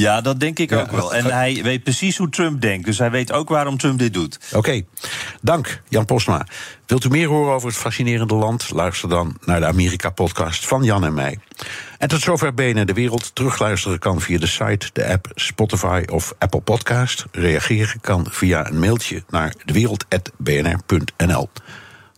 Ja, 0.00 0.20
dat 0.20 0.40
denk 0.40 0.58
ik 0.58 0.70
ja, 0.70 0.80
ook 0.80 0.90
wel. 0.90 1.14
En 1.14 1.24
hij 1.24 1.60
weet 1.62 1.82
precies 1.82 2.16
hoe 2.16 2.28
Trump 2.28 2.60
denkt. 2.60 2.86
Dus 2.86 2.98
hij 2.98 3.10
weet 3.10 3.32
ook 3.32 3.48
waarom 3.48 3.78
Trump 3.78 3.98
dit 3.98 4.14
doet. 4.14 4.38
Oké, 4.46 4.56
okay. 4.56 4.86
dank 5.40 5.82
Jan 5.88 6.04
Postma. 6.04 6.46
Wilt 6.86 7.04
u 7.04 7.08
meer 7.08 7.28
horen 7.28 7.54
over 7.54 7.68
het 7.68 7.76
fascinerende 7.76 8.34
land? 8.34 8.70
Luister 8.70 9.08
dan 9.08 9.36
naar 9.44 9.60
de 9.60 9.66
Amerika-podcast 9.66 10.66
van 10.66 10.82
Jan 10.82 11.04
en 11.04 11.14
mij. 11.14 11.38
En 11.98 12.08
tot 12.08 12.20
zover 12.20 12.54
BNN 12.54 12.84
De 12.84 12.92
Wereld. 12.92 13.34
Terugluisteren 13.34 13.98
kan 13.98 14.20
via 14.20 14.38
de 14.38 14.46
site, 14.46 14.90
de 14.92 15.06
app, 15.06 15.30
Spotify 15.34 16.02
of 16.10 16.34
Apple 16.38 16.60
Podcast. 16.60 17.24
Reageren 17.32 18.00
kan 18.00 18.26
via 18.30 18.68
een 18.68 18.78
mailtje 18.78 19.22
naar 19.28 19.54
dewereld.bnr.nl. 19.64 21.48